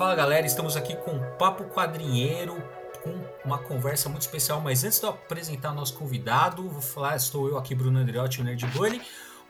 Fala 0.00 0.14
galera, 0.14 0.46
estamos 0.46 0.78
aqui 0.78 0.96
com 0.96 1.18
Papo 1.36 1.64
Quadrinheiro, 1.64 2.56
com 3.02 3.22
uma 3.44 3.58
conversa 3.58 4.08
muito 4.08 4.22
especial. 4.22 4.58
Mas 4.58 4.82
antes 4.82 4.98
de 4.98 5.04
eu 5.04 5.10
apresentar 5.10 5.74
nosso 5.74 5.92
convidado, 5.92 6.66
vou 6.70 6.80
falar, 6.80 7.16
estou 7.16 7.46
eu 7.46 7.58
aqui, 7.58 7.74
Bruno 7.74 7.98
Andreotti, 7.98 8.40
o 8.40 8.44
Nerd 8.44 8.66
Bunny, 8.68 9.02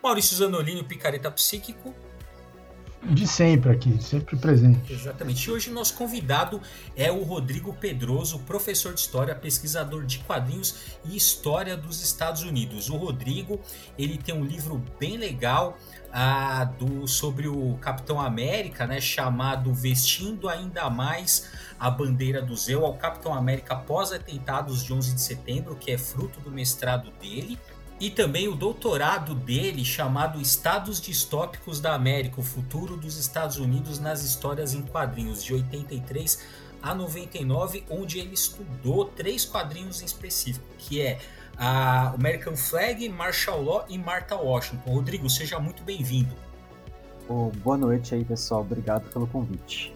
Maurício 0.02 0.36
Zanolini, 0.36 0.80
o 0.80 0.84
Picareta 0.84 1.30
Psíquico, 1.30 1.94
de 3.02 3.26
sempre 3.26 3.72
aqui, 3.72 4.02
sempre 4.02 4.36
presente. 4.36 4.92
Exatamente. 4.92 5.48
E 5.48 5.50
hoje 5.50 5.70
nosso 5.70 5.94
convidado 5.94 6.60
é 6.94 7.10
o 7.10 7.22
Rodrigo 7.22 7.72
Pedroso, 7.72 8.38
professor 8.40 8.92
de 8.92 9.00
história, 9.00 9.34
pesquisador 9.34 10.04
de 10.04 10.18
quadrinhos 10.18 10.98
e 11.04 11.16
história 11.16 11.76
dos 11.76 12.02
Estados 12.02 12.42
Unidos. 12.42 12.90
O 12.90 12.96
Rodrigo, 12.96 13.58
ele 13.98 14.18
tem 14.18 14.34
um 14.34 14.44
livro 14.44 14.82
bem 14.98 15.16
legal 15.16 15.78
ah, 16.12 16.64
do, 16.64 17.06
sobre 17.06 17.48
o 17.48 17.78
Capitão 17.80 18.20
América, 18.20 18.86
né, 18.86 19.00
chamado 19.00 19.72
Vestindo 19.72 20.48
Ainda 20.48 20.90
Mais 20.90 21.48
a 21.78 21.90
Bandeira 21.90 22.42
do 22.42 22.54
Zeu 22.54 22.84
ao 22.84 22.94
Capitão 22.94 23.32
América 23.32 23.74
após 23.74 24.12
atentados 24.12 24.84
de 24.84 24.92
11 24.92 25.14
de 25.14 25.22
setembro, 25.22 25.74
que 25.76 25.90
é 25.90 25.96
fruto 25.96 26.38
do 26.40 26.50
mestrado 26.50 27.10
dele 27.12 27.58
e 28.00 28.08
também 28.08 28.48
o 28.48 28.54
doutorado 28.54 29.34
dele 29.34 29.84
chamado 29.84 30.40
Estados 30.40 31.00
Distópicos 31.00 31.80
da 31.80 31.94
América, 31.94 32.40
o 32.40 32.42
futuro 32.42 32.96
dos 32.96 33.18
Estados 33.18 33.58
Unidos 33.58 34.00
nas 34.00 34.24
histórias 34.24 34.72
em 34.72 34.80
quadrinhos, 34.80 35.44
de 35.44 35.52
83 35.52 36.42
a 36.82 36.94
99, 36.94 37.84
onde 37.90 38.18
ele 38.18 38.32
estudou 38.32 39.04
três 39.04 39.44
quadrinhos 39.44 40.00
em 40.00 40.06
específico, 40.06 40.64
que 40.78 41.02
é 41.02 41.18
a 41.58 42.08
American 42.14 42.56
Flag, 42.56 43.06
Martial 43.10 43.62
Law 43.62 43.84
e 43.86 43.98
Martha 43.98 44.34
Washington. 44.34 44.90
Rodrigo, 44.90 45.28
seja 45.28 45.60
muito 45.60 45.82
bem-vindo. 45.82 46.34
Oh, 47.28 47.50
boa 47.62 47.76
noite 47.76 48.14
aí, 48.14 48.24
pessoal. 48.24 48.62
Obrigado 48.62 49.12
pelo 49.12 49.26
convite. 49.26 49.94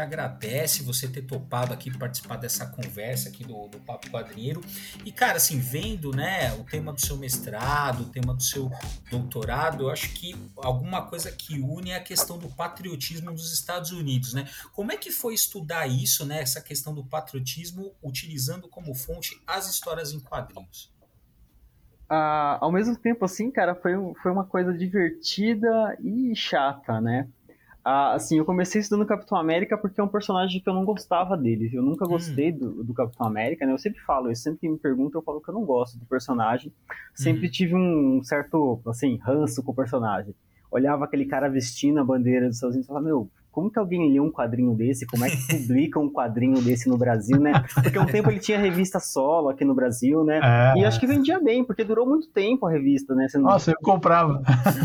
Agradece 0.00 0.82
você 0.82 1.06
ter 1.06 1.22
topado 1.22 1.72
aqui 1.72 1.90
participar 1.96 2.36
dessa 2.36 2.66
conversa 2.66 3.28
aqui 3.28 3.44
do, 3.44 3.68
do 3.68 3.78
Papo 3.80 4.10
Quadrinheiro. 4.10 4.60
E, 5.04 5.12
cara, 5.12 5.36
assim, 5.36 5.58
vendo, 5.58 6.10
né, 6.10 6.52
o 6.54 6.64
tema 6.64 6.92
do 6.92 7.00
seu 7.00 7.16
mestrado, 7.16 8.02
o 8.02 8.08
tema 8.08 8.34
do 8.34 8.42
seu 8.42 8.70
doutorado, 9.10 9.84
eu 9.84 9.90
acho 9.90 10.12
que 10.14 10.34
alguma 10.56 11.02
coisa 11.02 11.30
que 11.30 11.60
une 11.60 11.90
é 11.90 11.96
a 11.96 12.02
questão 12.02 12.38
do 12.38 12.48
patriotismo 12.48 13.32
dos 13.32 13.52
Estados 13.52 13.90
Unidos, 13.90 14.34
né? 14.34 14.48
Como 14.72 14.90
é 14.92 14.96
que 14.96 15.10
foi 15.10 15.34
estudar 15.34 15.86
isso, 15.86 16.24
né, 16.24 16.40
essa 16.40 16.60
questão 16.60 16.94
do 16.94 17.04
patriotismo, 17.04 17.92
utilizando 18.02 18.68
como 18.68 18.94
fonte 18.94 19.40
as 19.46 19.68
histórias 19.68 20.12
em 20.12 20.20
quadrinhos? 20.20 20.90
Ah, 22.12 22.58
ao 22.60 22.72
mesmo 22.72 22.96
tempo, 22.96 23.24
assim, 23.24 23.52
cara, 23.52 23.72
foi, 23.76 23.92
foi 24.20 24.32
uma 24.32 24.44
coisa 24.44 24.76
divertida 24.76 25.96
e 26.00 26.34
chata, 26.34 27.00
né? 27.00 27.28
Ah, 27.82 28.12
assim, 28.12 28.38
eu 28.38 28.44
comecei 28.44 28.80
estudando 28.80 29.06
Capitão 29.06 29.38
América 29.38 29.76
porque 29.76 30.00
é 30.00 30.04
um 30.04 30.08
personagem 30.08 30.60
que 30.60 30.68
eu 30.68 30.74
não 30.74 30.84
gostava 30.84 31.36
dele. 31.36 31.70
Eu 31.72 31.82
nunca 31.82 32.04
hum. 32.04 32.08
gostei 32.08 32.52
hum. 32.52 32.58
do, 32.58 32.84
do, 32.84 32.94
Capitão 32.94 33.26
América, 33.26 33.64
né? 33.64 33.72
Eu 33.72 33.78
sempre 33.78 34.00
falo, 34.00 34.30
eu 34.30 34.36
sempre 34.36 34.60
que 34.60 34.68
me 34.68 34.78
perguntam, 34.78 35.20
eu 35.20 35.24
falo 35.24 35.40
que 35.40 35.48
eu 35.48 35.54
não 35.54 35.64
gosto 35.64 35.98
do 35.98 36.04
personagem. 36.04 36.72
Sempre 37.14 37.48
hum. 37.48 37.50
tive 37.50 37.74
um 37.74 38.22
certo, 38.22 38.80
assim, 38.86 39.16
ranço 39.16 39.62
com 39.62 39.72
o 39.72 39.74
personagem. 39.74 40.34
Olhava 40.70 41.04
aquele 41.04 41.24
cara 41.24 41.48
vestindo 41.48 41.98
a 41.98 42.04
bandeira 42.04 42.46
dos 42.46 42.56
Estados 42.56 42.74
Unidos 42.74 42.86
e 42.86 42.88
falava, 42.88 43.06
meu, 43.06 43.30
como 43.50 43.70
que 43.70 43.78
alguém 43.78 44.12
lê 44.12 44.20
um 44.20 44.30
quadrinho 44.30 44.74
desse? 44.74 45.06
Como 45.06 45.24
é 45.24 45.30
que 45.30 45.36
publica 45.48 45.98
um 45.98 46.10
quadrinho 46.10 46.60
desse 46.62 46.88
no 46.88 46.96
Brasil, 46.96 47.40
né? 47.40 47.52
Porque 47.82 47.98
um 47.98 48.06
tempo 48.06 48.30
ele 48.30 48.38
tinha 48.38 48.58
revista 48.58 49.00
solo 49.00 49.48
aqui 49.48 49.64
no 49.64 49.74
Brasil, 49.74 50.24
né? 50.24 50.40
É. 50.42 50.80
E 50.80 50.84
acho 50.84 51.00
que 51.00 51.06
vendia 51.06 51.40
bem, 51.40 51.64
porque 51.64 51.84
durou 51.84 52.06
muito 52.06 52.28
tempo 52.28 52.66
a 52.66 52.70
revista, 52.70 53.14
né? 53.14 53.26
Não... 53.34 53.42
Nossa, 53.42 53.72
eu 53.72 53.76
comprava. 53.82 54.42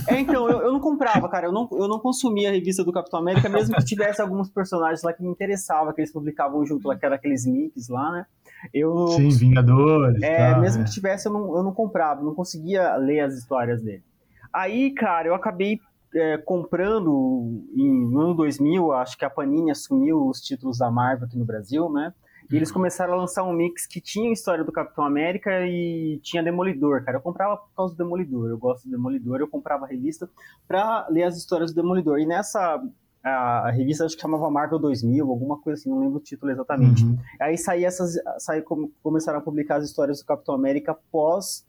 É, 0.07 0.19
então, 0.19 0.49
eu, 0.49 0.61
eu 0.61 0.71
não 0.71 0.79
comprava, 0.79 1.27
cara. 1.29 1.47
Eu 1.47 1.51
não, 1.51 1.67
eu 1.71 1.87
não 1.87 1.99
consumia 1.99 2.49
a 2.49 2.51
revista 2.51 2.83
do 2.83 2.91
Capitão 2.91 3.19
América, 3.19 3.49
mesmo 3.49 3.75
que 3.75 3.85
tivesse 3.85 4.21
alguns 4.21 4.49
personagens 4.49 5.03
lá 5.03 5.13
que 5.13 5.23
me 5.23 5.29
interessavam, 5.29 5.93
que 5.93 6.01
eles 6.01 6.11
publicavam 6.11 6.65
junto 6.65 6.87
lá, 6.87 6.95
que 6.95 7.05
era 7.05 7.15
aqueles 7.15 7.45
mix 7.45 7.87
lá, 7.87 8.11
né? 8.11 8.25
Eu, 8.73 9.07
Sim, 9.09 9.29
Vingadores. 9.29 10.21
É, 10.21 10.53
tá, 10.53 10.59
mesmo 10.59 10.81
é. 10.81 10.85
que 10.85 10.91
tivesse, 10.91 11.27
eu 11.27 11.33
não, 11.33 11.55
eu 11.55 11.63
não 11.63 11.73
comprava, 11.73 12.23
não 12.23 12.33
conseguia 12.33 12.95
ler 12.97 13.21
as 13.21 13.35
histórias 13.35 13.81
dele. 13.81 14.03
Aí, 14.51 14.91
cara, 14.91 15.27
eu 15.27 15.35
acabei 15.35 15.79
é, 16.15 16.37
comprando 16.37 17.63
em, 17.75 18.09
no 18.09 18.21
ano 18.21 18.33
2000, 18.33 18.91
acho 18.93 19.17
que 19.17 19.25
a 19.25 19.29
Panini 19.29 19.71
assumiu 19.71 20.27
os 20.27 20.39
títulos 20.39 20.77
da 20.77 20.89
Marvel 20.89 21.27
aqui 21.27 21.37
no 21.37 21.45
Brasil, 21.45 21.89
né? 21.91 22.13
E 22.51 22.55
eles 22.55 22.69
uhum. 22.69 22.75
começaram 22.75 23.13
a 23.13 23.17
lançar 23.17 23.43
um 23.43 23.51
mix 23.51 23.87
que 23.87 23.99
tinha 23.99 24.29
a 24.29 24.33
história 24.33 24.63
do 24.63 24.71
Capitão 24.71 25.03
América 25.03 25.65
e 25.65 26.19
tinha 26.21 26.43
Demolidor, 26.43 27.03
cara. 27.03 27.17
Eu 27.17 27.21
comprava 27.21 27.57
por 27.57 27.73
causa 27.75 27.93
do 27.93 27.97
Demolidor, 27.97 28.49
eu 28.49 28.57
gosto 28.57 28.85
do 28.85 28.91
Demolidor, 28.91 29.39
eu 29.39 29.47
comprava 29.47 29.85
a 29.85 29.87
revista 29.87 30.29
pra 30.67 31.07
ler 31.09 31.23
as 31.23 31.37
histórias 31.37 31.73
do 31.73 31.81
Demolidor. 31.81 32.19
E 32.19 32.25
nessa 32.25 32.81
a, 33.23 33.71
revista 33.71 34.05
acho 34.05 34.15
que 34.15 34.21
chamava 34.21 34.49
Marvel 34.49 34.77
2000, 34.77 35.27
alguma 35.27 35.59
coisa 35.59 35.79
assim, 35.79 35.89
não 35.89 35.99
lembro 35.99 36.17
o 36.17 36.23
título 36.23 36.51
exatamente. 36.51 37.03
Uhum. 37.03 37.17
Aí 37.41 37.57
saí 37.57 37.83
essas, 37.83 38.13
saí, 38.37 38.63
começaram 39.01 39.39
a 39.39 39.41
publicar 39.41 39.77
as 39.77 39.85
histórias 39.85 40.19
do 40.19 40.25
Capitão 40.25 40.53
América 40.53 40.95
pós 41.11 41.65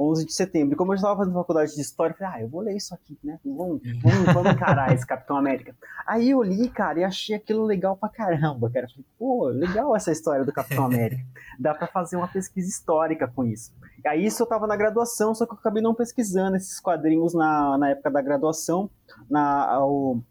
11 0.00 0.24
de 0.24 0.32
setembro. 0.32 0.74
E 0.74 0.76
como 0.76 0.92
eu 0.92 0.96
estava 0.96 1.16
fazendo 1.18 1.34
faculdade 1.34 1.74
de 1.74 1.80
história, 1.80 2.14
eu 2.14 2.16
falei, 2.16 2.34
ah, 2.34 2.42
eu 2.42 2.48
vou 2.48 2.62
ler 2.62 2.74
isso 2.74 2.94
aqui, 2.94 3.18
né? 3.22 3.38
Vamos, 3.44 3.82
vamos, 4.02 4.24
vamos 4.32 4.52
encarar 4.52 4.94
esse 4.94 5.06
Capitão 5.06 5.36
América. 5.36 5.76
Aí 6.06 6.30
eu 6.30 6.42
li, 6.42 6.70
cara, 6.70 7.00
e 7.00 7.04
achei 7.04 7.36
aquilo 7.36 7.64
legal 7.64 7.96
pra 7.96 8.08
caramba, 8.08 8.70
cara. 8.70 8.88
Falei, 8.88 9.04
pô, 9.18 9.48
legal 9.48 9.94
essa 9.94 10.10
história 10.10 10.44
do 10.44 10.52
Capitão 10.52 10.86
América. 10.86 11.22
Dá 11.60 11.74
pra 11.74 11.86
fazer 11.86 12.16
uma 12.16 12.28
pesquisa 12.28 12.68
histórica 12.68 13.28
com 13.28 13.44
isso. 13.44 13.72
E 14.02 14.08
aí 14.08 14.24
isso 14.24 14.42
eu 14.42 14.46
tava 14.46 14.66
na 14.66 14.76
graduação, 14.76 15.34
só 15.34 15.44
que 15.44 15.52
eu 15.52 15.58
acabei 15.58 15.82
não 15.82 15.94
pesquisando 15.94 16.56
esses 16.56 16.80
quadrinhos 16.80 17.34
na, 17.34 17.76
na 17.76 17.90
época 17.90 18.10
da 18.10 18.22
graduação. 18.22 18.88
Na, 19.28 19.84
o, 19.84 20.22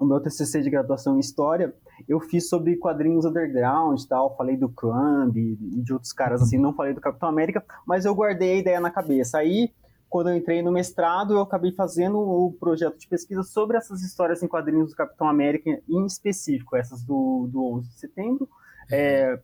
o 0.00 0.06
meu 0.06 0.20
TCC 0.20 0.62
de 0.62 0.70
graduação 0.70 1.16
em 1.16 1.20
História, 1.20 1.74
eu 2.08 2.20
fiz 2.20 2.48
sobre 2.48 2.76
quadrinhos 2.76 3.24
underground 3.24 4.00
e 4.00 4.08
tal, 4.08 4.36
falei 4.36 4.56
do 4.56 4.68
Crumb 4.68 5.36
e 5.36 5.56
de 5.82 5.92
outros 5.92 6.12
caras 6.12 6.42
assim, 6.42 6.58
não 6.58 6.74
falei 6.74 6.94
do 6.94 7.00
Capitão 7.00 7.28
América, 7.28 7.64
mas 7.86 8.04
eu 8.04 8.14
guardei 8.14 8.52
a 8.52 8.58
ideia 8.58 8.80
na 8.80 8.90
cabeça. 8.90 9.38
Aí, 9.38 9.72
quando 10.08 10.30
eu 10.30 10.36
entrei 10.36 10.62
no 10.62 10.72
mestrado, 10.72 11.34
eu 11.34 11.40
acabei 11.40 11.72
fazendo 11.72 12.18
o 12.18 12.52
projeto 12.58 12.98
de 12.98 13.08
pesquisa 13.08 13.42
sobre 13.42 13.76
essas 13.76 14.02
histórias 14.02 14.42
em 14.42 14.48
quadrinhos 14.48 14.90
do 14.90 14.96
Capitão 14.96 15.28
América, 15.28 15.70
em 15.88 16.06
específico, 16.06 16.76
essas 16.76 17.02
do, 17.02 17.48
do 17.50 17.64
11 17.76 17.88
de 17.88 17.98
setembro. 17.98 18.48
É, 18.90 19.40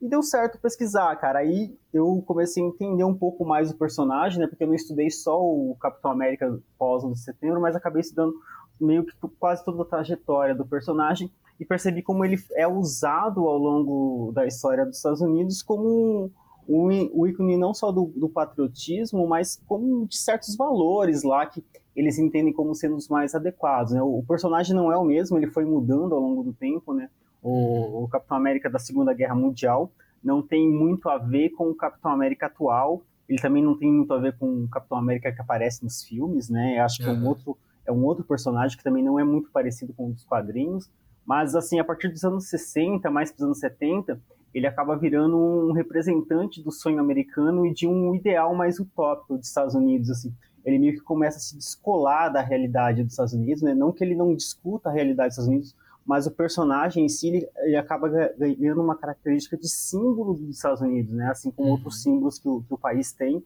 e 0.00 0.08
deu 0.08 0.22
certo 0.22 0.58
pesquisar, 0.58 1.14
cara. 1.16 1.40
Aí 1.40 1.76
eu 1.92 2.22
comecei 2.26 2.62
a 2.62 2.66
entender 2.66 3.04
um 3.04 3.14
pouco 3.14 3.44
mais 3.44 3.70
o 3.70 3.76
personagem, 3.76 4.40
né? 4.40 4.46
Porque 4.46 4.64
eu 4.64 4.68
não 4.68 4.74
estudei 4.74 5.10
só 5.10 5.38
o 5.38 5.76
Capitão 5.80 6.10
América 6.10 6.58
pós 6.78 7.04
11 7.04 7.14
de 7.14 7.20
setembro, 7.20 7.60
mas 7.60 7.76
acabei 7.76 8.00
estudando 8.00 8.34
meio 8.80 9.04
que 9.04 9.12
quase 9.38 9.64
toda 9.64 9.82
a 9.82 9.86
trajetória 9.86 10.54
do 10.54 10.66
personagem 10.66 11.30
e 11.58 11.64
percebi 11.64 12.02
como 12.02 12.24
ele 12.24 12.38
é 12.52 12.66
usado 12.66 13.46
ao 13.46 13.56
longo 13.56 14.32
da 14.32 14.46
história 14.46 14.84
dos 14.84 14.96
Estados 14.96 15.20
Unidos 15.20 15.62
como 15.62 16.30
um, 16.68 16.88
um 17.14 17.26
ícone 17.26 17.56
não 17.56 17.72
só 17.72 17.92
do, 17.92 18.12
do, 18.16 18.28
patriotismo, 18.28 19.26
mas 19.26 19.62
como 19.66 20.06
de 20.06 20.16
certos 20.16 20.56
valores 20.56 21.22
lá 21.22 21.46
que 21.46 21.64
eles 21.94 22.18
entendem 22.18 22.52
como 22.52 22.74
sendo 22.74 22.96
os 22.96 23.08
mais 23.08 23.34
adequados. 23.34 23.92
Né? 23.92 24.02
O, 24.02 24.18
o, 24.18 24.24
personagem 24.26 24.74
não 24.74 24.92
é 24.92 24.96
o 24.96 25.04
mesmo, 25.04 25.38
ele 25.38 25.46
foi 25.46 25.64
mudando 25.64 26.14
ao 26.14 26.20
longo 26.20 26.42
do 26.42 26.52
tempo, 26.52 26.92
né? 26.92 27.08
O, 27.42 28.04
o, 28.04 28.08
Capitão 28.08 28.36
América 28.36 28.68
da 28.68 28.78
Segunda 28.78 29.14
Guerra 29.14 29.34
Mundial 29.34 29.90
não 30.22 30.42
tem 30.42 30.68
muito 30.68 31.08
a 31.08 31.16
ver 31.16 31.50
com 31.50 31.70
o 31.70 31.74
Capitão 31.74 32.10
América 32.10 32.46
atual. 32.46 33.02
Ele 33.28 33.40
também 33.40 33.62
não 33.62 33.78
tem 33.78 33.90
muito 33.90 34.12
a 34.12 34.18
ver 34.18 34.36
com 34.36 34.64
o 34.64 34.68
Capitão 34.68 34.98
América 34.98 35.32
que 35.32 35.40
aparece 35.40 35.84
nos 35.84 36.02
filmes, 36.02 36.50
né? 36.50 36.80
Acho 36.80 36.98
que 36.98 37.08
é 37.08 37.12
um 37.12 37.26
outro 37.26 37.56
é 37.86 37.92
um 37.92 38.04
outro 38.04 38.24
personagem 38.24 38.76
que 38.76 38.82
também 38.82 39.02
não 39.02 39.18
é 39.18 39.22
muito 39.22 39.48
parecido 39.50 39.92
com 39.94 40.08
os 40.10 40.24
quadrinhos, 40.24 40.90
mas 41.26 41.54
assim, 41.54 41.80
a 41.80 41.84
partir 41.84 42.08
dos 42.08 42.24
anos 42.24 42.48
60, 42.48 43.10
mais 43.10 43.32
para 43.32 43.38
os 43.38 43.44
anos 43.44 43.58
70, 43.58 44.20
ele 44.54 44.66
acaba 44.66 44.96
virando 44.96 45.36
um 45.36 45.72
representante 45.72 46.62
do 46.62 46.70
sonho 46.70 46.98
americano 46.98 47.66
e 47.66 47.74
de 47.74 47.86
um 47.86 48.14
ideal 48.14 48.54
mais 48.54 48.78
utópico 48.78 49.36
dos 49.36 49.48
Estados 49.48 49.74
Unidos, 49.74 50.08
assim. 50.08 50.32
Ele 50.64 50.78
meio 50.78 50.94
que 50.94 51.00
começa 51.00 51.36
a 51.36 51.40
se 51.40 51.56
descolar 51.56 52.32
da 52.32 52.40
realidade 52.40 53.02
dos 53.02 53.12
Estados 53.12 53.34
Unidos, 53.34 53.62
né? 53.62 53.74
Não 53.74 53.92
que 53.92 54.02
ele 54.02 54.14
não 54.14 54.34
discuta 54.34 54.88
a 54.88 54.92
realidade 54.92 55.28
dos 55.28 55.34
Estados 55.34 55.48
Unidos, 55.48 55.76
mas 56.06 56.26
o 56.26 56.30
personagem 56.30 57.04
em 57.04 57.08
si 57.08 57.28
ele, 57.28 57.48
ele 57.64 57.76
acaba 57.76 58.08
ganhando 58.08 58.80
uma 58.80 58.96
característica 58.96 59.56
de 59.56 59.68
símbolo 59.68 60.34
dos 60.34 60.56
Estados 60.56 60.80
Unidos, 60.80 61.12
né? 61.12 61.28
Assim 61.28 61.50
como 61.50 61.68
uhum. 61.68 61.74
outros 61.74 62.02
símbolos 62.02 62.38
que 62.38 62.48
o, 62.48 62.62
que 62.62 62.72
o 62.72 62.78
país 62.78 63.12
tem. 63.12 63.44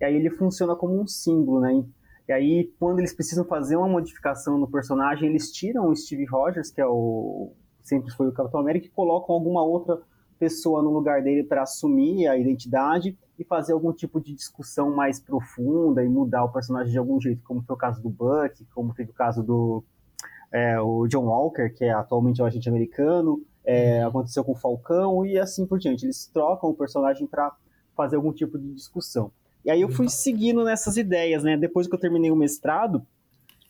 E 0.00 0.04
aí 0.04 0.14
ele 0.14 0.30
funciona 0.30 0.74
como 0.74 0.98
um 0.98 1.06
símbolo, 1.06 1.60
né? 1.60 1.84
E 2.28 2.32
aí, 2.32 2.72
quando 2.78 2.98
eles 2.98 3.14
precisam 3.14 3.44
fazer 3.44 3.76
uma 3.76 3.88
modificação 3.88 4.58
no 4.58 4.68
personagem, 4.68 5.28
eles 5.28 5.52
tiram 5.52 5.88
o 5.88 5.96
Steve 5.96 6.24
Rogers, 6.24 6.70
que 6.70 6.80
é 6.80 6.86
o 6.86 7.52
sempre 7.82 8.10
foi 8.10 8.26
o 8.26 8.32
Capitão 8.32 8.60
América, 8.60 8.86
e 8.86 8.90
colocam 8.90 9.34
alguma 9.34 9.62
outra 9.62 10.00
pessoa 10.38 10.82
no 10.82 10.90
lugar 10.90 11.22
dele 11.22 11.44
para 11.44 11.62
assumir 11.62 12.26
a 12.26 12.36
identidade 12.36 13.16
e 13.38 13.44
fazer 13.44 13.72
algum 13.72 13.92
tipo 13.92 14.20
de 14.20 14.34
discussão 14.34 14.94
mais 14.94 15.20
profunda 15.20 16.02
e 16.02 16.08
mudar 16.08 16.44
o 16.44 16.52
personagem 16.52 16.90
de 16.90 16.98
algum 16.98 17.20
jeito, 17.20 17.42
como 17.44 17.62
foi 17.62 17.74
o 17.74 17.78
caso 17.78 18.02
do 18.02 18.10
Buck, 18.10 18.64
como 18.74 18.92
teve 18.92 19.12
o 19.12 19.14
caso 19.14 19.42
do 19.42 19.84
é, 20.52 20.80
o 20.80 21.06
John 21.06 21.26
Walker, 21.26 21.70
que 21.70 21.84
é 21.84 21.92
atualmente 21.92 22.40
o 22.40 22.44
agente 22.44 22.68
americano, 22.68 23.42
é, 23.64 24.00
uhum. 24.00 24.08
aconteceu 24.08 24.44
com 24.44 24.52
o 24.52 24.56
Falcão 24.56 25.26
e 25.26 25.38
assim 25.38 25.66
por 25.66 25.78
diante. 25.78 26.06
Eles 26.06 26.26
trocam 26.26 26.70
o 26.70 26.74
personagem 26.74 27.26
para 27.26 27.54
fazer 27.96 28.16
algum 28.16 28.32
tipo 28.32 28.58
de 28.58 28.72
discussão. 28.72 29.30
E 29.66 29.70
aí 29.70 29.80
eu 29.80 29.88
fui 29.88 30.08
seguindo 30.08 30.62
nessas 30.62 30.96
ideias, 30.96 31.42
né? 31.42 31.56
Depois 31.56 31.88
que 31.88 31.94
eu 31.94 31.98
terminei 31.98 32.30
o 32.30 32.36
mestrado, 32.36 33.04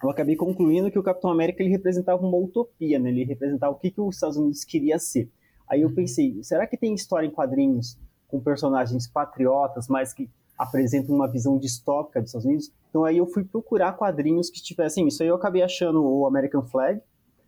eu 0.02 0.10
acabei 0.10 0.36
concluindo 0.36 0.90
que 0.90 0.98
o 0.98 1.02
Capitão 1.02 1.30
América 1.30 1.62
ele 1.62 1.70
representava 1.70 2.24
uma 2.24 2.36
utopia, 2.36 2.98
né? 2.98 3.08
Ele 3.08 3.24
representava 3.24 3.72
o 3.72 3.78
que, 3.78 3.90
que 3.90 4.00
os 4.02 4.16
Estados 4.16 4.36
Unidos 4.36 4.62
queria 4.62 4.98
ser. 4.98 5.30
Aí 5.66 5.80
eu 5.80 5.88
uhum. 5.88 5.94
pensei, 5.94 6.38
será 6.42 6.66
que 6.66 6.76
tem 6.76 6.92
história 6.92 7.26
em 7.26 7.30
quadrinhos 7.30 7.98
com 8.28 8.38
personagens 8.38 9.06
patriotas, 9.06 9.88
mas 9.88 10.12
que 10.12 10.28
apresentam 10.58 11.14
uma 11.14 11.26
visão 11.26 11.58
distópica 11.58 12.20
dos 12.20 12.28
Estados 12.28 12.44
Unidos? 12.44 12.70
Então 12.90 13.02
aí 13.02 13.16
eu 13.16 13.26
fui 13.26 13.42
procurar 13.42 13.94
quadrinhos 13.94 14.50
que 14.50 14.62
tivessem 14.62 15.08
isso. 15.08 15.22
Aí 15.22 15.30
eu 15.30 15.34
acabei 15.34 15.62
achando 15.62 16.04
o 16.04 16.26
American 16.26 16.62
Flag, 16.62 17.00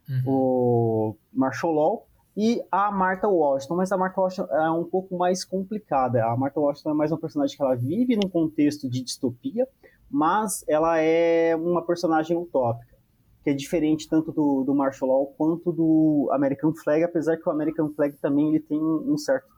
uhum. 0.08 0.22
o 0.26 1.16
Martial 1.34 1.72
Law 1.72 2.07
e 2.40 2.62
a 2.70 2.92
Martha 2.92 3.26
Washington, 3.26 3.74
mas 3.74 3.90
a 3.90 3.96
Martha 3.96 4.20
Washington 4.20 4.54
é 4.54 4.70
um 4.70 4.84
pouco 4.84 5.18
mais 5.18 5.44
complicada. 5.44 6.24
A 6.24 6.36
Martha 6.36 6.60
Washington 6.60 6.90
é 6.90 6.94
mais 6.94 7.10
uma 7.10 7.18
personagem 7.18 7.56
que 7.56 7.62
ela 7.64 7.74
vive 7.74 8.14
num 8.14 8.30
contexto 8.30 8.88
de 8.88 9.02
distopia, 9.02 9.66
mas 10.08 10.64
ela 10.68 11.00
é 11.00 11.56
uma 11.56 11.84
personagem 11.84 12.36
utópica 12.36 12.96
que 13.42 13.50
é 13.50 13.54
diferente 13.54 14.08
tanto 14.08 14.30
do, 14.30 14.62
do 14.62 14.72
Martial 14.72 15.10
Law 15.10 15.26
quanto 15.36 15.72
do 15.72 16.28
American 16.30 16.72
Flag, 16.74 17.02
apesar 17.02 17.36
que 17.36 17.48
o 17.48 17.50
American 17.50 17.90
Flag 17.90 18.16
também 18.18 18.50
ele 18.50 18.60
tem 18.60 18.78
um 18.80 19.18
certo 19.18 19.48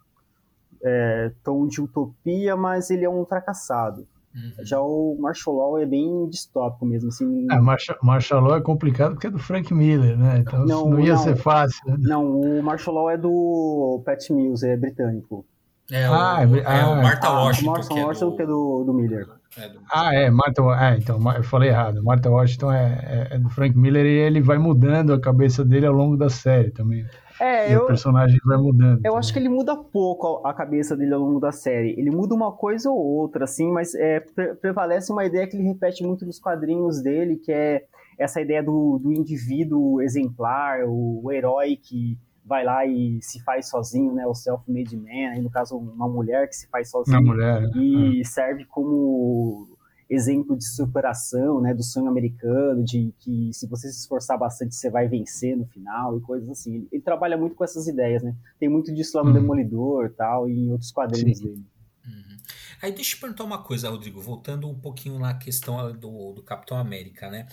é, 0.82 1.32
tom 1.44 1.67
de 1.67 1.82
utopia, 1.82 2.56
mas 2.56 2.88
ele 2.88 3.05
é 3.05 3.11
um 3.11 3.27
fracassado. 3.27 4.09
Uhum. 4.35 4.65
Já 4.65 4.81
o 4.81 5.17
Martial 5.19 5.56
Law 5.56 5.79
é 5.79 5.87
bem 5.87 6.29
distópico 6.29 6.87
mesmo. 6.87 7.09
Assim, 7.09 7.47
é, 7.50 7.59
Martial, 7.59 7.99
Martial 8.03 8.41
Law 8.41 8.56
é 8.56 8.61
complicado 8.61 9.12
porque 9.12 9.27
é 9.27 9.31
do 9.31 9.38
Frank 9.38 9.73
Miller, 9.75 10.17
né? 10.17 10.38
Então 10.38 10.65
não, 10.65 10.91
não 10.91 11.00
ia 11.00 11.15
não, 11.15 11.23
ser 11.23 11.37
fácil. 11.37 11.81
Né? 11.87 11.97
Não, 11.99 12.41
o 12.41 12.62
Martial 12.62 12.94
Law 12.94 13.11
é 13.11 13.17
do 13.17 14.00
Pat 14.05 14.31
Mills, 14.31 14.67
é 14.67 14.77
britânico. 14.77 15.44
É, 15.91 16.09
o, 16.09 16.15
ah, 16.15 16.38
é, 16.41 16.81
é 16.81 16.85
o 16.85 17.03
Martha 17.03 17.27
ah, 17.27 17.44
Washington. 17.44 17.71
O 17.71 17.73
Martha 17.73 17.94
Washington 17.94 18.37
que 18.37 18.43
é 18.43 18.47
do, 18.47 18.85
do 18.85 18.94
Miller. 18.94 19.27
É 19.56 19.69
do... 19.69 19.81
Ah, 19.91 20.15
é, 20.15 20.31
Martha, 20.31 20.62
é, 20.79 20.97
então, 20.97 21.32
eu 21.32 21.43
falei 21.43 21.71
errado. 21.71 22.03
Martha 22.05 22.31
Washington 22.31 22.73
é, 22.73 23.29
é, 23.31 23.35
é, 23.35 23.38
do 23.38 23.49
Frank 23.49 23.77
Miller 23.77 24.06
e 24.06 24.19
ele 24.19 24.41
vai 24.41 24.59
mudando 24.59 25.12
a 25.12 25.21
cabeça 25.21 25.65
dele 25.65 25.87
ao 25.87 25.93
longo 25.93 26.17
da 26.17 26.31
série 26.31 26.71
também. 26.71 27.05
É, 27.40 27.70
e 27.70 27.72
eu, 27.72 27.84
o 27.84 27.87
personagem 27.87 28.38
vai 28.44 28.58
mudando. 28.58 28.98
Eu 28.98 29.02
também. 29.02 29.19
acho 29.19 29.32
que 29.32 29.38
ele 29.38 29.48
muda 29.48 29.75
pouco 29.75 30.46
a 30.46 30.52
cabeça 30.52 30.94
dele 30.94 31.14
ao 31.14 31.20
longo 31.20 31.40
da 31.40 31.50
série. 31.50 31.98
Ele 31.98 32.10
muda 32.10 32.34
uma 32.34 32.52
coisa 32.52 32.90
ou 32.90 32.98
outra, 32.98 33.44
assim, 33.44 33.72
mas 33.72 33.94
é, 33.94 34.20
pre 34.20 34.54
prevalece 34.56 35.10
uma 35.10 35.25
ideia 35.25 35.46
que 35.46 35.56
ele 35.56 35.66
repete 35.66 36.04
muito 36.04 36.26
nos 36.26 36.38
quadrinhos 36.38 37.02
dele, 37.02 37.37
que 37.37 37.50
é 37.50 37.84
essa 38.19 38.42
ideia 38.42 38.62
do, 38.62 38.98
do 39.02 39.10
indivíduo 39.10 40.02
exemplar, 40.02 40.84
o, 40.84 41.25
o 41.25 41.32
herói 41.32 41.76
que 41.76 42.19
vai 42.44 42.64
lá 42.64 42.84
e 42.84 43.19
se 43.22 43.43
faz 43.43 43.70
sozinho, 43.70 44.12
né? 44.12 44.26
O 44.26 44.34
self-made 44.34 44.96
man, 44.96 45.31
aí 45.32 45.40
no 45.40 45.50
caso 45.50 45.76
uma 45.76 46.08
mulher 46.08 46.46
que 46.48 46.56
se 46.56 46.69
faz 46.69 46.90
sozinha 46.90 47.20
mulher, 47.20 47.70
e 47.75 48.20
é. 48.20 48.25
serve 48.25 48.64
como 48.66 49.78
exemplo 50.10 50.56
de 50.56 50.66
superação, 50.66 51.60
né, 51.60 51.72
do 51.72 51.84
sonho 51.84 52.08
americano, 52.08 52.82
de 52.82 53.14
que 53.20 53.52
se 53.52 53.66
você 53.68 53.88
se 53.90 54.00
esforçar 54.00 54.36
bastante 54.36 54.74
você 54.74 54.90
vai 54.90 55.06
vencer 55.06 55.56
no 55.56 55.64
final 55.66 56.18
e 56.18 56.20
coisas 56.20 56.48
assim. 56.50 56.74
Ele, 56.74 56.88
ele 56.90 57.02
trabalha 57.02 57.38
muito 57.38 57.54
com 57.54 57.62
essas 57.62 57.86
ideias, 57.86 58.20
né? 58.22 58.34
Tem 58.58 58.68
muito 58.68 58.92
disso 58.92 59.16
lá 59.16 59.22
no 59.22 59.30
uhum. 59.30 59.34
Demolidor, 59.34 60.10
tal, 60.10 60.48
e 60.48 60.66
em 60.66 60.72
outros 60.72 60.90
quadrinhos 60.90 61.38
Sim. 61.38 61.44
dele. 61.44 61.66
Uhum. 62.04 62.36
Aí 62.82 62.92
deixa 62.92 63.14
eu 63.14 63.20
perguntar 63.20 63.44
uma 63.44 63.62
coisa, 63.62 63.88
Rodrigo, 63.88 64.20
voltando 64.20 64.68
um 64.68 64.74
pouquinho 64.74 65.18
na 65.18 65.34
questão 65.34 65.92
do, 65.92 66.32
do 66.32 66.42
Capitão 66.42 66.76
América, 66.76 67.30
né? 67.30 67.46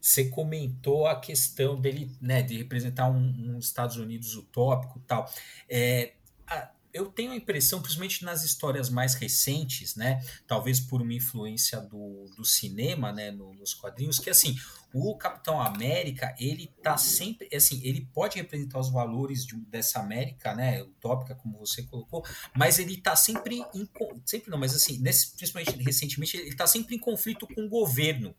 Você 0.00 0.26
comentou 0.26 1.08
a 1.08 1.18
questão 1.18 1.80
dele, 1.80 2.10
né, 2.20 2.42
de 2.42 2.56
representar 2.58 3.10
um, 3.10 3.54
um 3.54 3.58
Estados 3.58 3.96
Unidos 3.96 4.36
utópico 4.36 5.00
tal. 5.06 5.28
É, 5.68 6.12
a, 6.46 6.70
eu 6.94 7.06
tenho 7.06 7.32
a 7.32 7.36
impressão, 7.36 7.82
principalmente 7.82 8.24
nas 8.24 8.44
histórias 8.44 8.88
mais 8.88 9.14
recentes, 9.14 9.96
né? 9.96 10.24
Talvez 10.46 10.78
por 10.78 11.02
uma 11.02 11.12
influência 11.12 11.80
do, 11.80 12.26
do 12.36 12.44
cinema, 12.44 13.12
né? 13.12 13.32
No, 13.32 13.52
nos 13.52 13.74
quadrinhos, 13.74 14.20
que 14.20 14.30
assim, 14.30 14.56
o 14.94 15.16
Capitão 15.16 15.60
América, 15.60 16.32
ele 16.38 16.72
tá 16.80 16.96
sempre, 16.96 17.48
assim, 17.52 17.80
ele 17.82 18.08
pode 18.14 18.36
representar 18.36 18.78
os 18.78 18.92
valores 18.92 19.44
de, 19.44 19.56
dessa 19.56 19.98
América, 19.98 20.54
né? 20.54 20.82
Utópica, 20.84 21.34
como 21.34 21.58
você 21.58 21.82
colocou, 21.82 22.24
mas 22.56 22.78
ele 22.78 22.96
tá 22.96 23.16
sempre, 23.16 23.56
em, 23.74 23.88
sempre 24.24 24.48
não, 24.48 24.58
mas 24.58 24.72
assim, 24.72 24.96
nesse, 24.98 25.34
principalmente 25.34 25.76
recentemente, 25.82 26.36
ele 26.36 26.54
tá 26.54 26.68
sempre 26.68 26.94
em 26.94 27.00
conflito 27.00 27.44
com 27.48 27.66
o 27.66 27.68
governo, 27.68 28.32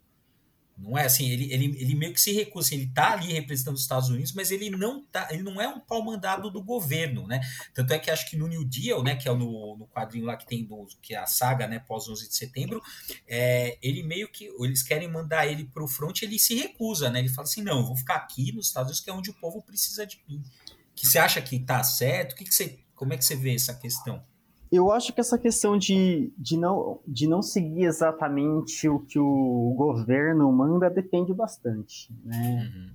não 0.77 0.97
é 0.97 1.05
assim, 1.05 1.29
ele, 1.29 1.51
ele, 1.53 1.65
ele 1.79 1.95
meio 1.95 2.13
que 2.13 2.19
se 2.19 2.33
recusa, 2.33 2.67
assim, 2.67 2.75
ele 2.75 2.85
está 2.85 3.13
ali 3.13 3.31
representando 3.31 3.75
os 3.75 3.81
Estados 3.81 4.09
Unidos, 4.09 4.33
mas 4.33 4.51
ele 4.51 4.69
não 4.69 5.05
tá, 5.05 5.27
ele 5.31 5.41
não 5.41 5.61
é 5.61 5.67
um 5.67 5.79
pau 5.79 6.03
mandado 6.03 6.51
do 6.51 6.61
governo, 6.61 7.25
né? 7.25 7.39
Tanto 7.73 7.93
é 7.93 7.99
que 7.99 8.11
acho 8.11 8.29
que 8.29 8.35
no 8.35 8.47
New 8.47 8.65
Deal, 8.65 9.01
né, 9.01 9.15
que 9.15 9.29
é 9.29 9.33
no, 9.33 9.77
no 9.77 9.87
quadrinho 9.87 10.25
lá 10.25 10.35
que 10.35 10.45
tem 10.45 10.65
do, 10.65 10.85
que 11.01 11.15
é 11.15 11.17
a 11.17 11.25
saga, 11.25 11.65
né, 11.67 11.79
pós 11.79 12.09
11 12.09 12.27
de 12.27 12.35
setembro, 12.35 12.81
é, 13.27 13.77
ele 13.81 14.03
meio 14.03 14.27
que 14.27 14.49
eles 14.59 14.83
querem 14.83 15.07
mandar 15.07 15.47
ele 15.47 15.65
para 15.65 15.83
o 15.83 15.87
front, 15.87 16.21
ele 16.21 16.37
se 16.37 16.55
recusa, 16.55 17.09
né? 17.09 17.19
Ele 17.19 17.29
fala 17.29 17.47
assim: 17.47 17.61
"Não, 17.61 17.79
eu 17.79 17.85
vou 17.85 17.95
ficar 17.95 18.15
aqui 18.15 18.51
nos 18.51 18.67
Estados 18.67 18.89
Unidos, 18.89 19.03
que 19.03 19.09
é 19.09 19.13
onde 19.13 19.29
o 19.29 19.33
povo 19.35 19.61
precisa 19.61 20.05
de 20.05 20.21
mim". 20.27 20.43
Que 20.93 21.07
você 21.07 21.19
acha 21.19 21.41
que 21.41 21.55
está 21.55 21.83
certo? 21.83 22.35
Que 22.35 22.43
que 22.43 22.53
você, 22.53 22.79
como 22.93 23.13
é 23.13 23.17
que 23.17 23.25
você 23.25 23.35
vê 23.35 23.55
essa 23.55 23.73
questão? 23.73 24.23
Eu 24.75 24.91
acho 24.91 25.13
que 25.13 25.19
essa 25.19 25.37
questão 25.37 25.77
de, 25.77 26.31
de, 26.37 26.57
não, 26.57 26.99
de 27.07 27.27
não 27.27 27.41
seguir 27.41 27.85
exatamente 27.85 28.87
o 28.89 28.99
que 28.99 29.17
o 29.19 29.73
governo 29.77 30.51
manda 30.51 30.89
depende 30.89 31.33
bastante, 31.33 32.11
né? 32.23 32.71
Uhum. 32.73 32.89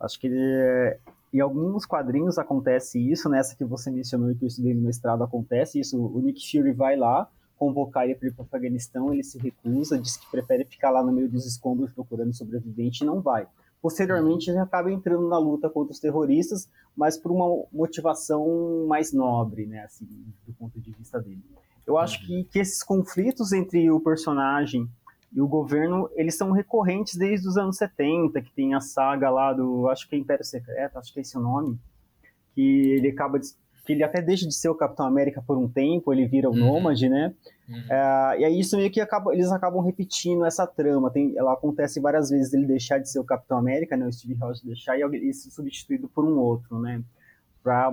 Acho 0.00 0.20
que 0.20 0.26
ele, 0.26 0.98
em 1.32 1.40
alguns 1.40 1.86
quadrinhos 1.86 2.38
acontece 2.38 2.98
isso, 2.98 3.28
nessa 3.28 3.56
que 3.56 3.64
você 3.64 3.90
mencionou 3.90 4.30
e 4.30 4.34
que 4.34 4.44
eu 4.44 4.48
estudei 4.48 4.74
no 4.74 4.82
mestrado 4.82 5.24
acontece 5.24 5.80
isso. 5.80 5.98
O 5.98 6.20
Nick 6.20 6.40
Fury 6.50 6.72
vai 6.72 6.96
lá 6.96 7.28
convocar 7.58 8.04
ele 8.04 8.14
para 8.14 8.28
ir 8.28 8.32
para 8.32 8.42
o 8.42 8.46
Afeganistão, 8.46 9.12
ele 9.12 9.24
se 9.24 9.38
recusa, 9.38 9.98
diz 9.98 10.16
que 10.16 10.30
prefere 10.30 10.64
ficar 10.64 10.90
lá 10.90 11.02
no 11.02 11.12
meio 11.12 11.28
dos 11.28 11.46
escombros 11.46 11.90
procurando 11.90 12.34
sobrevivente 12.34 13.02
e 13.02 13.06
não 13.06 13.20
vai. 13.20 13.46
Posteriormente, 13.80 14.48
ele 14.50 14.58
acaba 14.58 14.90
entrando 14.90 15.28
na 15.28 15.38
luta 15.38 15.68
contra 15.70 15.92
os 15.92 16.00
terroristas, 16.00 16.68
mas 16.96 17.16
por 17.16 17.30
uma 17.30 17.64
motivação 17.72 18.86
mais 18.88 19.12
nobre, 19.12 19.66
né, 19.66 19.84
assim, 19.84 20.06
do 20.46 20.52
ponto 20.54 20.80
de 20.80 20.90
vista 20.92 21.20
dele. 21.20 21.42
Eu 21.86 21.96
acho 21.96 22.26
que, 22.26 22.44
que 22.44 22.58
esses 22.58 22.82
conflitos 22.82 23.52
entre 23.52 23.90
o 23.90 24.00
personagem 24.00 24.88
e 25.32 25.40
o 25.40 25.46
governo, 25.46 26.10
eles 26.14 26.34
são 26.34 26.50
recorrentes 26.50 27.16
desde 27.16 27.46
os 27.46 27.56
anos 27.56 27.76
70, 27.76 28.40
que 28.40 28.50
tem 28.52 28.74
a 28.74 28.80
saga 28.80 29.30
lá 29.30 29.52
do, 29.52 29.88
acho 29.88 30.08
que 30.08 30.16
é 30.16 30.18
Império 30.18 30.44
Secreto, 30.44 30.98
acho 30.98 31.12
que 31.12 31.20
é 31.20 31.22
esse 31.22 31.36
o 31.36 31.40
nome, 31.40 31.78
que 32.54 32.90
ele 32.92 33.08
acaba 33.08 33.38
que 33.86 33.92
ele 33.92 34.02
até 34.02 34.20
deixa 34.20 34.46
de 34.46 34.54
ser 34.54 34.68
o 34.68 34.74
Capitão 34.74 35.06
América 35.06 35.40
por 35.40 35.56
um 35.56 35.68
tempo, 35.68 36.12
ele 36.12 36.26
vira 36.26 36.50
o 36.50 36.52
uhum. 36.52 36.58
Nômade, 36.58 37.08
né? 37.08 37.32
Uhum. 37.68 37.76
É, 37.88 38.40
e 38.40 38.44
aí 38.44 38.60
isso 38.60 38.76
meio 38.76 38.90
que 38.90 39.00
acaba, 39.00 39.32
eles 39.32 39.50
acabam 39.52 39.82
repetindo 39.82 40.44
essa 40.44 40.66
trama. 40.66 41.10
Tem, 41.10 41.32
ela 41.36 41.52
acontece 41.52 42.00
várias 42.00 42.28
vezes 42.28 42.52
ele 42.52 42.66
deixar 42.66 42.98
de 42.98 43.08
ser 43.08 43.20
o 43.20 43.24
Capitão 43.24 43.56
América, 43.56 43.96
né? 43.96 44.06
O 44.06 44.12
Steve 44.12 44.34
Rogers 44.34 44.62
deixar 44.62 44.98
e 44.98 45.02
ele 45.02 45.32
ser 45.32 45.50
substituído 45.50 46.08
por 46.08 46.24
um 46.24 46.36
outro, 46.36 46.80
né? 46.80 47.00
Pra, 47.62 47.92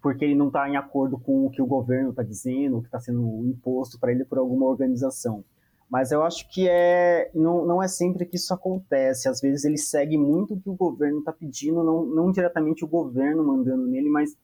porque 0.00 0.24
ele 0.24 0.34
não 0.34 0.46
está 0.46 0.68
em 0.68 0.76
acordo 0.76 1.18
com 1.18 1.46
o 1.46 1.50
que 1.50 1.60
o 1.60 1.66
governo 1.66 2.10
está 2.10 2.22
dizendo, 2.22 2.78
o 2.78 2.80
que 2.80 2.88
está 2.88 3.00
sendo 3.00 3.44
imposto 3.46 3.98
para 3.98 4.12
ele 4.12 4.24
por 4.24 4.38
alguma 4.38 4.66
organização. 4.66 5.44
Mas 5.90 6.10
eu 6.10 6.22
acho 6.22 6.48
que 6.48 6.66
é 6.68 7.30
não, 7.34 7.66
não 7.66 7.82
é 7.82 7.86
sempre 7.86 8.24
que 8.24 8.36
isso 8.36 8.54
acontece. 8.54 9.28
Às 9.28 9.40
vezes 9.40 9.64
ele 9.64 9.76
segue 9.76 10.16
muito 10.16 10.54
o 10.54 10.60
que 10.60 10.70
o 10.70 10.74
governo 10.74 11.18
está 11.18 11.32
pedindo, 11.32 11.84
não, 11.84 12.06
não 12.06 12.32
diretamente 12.32 12.84
o 12.84 12.88
governo 12.88 13.44
mandando 13.44 13.86
nele, 13.86 14.08
mas 14.08 14.34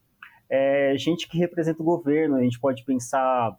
é, 0.50 0.96
gente 0.96 1.28
que 1.28 1.38
representa 1.38 1.82
o 1.82 1.84
governo. 1.84 2.36
A 2.36 2.42
gente 2.42 2.58
pode 2.58 2.84
pensar 2.84 3.56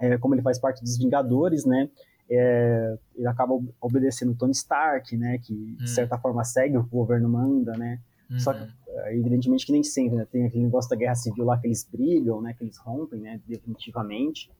é, 0.00 0.16
como 0.18 0.34
ele 0.34 0.42
faz 0.42 0.58
parte 0.58 0.82
dos 0.82 0.98
Vingadores, 0.98 1.64
né? 1.64 1.88
É, 2.28 2.96
ele 3.14 3.28
acaba 3.28 3.54
obedecendo 3.80 4.34
Tony 4.34 4.52
Stark, 4.52 5.16
né? 5.16 5.38
Que 5.38 5.54
de 5.54 5.84
hum. 5.84 5.86
certa 5.86 6.18
forma 6.18 6.42
segue 6.44 6.76
o 6.76 6.84
que 6.84 6.94
o 6.94 6.98
governo 6.98 7.28
manda, 7.28 7.72
né? 7.76 8.00
Uhum. 8.30 8.40
Só 8.40 8.52
que, 8.52 8.66
é, 8.88 9.16
evidentemente 9.16 9.64
que 9.64 9.72
nem 9.72 9.82
sempre, 9.82 10.16
né? 10.16 10.26
Tem 10.30 10.46
aquele 10.46 10.64
negócio 10.64 10.90
da 10.90 10.96
guerra 10.96 11.14
civil 11.14 11.44
lá 11.44 11.58
que 11.58 11.66
eles 11.66 11.88
brigam, 11.90 12.40
né? 12.40 12.54
Que 12.54 12.64
eles 12.64 12.76
rompem, 12.78 13.20
né? 13.20 13.40
Definitivamente. 13.46 14.50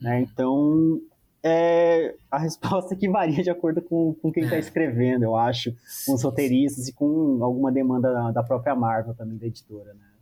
Né? 0.00 0.10
Uhum. 0.10 0.20
Né? 0.20 0.20
Então, 0.20 1.00
é, 1.42 2.14
a 2.30 2.38
resposta 2.38 2.94
é 2.94 2.96
que 2.96 3.08
varia 3.08 3.42
de 3.42 3.50
acordo 3.50 3.82
com, 3.82 4.14
com 4.14 4.30
quem 4.30 4.44
está 4.44 4.56
é. 4.56 4.60
escrevendo, 4.60 5.24
eu 5.24 5.36
acho, 5.36 5.74
com 6.04 6.14
os 6.14 6.22
roteiristas 6.22 6.88
e 6.88 6.92
com 6.92 7.42
alguma 7.42 7.72
demanda 7.72 8.12
da, 8.12 8.30
da 8.30 8.42
própria 8.42 8.74
Marvel 8.74 9.14
também, 9.14 9.36
da 9.36 9.46
editora, 9.46 9.92
né? 9.94 10.15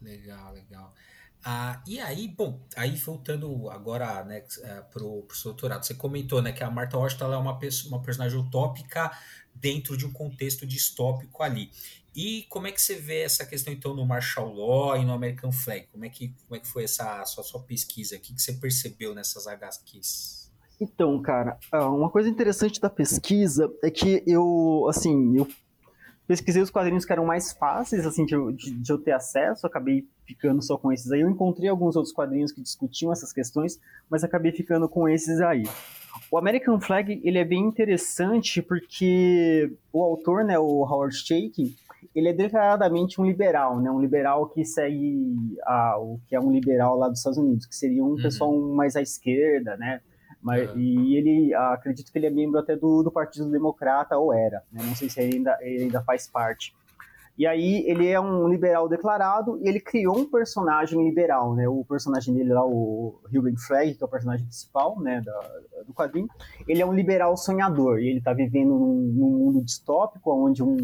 Legal, 0.00 0.52
legal. 0.52 0.94
Ah, 1.42 1.82
e 1.86 1.98
aí, 1.98 2.28
bom, 2.28 2.60
aí 2.76 2.96
voltando 2.96 3.70
agora 3.70 4.22
né, 4.24 4.44
é, 4.62 4.80
pro, 4.82 5.22
pro 5.22 5.36
seu 5.36 5.52
doutorado, 5.52 5.84
você 5.84 5.94
comentou 5.94 6.42
né, 6.42 6.52
que 6.52 6.62
a 6.62 6.70
Martha 6.70 6.98
Washington 6.98 7.32
é 7.32 7.36
uma, 7.38 7.58
uma 7.88 8.02
personagem 8.02 8.38
utópica 8.38 9.10
dentro 9.54 9.96
de 9.96 10.04
um 10.04 10.12
contexto 10.12 10.66
distópico 10.66 11.42
ali. 11.42 11.70
E 12.14 12.44
como 12.48 12.66
é 12.66 12.72
que 12.72 12.82
você 12.82 12.96
vê 12.96 13.22
essa 13.22 13.46
questão 13.46 13.72
então 13.72 13.94
no 13.94 14.04
Martial 14.04 14.52
Law 14.52 14.96
e 14.96 15.04
no 15.04 15.12
American 15.12 15.52
Flag? 15.52 15.86
Como 15.92 16.04
é 16.04 16.08
que, 16.08 16.34
como 16.46 16.56
é 16.56 16.58
que 16.58 16.66
foi 16.66 16.84
essa 16.84 17.24
sua, 17.24 17.44
sua 17.44 17.62
pesquisa? 17.62 18.16
O 18.16 18.20
que, 18.20 18.34
que 18.34 18.42
você 18.42 18.54
percebeu 18.54 19.14
nessas 19.14 19.46
HQs? 19.46 20.50
Então, 20.80 21.20
cara, 21.22 21.58
ah, 21.70 21.88
uma 21.88 22.10
coisa 22.10 22.28
interessante 22.28 22.80
da 22.80 22.90
pesquisa 22.90 23.70
é 23.82 23.90
que 23.90 24.22
eu, 24.26 24.86
assim, 24.88 25.36
eu 25.36 25.46
pesquisei 26.30 26.62
os 26.62 26.70
quadrinhos 26.70 27.04
que 27.04 27.12
eram 27.12 27.26
mais 27.26 27.50
fáceis, 27.50 28.06
assim, 28.06 28.24
de, 28.24 28.36
de, 28.52 28.70
de 28.70 28.92
eu 28.92 28.98
ter 28.98 29.10
acesso, 29.10 29.66
acabei 29.66 30.06
ficando 30.24 30.62
só 30.62 30.78
com 30.78 30.92
esses 30.92 31.10
aí. 31.10 31.22
Eu 31.22 31.28
encontrei 31.28 31.68
alguns 31.68 31.96
outros 31.96 32.14
quadrinhos 32.14 32.52
que 32.52 32.62
discutiam 32.62 33.10
essas 33.10 33.32
questões, 33.32 33.80
mas 34.08 34.22
acabei 34.22 34.52
ficando 34.52 34.88
com 34.88 35.08
esses 35.08 35.40
aí. 35.40 35.64
O 36.30 36.38
American 36.38 36.80
Flag, 36.80 37.20
ele 37.24 37.36
é 37.36 37.44
bem 37.44 37.64
interessante 37.64 38.62
porque 38.62 39.72
o 39.92 40.04
autor, 40.04 40.44
né, 40.44 40.56
o 40.56 40.84
Howard 40.84 41.16
Chaykin, 41.16 41.74
ele 42.14 42.28
é 42.28 42.32
declaradamente 42.32 43.20
um 43.20 43.26
liberal, 43.26 43.80
né? 43.80 43.90
Um 43.90 44.00
liberal 44.00 44.48
que 44.48 44.64
segue 44.64 45.36
a, 45.64 45.98
o 45.98 46.20
que 46.28 46.36
é 46.36 46.40
um 46.40 46.52
liberal 46.52 46.96
lá 46.96 47.08
dos 47.08 47.18
Estados 47.18 47.38
Unidos, 47.38 47.66
que 47.66 47.74
seria 47.74 48.04
um 48.04 48.10
uhum. 48.10 48.22
pessoal 48.22 48.56
mais 48.56 48.94
à 48.94 49.02
esquerda, 49.02 49.76
né? 49.76 50.00
Mas, 50.42 50.70
uhum. 50.70 50.78
E 50.78 51.16
ele, 51.16 51.54
acredito 51.54 52.10
que 52.10 52.18
ele 52.18 52.26
é 52.26 52.30
membro 52.30 52.58
até 52.58 52.74
do, 52.74 53.02
do 53.02 53.10
Partido 53.10 53.50
Democrata, 53.50 54.16
ou 54.16 54.32
era, 54.32 54.62
né? 54.72 54.82
Não 54.82 54.94
sei 54.94 55.08
se 55.08 55.20
ele 55.20 55.36
ainda, 55.36 55.58
ele 55.60 55.84
ainda 55.84 56.02
faz 56.02 56.26
parte. 56.26 56.74
E 57.40 57.46
aí 57.46 57.84
ele 57.86 58.06
é 58.06 58.20
um 58.20 58.46
liberal 58.48 58.86
declarado 58.86 59.58
e 59.62 59.68
ele 59.68 59.80
criou 59.80 60.18
um 60.18 60.30
personagem 60.30 61.02
liberal, 61.02 61.54
né? 61.54 61.66
O 61.66 61.84
personagem 61.84 62.34
dele 62.34 62.52
lá, 62.52 62.64
o 62.66 63.18
Ruben 63.34 63.56
Flagg, 63.56 63.94
que 63.94 64.02
é 64.02 64.06
o 64.06 64.10
personagem 64.10 64.44
principal, 64.44 65.00
né, 65.00 65.22
da, 65.22 65.40
do 65.86 65.94
quadrinho, 65.94 66.28
ele 66.68 66.82
é 66.82 66.86
um 66.86 66.92
liberal 66.92 67.34
sonhador 67.38 67.98
e 67.98 68.08
ele 68.08 68.18
está 68.18 68.34
vivendo 68.34 68.78
num, 68.78 68.94
num, 68.94 69.30
mundo 69.30 69.64
distópico 69.64 70.30
onde 70.32 70.62
um 70.62 70.76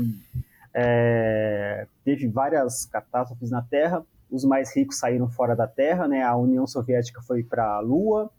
é, 0.72 1.86
teve 2.02 2.26
várias 2.26 2.86
catástrofes 2.86 3.50
na 3.50 3.60
Terra. 3.60 4.02
Os 4.30 4.42
mais 4.42 4.74
ricos 4.74 4.98
saíram 4.98 5.28
fora 5.28 5.54
da 5.54 5.66
Terra, 5.66 6.08
né? 6.08 6.22
A 6.22 6.36
União 6.36 6.66
Soviética 6.66 7.20
foi 7.20 7.42
para 7.42 7.76
a 7.76 7.80
Lua 7.80 8.30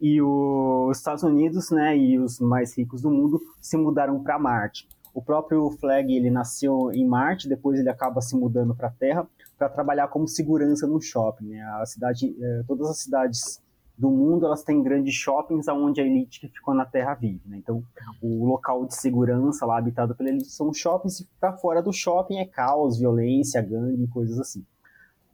e 0.00 0.20
os 0.22 0.96
Estados 0.96 1.22
Unidos, 1.22 1.70
né? 1.70 1.96
E 1.96 2.18
os 2.18 2.40
mais 2.40 2.76
ricos 2.76 3.02
do 3.02 3.10
mundo 3.10 3.40
se 3.60 3.76
mudaram 3.76 4.22
para 4.22 4.38
Marte. 4.38 4.88
O 5.12 5.20
próprio 5.20 5.70
Flag 5.72 6.12
ele 6.14 6.30
nasceu 6.30 6.90
em 6.92 7.06
Marte, 7.06 7.48
depois 7.48 7.78
ele 7.78 7.90
acaba 7.90 8.20
se 8.20 8.36
mudando 8.36 8.74
para 8.74 8.88
a 8.88 8.92
Terra 8.92 9.28
para 9.58 9.68
trabalhar 9.68 10.08
como 10.08 10.26
segurança 10.26 10.86
no 10.86 11.00
shopping. 11.00 11.48
Né? 11.48 11.60
A 11.60 11.84
cidade, 11.84 12.34
é, 12.40 12.62
todas 12.66 12.88
as 12.88 12.98
cidades 12.98 13.60
do 13.98 14.10
mundo 14.10 14.46
elas 14.46 14.62
têm 14.62 14.82
grandes 14.82 15.14
shoppings 15.14 15.68
onde 15.68 16.00
a 16.00 16.04
elite 16.04 16.40
que 16.40 16.48
ficou 16.48 16.72
na 16.72 16.86
Terra 16.86 17.14
vive. 17.14 17.42
Né? 17.44 17.58
Então, 17.58 17.82
o 18.22 18.46
local 18.46 18.86
de 18.86 18.94
segurança 18.94 19.66
lá 19.66 19.76
habitado 19.76 20.14
pela 20.14 20.30
elite 20.30 20.50
são 20.50 20.72
shoppings 20.72 21.20
e 21.20 21.28
para 21.38 21.52
fora 21.52 21.82
do 21.82 21.92
shopping 21.92 22.38
é 22.38 22.46
caos, 22.46 22.98
violência, 22.98 23.60
gangue, 23.60 24.06
coisas 24.06 24.38
assim. 24.38 24.64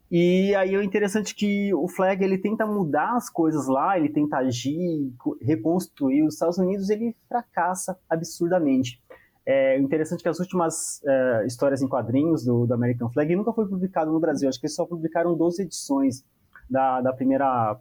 E 0.09 0.55
aí 0.55 0.73
é 0.73 0.83
interessante 0.83 1.35
que 1.35 1.73
o 1.73 1.87
Flag 1.87 2.23
ele 2.23 2.37
tenta 2.37 2.65
mudar 2.65 3.15
as 3.15 3.29
coisas 3.29 3.67
lá, 3.67 3.97
ele 3.97 4.09
tenta 4.09 4.37
agir, 4.37 5.11
reconstruir. 5.41 6.23
Os 6.23 6.35
Estados 6.35 6.57
Unidos 6.57 6.89
ele 6.89 7.15
fracassa 7.27 7.97
absurdamente. 8.09 9.01
É 9.45 9.77
interessante 9.79 10.21
que 10.21 10.29
as 10.29 10.39
últimas 10.39 11.01
é, 11.05 11.45
histórias 11.45 11.81
em 11.81 11.87
quadrinhos 11.87 12.43
do, 12.43 12.65
do, 12.65 12.73
American 12.73 13.09
Flag 13.09 13.33
nunca 13.35 13.53
foi 13.53 13.67
publicado 13.67 14.11
no 14.11 14.19
Brasil. 14.19 14.47
Acho 14.47 14.59
que 14.59 14.65
eles 14.65 14.75
só 14.75 14.85
publicaram 14.85 15.35
12 15.35 15.61
edições 15.63 16.25
da, 16.69 17.01
da 17.01 17.13
primeira 17.13 17.79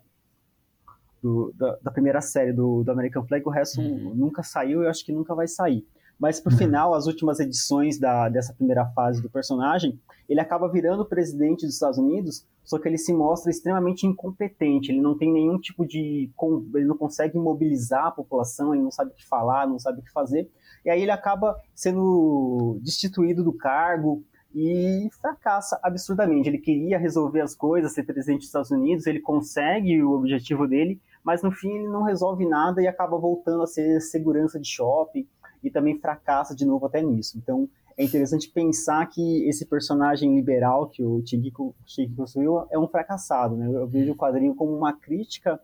do, 1.23 1.52
da, 1.56 1.76
da, 1.83 1.90
primeira 1.90 2.21
série 2.21 2.52
do, 2.52 2.85
do, 2.85 2.90
American 2.92 3.26
Flag, 3.26 3.45
o 3.45 3.50
resto 3.50 3.80
uhum. 3.80 4.14
nunca 4.14 4.42
saiu 4.42 4.83
e 4.83 4.87
acho 4.87 5.04
que 5.04 5.12
nunca 5.12 5.35
vai 5.35 5.49
sair. 5.49 5.85
Mas 6.19 6.41
pro 6.41 6.53
uhum. 6.53 6.59
final, 6.59 6.95
as 6.95 7.07
últimas 7.07 7.41
edições 7.41 7.99
da, 7.99 8.29
dessa 8.29 8.53
primeira 8.55 8.87
fase 8.87 9.21
do 9.21 9.29
personagem, 9.29 9.99
ele 10.29 10.41
acaba 10.41 10.71
virando 10.71 11.05
presidente 11.05 11.67
dos 11.67 11.75
Estados 11.75 11.99
Unidos, 11.99 12.47
só 12.65 12.79
que 12.79 12.89
ele 12.89 12.99
se 12.99 13.13
mostra 13.13 13.51
extremamente 13.51 14.07
incompetente, 14.07 14.91
ele 14.91 15.01
não 15.01 15.17
tem 15.17 15.33
nenhum 15.33 15.59
tipo 15.59 15.87
de. 15.87 16.31
ele 16.75 16.85
não 16.85 16.97
consegue 16.97 17.39
mobilizar 17.39 18.07
a 18.07 18.11
população, 18.11 18.75
ele 18.75 18.83
não 18.83 18.91
sabe 18.91 19.11
o 19.13 19.15
que 19.15 19.27
falar, 19.27 19.69
não 19.69 19.79
sabe 19.79 20.01
o 20.01 20.03
que 20.03 20.11
fazer, 20.11 20.51
e 20.85 20.91
aí 20.91 21.03
ele 21.03 21.11
acaba 21.11 21.57
sendo 21.75 22.79
destituído 22.83 23.45
do 23.45 23.53
cargo, 23.53 24.25
e 24.59 25.11
fracassa 25.21 25.79
absurdamente. 25.83 26.49
Ele 26.49 26.57
queria 26.57 26.99
resolver 26.99 27.43
as 27.43 27.55
coisas, 27.55 27.93
ser 27.93 28.05
presidente 28.05 28.39
dos 28.39 28.47
Estados 28.47 28.71
Unidos, 28.71 29.07
ele 29.07 29.21
consegue 29.21 30.03
o 30.03 30.13
objetivo 30.13 30.67
dele, 30.67 30.99
mas 31.23 31.43
no 31.43 31.53
fim 31.53 31.71
ele 31.73 31.89
não 31.89 32.05
resolve 32.05 32.49
nada 32.49 32.81
e 32.81 32.87
acaba 32.87 33.19
voltando 33.19 33.63
a 33.63 33.67
ser 33.67 34.01
segurança 34.01 34.59
de 34.59 34.67
shopping 34.67 35.29
e 35.63 35.71
também 35.71 35.99
fracassa 35.99 36.55
de 36.55 36.65
novo 36.65 36.87
até 36.87 37.03
nisso. 37.03 37.39
Então 37.39 37.69
é 37.97 38.05
interessante 38.05 38.49
pensar 38.49 39.07
que 39.07 39.49
esse 39.49 39.65
personagem 39.65 40.35
liberal 40.35 40.89
que 40.89 41.03
o 41.03 41.23
Chihiko 41.25 41.75
construiu 42.17 42.67
é 42.71 42.79
um 42.79 42.89
fracassado. 42.89 43.57
Né? 43.57 43.67
Eu 43.67 43.87
vejo 43.87 44.13
o 44.13 44.17
quadrinho 44.17 44.55
como 44.55 44.77
uma 44.77 44.93
crítica 44.93 45.61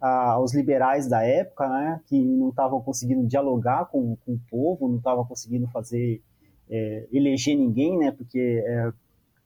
aos 0.00 0.54
liberais 0.54 1.08
da 1.08 1.22
época, 1.22 1.68
né? 1.68 2.00
que 2.06 2.20
não 2.20 2.50
estavam 2.50 2.80
conseguindo 2.80 3.26
dialogar 3.26 3.86
com, 3.86 4.16
com 4.24 4.34
o 4.34 4.40
povo, 4.50 4.88
não 4.88 4.98
estavam 4.98 5.24
conseguindo 5.24 5.66
fazer 5.68 6.22
é, 6.68 7.06
eleger 7.12 7.56
ninguém, 7.56 7.98
né? 7.98 8.10
Porque 8.10 8.62
é, 8.64 8.92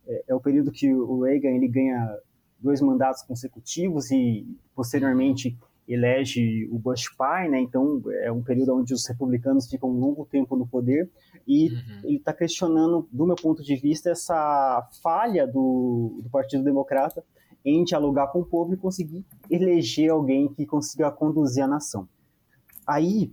é, 0.07 0.25
é, 0.29 0.35
o 0.35 0.41
período 0.41 0.73
que 0.73 0.93
o 0.93 1.23
Reagan 1.23 1.51
ele 1.51 1.69
ganha 1.69 2.17
dois 2.59 2.81
mandatos 2.81 3.23
consecutivos 3.23 4.11
e 4.11 4.47
posteriormente 4.75 5.57
elege 5.89 6.69
o 6.71 6.79
Bush 6.79 7.09
pai, 7.17 7.49
né? 7.49 7.61
Então 7.61 8.03
é 8.23 8.31
um 8.31 8.43
período 8.43 8.77
onde 8.77 8.93
os 8.93 9.07
republicanos 9.09 9.69
ficam 9.69 9.89
um 9.89 9.99
longo 9.99 10.27
tempo 10.27 10.55
no 10.55 10.67
poder 10.67 11.11
e 11.47 11.71
uhum. 11.71 12.01
ele 12.05 12.17
está 12.17 12.33
questionando, 12.33 13.09
do 13.11 13.27
meu 13.27 13.37
ponto 13.37 13.63
de 13.63 13.75
vista, 13.75 14.11
essa 14.11 14.87
falha 15.03 15.47
do, 15.47 16.21
do 16.23 16.29
Partido 16.29 16.63
Democrata 16.63 17.25
em 17.65 17.83
dialogar 17.85 18.29
com 18.29 18.41
o 18.41 18.45
povo 18.45 18.75
e 18.75 18.77
conseguir 18.77 19.25
eleger 19.51 20.11
alguém 20.11 20.49
que 20.49 20.67
consiga 20.67 21.11
conduzir 21.11 21.65
a 21.65 21.67
nação. 21.67 22.07
Aí, 22.87 23.33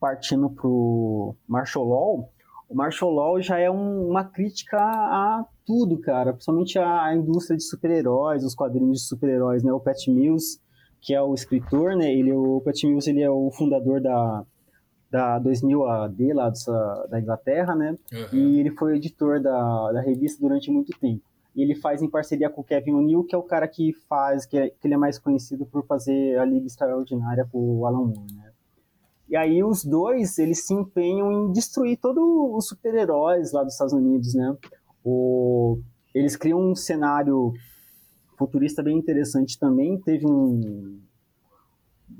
partindo 0.00 0.50
para 0.50 0.66
o 0.66 1.36
martial 1.46 1.84
law, 1.84 2.32
o 2.68 2.74
martial 2.74 3.10
law 3.10 3.40
já 3.40 3.58
é 3.58 3.70
um, 3.70 4.08
uma 4.08 4.24
crítica 4.24 4.78
a 4.78 5.44
tudo, 5.66 5.98
cara, 5.98 6.32
principalmente 6.32 6.78
a 6.78 7.14
indústria 7.14 7.56
de 7.56 7.64
super-heróis, 7.64 8.44
os 8.44 8.54
quadrinhos 8.54 9.00
de 9.00 9.08
super-heróis, 9.08 9.62
né? 9.62 9.72
O 9.72 9.80
Pat 9.80 10.06
Mills, 10.08 10.60
que 11.00 11.14
é 11.14 11.22
o 11.22 11.34
escritor, 11.34 11.96
né? 11.96 12.12
Ele, 12.12 12.32
o 12.32 12.60
Pat 12.60 12.82
Mills, 12.84 13.08
ele 13.08 13.22
é 13.22 13.30
o 13.30 13.50
fundador 13.50 14.00
da, 14.00 14.44
da 15.10 15.38
2000 15.38 15.86
AD 15.86 16.32
lá 16.32 16.52
da 17.08 17.20
Inglaterra, 17.20 17.74
né? 17.74 17.96
Uhum. 18.12 18.38
E 18.38 18.60
ele 18.60 18.70
foi 18.72 18.96
editor 18.96 19.40
da, 19.40 19.92
da 19.92 20.00
revista 20.00 20.40
durante 20.40 20.70
muito 20.70 20.96
tempo. 20.98 21.22
E 21.54 21.62
ele 21.62 21.74
faz 21.74 22.00
em 22.00 22.08
parceria 22.08 22.48
com 22.48 22.60
o 22.60 22.64
Kevin 22.64 22.92
O'Neill, 22.92 23.24
que 23.24 23.34
é 23.34 23.38
o 23.38 23.42
cara 23.42 23.66
que 23.66 23.92
faz, 24.08 24.46
que, 24.46 24.56
é, 24.56 24.70
que 24.70 24.86
ele 24.86 24.94
é 24.94 24.96
mais 24.96 25.18
conhecido 25.18 25.66
por 25.66 25.84
fazer 25.84 26.38
a 26.38 26.44
Liga 26.44 26.66
Extraordinária 26.66 27.46
com 27.50 27.58
o 27.58 27.86
Alan 27.86 28.06
Moore, 28.06 28.34
né? 28.34 28.52
E 29.28 29.36
aí 29.36 29.62
os 29.62 29.84
dois, 29.84 30.38
eles 30.38 30.66
se 30.66 30.74
empenham 30.74 31.30
em 31.30 31.52
destruir 31.52 31.96
todos 31.98 32.22
os 32.22 32.66
super-heróis 32.66 33.52
lá 33.52 33.62
dos 33.62 33.74
Estados 33.74 33.92
Unidos, 33.92 34.34
né? 34.34 34.56
O, 35.04 35.78
eles 36.14 36.36
criam 36.36 36.60
um 36.60 36.74
cenário 36.74 37.52
futurista 38.40 38.82
bem 38.82 38.96
interessante 38.96 39.58
também. 39.58 40.00
Teve 40.00 40.26
um 40.26 40.98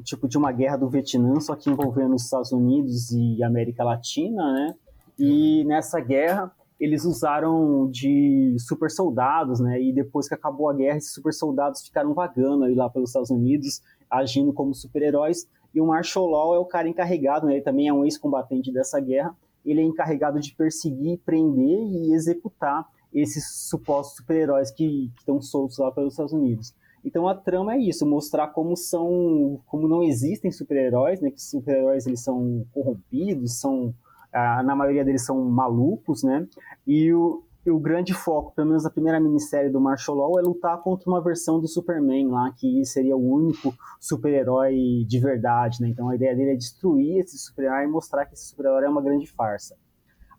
tipo 0.04 0.28
de 0.28 0.36
uma 0.36 0.52
guerra 0.52 0.76
do 0.76 0.88
Vietnã, 0.88 1.40
só 1.40 1.56
que 1.56 1.70
envolvendo 1.70 2.14
os 2.14 2.24
Estados 2.24 2.52
Unidos 2.52 3.10
e 3.10 3.42
América 3.42 3.82
Latina, 3.82 4.52
né? 4.52 4.74
E 5.18 5.64
nessa 5.64 5.98
guerra 5.98 6.52
eles 6.78 7.04
usaram 7.04 7.90
de 7.90 8.56
super 8.58 8.90
soldados, 8.90 9.60
né? 9.60 9.82
E 9.82 9.92
depois 9.92 10.28
que 10.28 10.34
acabou 10.34 10.70
a 10.70 10.74
guerra, 10.74 10.98
esses 10.98 11.12
super 11.12 11.32
soldados 11.32 11.82
ficaram 11.82 12.14
vagando 12.14 12.64
aí 12.64 12.74
lá 12.74 12.88
pelos 12.88 13.10
Estados 13.10 13.30
Unidos, 13.30 13.82
agindo 14.10 14.52
como 14.52 14.74
super-heróis 14.74 15.48
e 15.74 15.80
o 15.80 15.86
Marshall 15.86 16.28
Law 16.28 16.54
é 16.54 16.58
o 16.58 16.64
cara 16.64 16.88
encarregado, 16.88 17.46
né, 17.46 17.54
ele 17.54 17.62
também 17.62 17.88
é 17.88 17.92
um 17.92 18.04
ex-combatente 18.04 18.72
dessa 18.72 19.00
guerra, 19.00 19.34
ele 19.64 19.80
é 19.80 19.84
encarregado 19.84 20.40
de 20.40 20.54
perseguir, 20.54 21.20
prender 21.24 21.78
e 21.78 22.12
executar 22.12 22.86
esses 23.12 23.68
supostos 23.68 24.16
super-heróis 24.16 24.70
que 24.70 25.10
estão 25.18 25.40
soltos 25.40 25.78
lá 25.78 25.90
pelos 25.90 26.12
Estados 26.12 26.32
Unidos. 26.32 26.74
Então 27.04 27.26
a 27.26 27.34
trama 27.34 27.74
é 27.74 27.78
isso, 27.78 28.06
mostrar 28.06 28.48
como 28.48 28.76
são, 28.76 29.60
como 29.66 29.88
não 29.88 30.02
existem 30.02 30.52
super-heróis, 30.52 31.20
né, 31.20 31.30
que 31.30 31.42
super-heróis 31.42 32.06
eles 32.06 32.22
são 32.22 32.66
corrompidos, 32.72 33.58
são 33.58 33.94
ah, 34.32 34.62
na 34.62 34.76
maioria 34.76 35.04
deles 35.04 35.24
são 35.24 35.42
malucos, 35.44 36.22
né? 36.22 36.46
E 36.86 37.12
o, 37.12 37.42
o 37.66 37.78
grande 37.80 38.14
foco, 38.14 38.52
pelo 38.54 38.68
menos 38.68 38.86
a 38.86 38.90
primeira 38.90 39.18
minissérie 39.18 39.70
do 39.70 39.80
Marshall 39.80 40.16
Law, 40.16 40.38
é 40.38 40.42
lutar 40.42 40.80
contra 40.82 41.10
uma 41.10 41.20
versão 41.20 41.60
do 41.60 41.66
Superman 41.66 42.28
lá, 42.28 42.52
que 42.52 42.84
seria 42.84 43.16
o 43.16 43.34
único 43.34 43.74
super-herói 43.98 45.04
de 45.06 45.18
verdade, 45.18 45.80
né? 45.80 45.88
Então 45.88 46.08
a 46.08 46.14
ideia 46.14 46.36
dele 46.36 46.52
é 46.52 46.56
destruir 46.56 47.18
esse 47.18 47.38
super-herói 47.38 47.84
e 47.84 47.88
mostrar 47.88 48.26
que 48.26 48.34
esse 48.34 48.46
super-herói 48.46 48.84
é 48.84 48.88
uma 48.88 49.02
grande 49.02 49.26
farsa. 49.26 49.76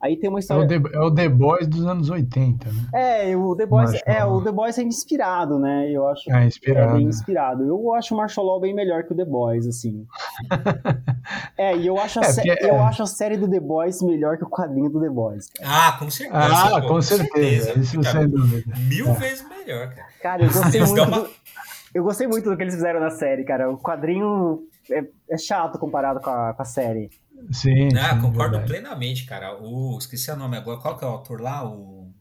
Aí 0.02 0.18
tem 0.18 0.30
uma 0.30 0.40
história. 0.40 0.64
É 0.64 0.66
o, 0.66 0.82
The, 0.82 0.98
é 0.98 1.00
o 1.00 1.12
The 1.14 1.30
Boys 1.30 1.68
dos 1.68 1.86
anos 1.86 2.10
80, 2.10 2.72
né? 2.72 2.90
É, 2.92 3.38
o 3.38 3.56
The 3.56 3.68
Boys, 3.68 4.02
é, 4.04 4.26
o 4.26 4.42
The 4.42 4.52
Boys 4.52 4.78
é 4.80 4.82
inspirado, 4.82 5.60
né? 5.60 5.92
Eu 5.92 6.08
acho 6.08 6.32
é, 6.34 6.46
inspirado. 6.46 6.92
é 6.92 6.98
bem 6.98 7.08
inspirado. 7.08 7.64
Eu 7.64 7.94
acho 7.94 8.16
o 8.16 8.18
Marshall 8.18 8.48
Law 8.48 8.60
bem 8.60 8.74
melhor 8.74 9.04
que 9.04 9.14
o 9.14 9.16
The 9.16 9.26
Boys, 9.26 9.68
assim. 9.68 10.08
é, 11.56 11.78
e 11.78 11.86
eu 11.86 12.00
acho, 12.00 12.20
a 12.20 12.24
é, 12.24 12.66
eu 12.66 12.76
é. 12.76 12.80
acho 12.80 13.04
a 13.04 13.06
série 13.06 13.38
do 13.38 13.48
The 13.48 13.60
Boys 13.60 14.02
melhor 14.02 14.38
que 14.38 14.44
o 14.44 14.50
quadrinho 14.50 14.90
do 14.90 15.00
The 15.00 15.10
Boys. 15.10 15.50
Cara. 15.52 15.88
Ah, 15.88 15.92
com 16.00 16.10
certeza. 16.10 16.40
Ah, 16.44 16.82
com, 16.82 17.02
certeza. 17.02 17.66
certeza. 17.66 17.80
Isso 17.80 18.04
sem 18.04 18.28
dúvida. 18.28 18.74
Mil 18.90 19.08
é. 19.08 19.14
vezes 19.14 19.48
melhor, 19.48 19.94
cara. 19.94 20.08
Cara, 20.22 20.44
eu 20.44 20.52
gostei 20.52 20.82
muito. 20.86 21.06
Do... 21.06 21.30
Eu 21.94 22.04
gostei 22.04 22.26
muito 22.26 22.50
do 22.50 22.58
que 22.58 22.64
eles 22.64 22.74
fizeram 22.74 23.00
na 23.00 23.12
série, 23.12 23.44
cara. 23.44 23.70
O 23.70 23.78
quadrinho 23.78 24.64
é, 24.90 25.04
é 25.30 25.38
chato 25.38 25.78
comparado 25.78 26.22
com 26.22 26.30
a, 26.30 26.54
com 26.54 26.62
a 26.62 26.66
série. 26.66 27.10
Sim. 27.52 27.90
Ah, 27.98 28.16
sim, 28.16 28.22
concordo 28.22 28.58
verdade. 28.58 28.68
plenamente, 28.68 29.26
cara. 29.26 29.58
O, 29.62 29.98
esqueci 29.98 30.30
o 30.32 30.36
nome 30.36 30.58
agora. 30.58 30.80
Qual 30.80 30.98
que 30.98 31.04
é 31.04 31.08
o 31.08 31.12
autor 31.12 31.42
lá? 31.42 31.68
O. 31.68 32.12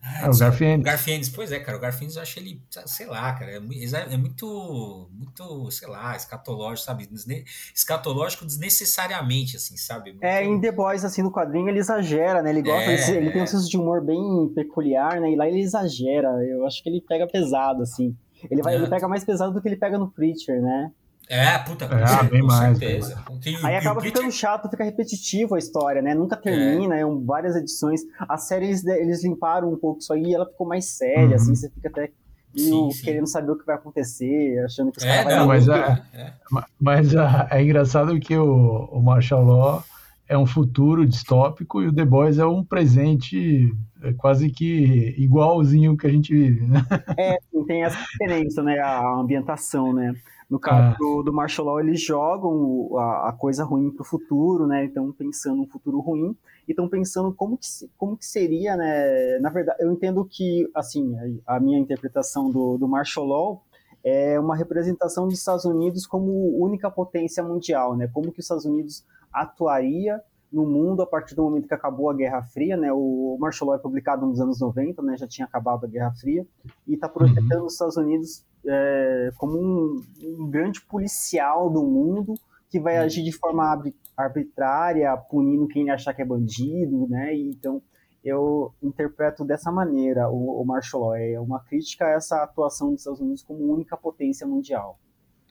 Ah, 0.00 0.30
o 0.30 0.38
Garfiennes. 0.38 0.84
Garfiennes, 0.84 1.28
pois 1.28 1.52
é, 1.52 1.58
cara. 1.60 1.76
O 1.76 1.80
Garfiennes 1.80 2.16
eu 2.16 2.22
acho 2.22 2.38
ele, 2.38 2.62
sei 2.86 3.06
lá, 3.06 3.32
cara. 3.34 3.52
É, 3.52 3.56
é 3.56 4.16
muito, 4.16 5.10
muito, 5.12 5.70
sei 5.70 5.88
lá, 5.88 6.16
escatológico, 6.16 6.86
sabe? 6.86 7.06
Desne, 7.06 7.44
escatológico 7.74 8.46
desnecessariamente, 8.46 9.56
assim, 9.56 9.76
sabe? 9.76 10.12
Muito... 10.12 10.24
É, 10.24 10.44
em 10.44 10.60
The 10.60 10.72
Boys, 10.72 11.04
assim, 11.04 11.22
no 11.22 11.32
quadrinho, 11.32 11.68
ele 11.68 11.78
exagera, 11.78 12.42
né? 12.42 12.50
Ele 12.50 12.62
gosta, 12.62 12.90
é, 12.90 13.10
ele, 13.10 13.18
ele 13.18 13.30
tem 13.32 13.42
um 13.42 13.46
senso 13.46 13.68
de 13.68 13.76
humor 13.76 14.02
bem 14.02 14.50
peculiar, 14.54 15.20
né? 15.20 15.30
E 15.30 15.36
lá 15.36 15.46
ele 15.46 15.60
exagera. 15.60 16.28
Eu 16.44 16.66
acho 16.66 16.82
que 16.82 16.88
ele 16.88 17.02
pega 17.06 17.26
pesado, 17.26 17.82
assim. 17.82 18.16
Ele, 18.50 18.62
vai, 18.62 18.74
é. 18.74 18.76
ele 18.76 18.88
pega 18.88 19.08
mais 19.08 19.24
pesado 19.24 19.52
do 19.52 19.60
que 19.60 19.68
ele 19.68 19.76
pega 19.76 19.98
no 19.98 20.10
Preacher, 20.10 20.62
né? 20.62 20.92
É, 21.28 21.58
puta, 21.58 21.84
é, 21.84 22.24
bem 22.24 22.42
mais, 22.42 22.78
certeza. 22.78 23.22
Aí 23.62 23.76
acaba 23.76 24.00
ficando 24.00 24.32
chato, 24.32 24.68
fica 24.70 24.82
repetitivo 24.82 25.54
a 25.54 25.58
história, 25.58 26.00
né? 26.00 26.14
Nunca 26.14 26.36
termina, 26.36 26.96
é. 26.96 27.02
é 27.02 27.04
várias 27.24 27.54
edições. 27.54 28.00
A 28.20 28.38
série 28.38 28.66
eles, 28.66 28.84
eles 28.86 29.22
limparam 29.22 29.70
um 29.70 29.76
pouco 29.76 30.00
isso 30.00 30.12
aí 30.12 30.22
e 30.22 30.34
ela 30.34 30.46
ficou 30.46 30.66
mais 30.66 30.86
séria, 30.86 31.36
assim, 31.36 31.48
uhum. 31.48 31.52
assim, 31.52 31.54
você 31.54 31.70
fica 31.70 31.88
até 31.88 32.10
sim, 32.56 32.90
sim. 32.90 33.04
querendo 33.04 33.26
saber 33.26 33.50
o 33.50 33.58
que 33.58 33.66
vai 33.66 33.76
acontecer, 33.76 34.58
achando 34.64 34.90
que 34.90 34.98
os 34.98 35.04
é, 35.04 35.24
caras 35.24 35.46
mas, 35.46 35.68
é, 35.68 36.02
é. 36.14 36.32
mas 36.80 37.08
é 37.50 37.62
engraçado 37.62 38.18
que 38.18 38.34
o, 38.34 38.86
o 38.90 39.02
Marshall 39.02 39.44
Law 39.44 39.84
é 40.26 40.36
um 40.36 40.46
futuro 40.46 41.06
distópico 41.06 41.82
e 41.82 41.88
o 41.88 41.94
The 41.94 42.04
Boys 42.04 42.38
é 42.38 42.46
um 42.46 42.64
presente 42.64 43.70
é 44.02 44.12
quase 44.12 44.50
que 44.50 45.14
igualzinho 45.18 45.96
que 45.96 46.06
a 46.06 46.10
gente 46.10 46.32
vive, 46.32 46.66
né? 46.66 46.86
É, 47.18 47.38
tem 47.66 47.82
essa 47.82 47.98
diferença, 47.98 48.62
né? 48.62 48.78
A 48.78 49.14
ambientação, 49.14 49.92
né? 49.92 50.14
No 50.48 50.58
caso 50.58 50.94
ah. 50.94 50.96
do, 50.98 51.22
do 51.22 51.32
Martial 51.32 51.66
Law, 51.66 51.80
eles 51.80 52.00
jogam 52.00 52.96
a, 52.98 53.28
a 53.28 53.32
coisa 53.32 53.64
ruim 53.64 53.90
para 53.90 54.02
o 54.02 54.06
futuro, 54.06 54.66
né? 54.66 54.84
Então, 54.84 55.12
pensando 55.12 55.60
um 55.60 55.66
futuro 55.66 56.00
ruim 56.00 56.34
e 56.66 56.72
estão 56.72 56.88
pensando 56.88 57.32
como 57.34 57.58
que, 57.58 57.66
como 57.98 58.16
que 58.16 58.24
seria, 58.24 58.74
né? 58.74 59.38
Na 59.40 59.50
verdade, 59.50 59.82
eu 59.82 59.92
entendo 59.92 60.24
que, 60.24 60.66
assim, 60.74 61.14
a 61.46 61.60
minha 61.60 61.78
interpretação 61.78 62.50
do, 62.50 62.78
do 62.78 62.88
Martial 62.88 63.26
Law 63.26 63.62
é 64.02 64.40
uma 64.40 64.56
representação 64.56 65.26
dos 65.28 65.38
Estados 65.38 65.66
Unidos 65.66 66.06
como 66.06 66.56
única 66.58 66.90
potência 66.90 67.42
mundial, 67.42 67.94
né? 67.94 68.08
Como 68.08 68.32
que 68.32 68.40
os 68.40 68.44
Estados 68.46 68.64
Unidos 68.64 69.04
atuaria 69.30 70.22
no 70.50 70.64
mundo 70.64 71.02
a 71.02 71.06
partir 71.06 71.34
do 71.34 71.42
momento 71.42 71.68
que 71.68 71.74
acabou 71.74 72.08
a 72.08 72.14
Guerra 72.14 72.42
Fria, 72.42 72.74
né? 72.74 72.90
O 72.90 73.36
Martial 73.38 73.68
Law 73.68 73.76
é 73.76 73.82
publicado 73.82 74.24
nos 74.24 74.40
anos 74.40 74.60
90, 74.60 75.02
né? 75.02 75.14
Já 75.18 75.26
tinha 75.26 75.46
acabado 75.46 75.84
a 75.84 75.88
Guerra 75.88 76.12
Fria 76.12 76.46
e 76.86 76.94
está 76.94 77.06
projetando 77.06 77.60
uhum. 77.60 77.66
os 77.66 77.74
Estados 77.74 77.98
Unidos 77.98 78.44
é, 78.66 79.30
como 79.36 79.58
um, 79.58 80.02
um, 80.22 80.50
grande 80.50 80.80
policial 80.82 81.70
do 81.70 81.82
mundo 81.82 82.34
que 82.70 82.78
vai 82.78 82.98
uhum. 82.98 83.04
agir 83.04 83.22
de 83.22 83.32
forma 83.32 83.82
arbitrária, 84.16 85.16
punindo 85.16 85.68
quem 85.68 85.90
achar 85.90 86.12
que 86.12 86.22
é 86.22 86.24
bandido, 86.24 87.08
né? 87.08 87.34
Então 87.34 87.82
eu 88.24 88.74
interpreto 88.82 89.44
dessa 89.44 89.70
maneira 89.70 90.28
o, 90.28 90.60
o 90.60 90.64
Martial 90.64 91.02
Law 91.02 91.14
é 91.16 91.40
uma 91.40 91.60
crítica 91.60 92.04
a 92.06 92.10
essa 92.10 92.42
atuação 92.42 92.90
dos 92.90 93.00
Estados 93.00 93.20
Unidos 93.20 93.42
como 93.42 93.72
única 93.72 93.96
potência 93.96 94.46
mundial. 94.46 94.98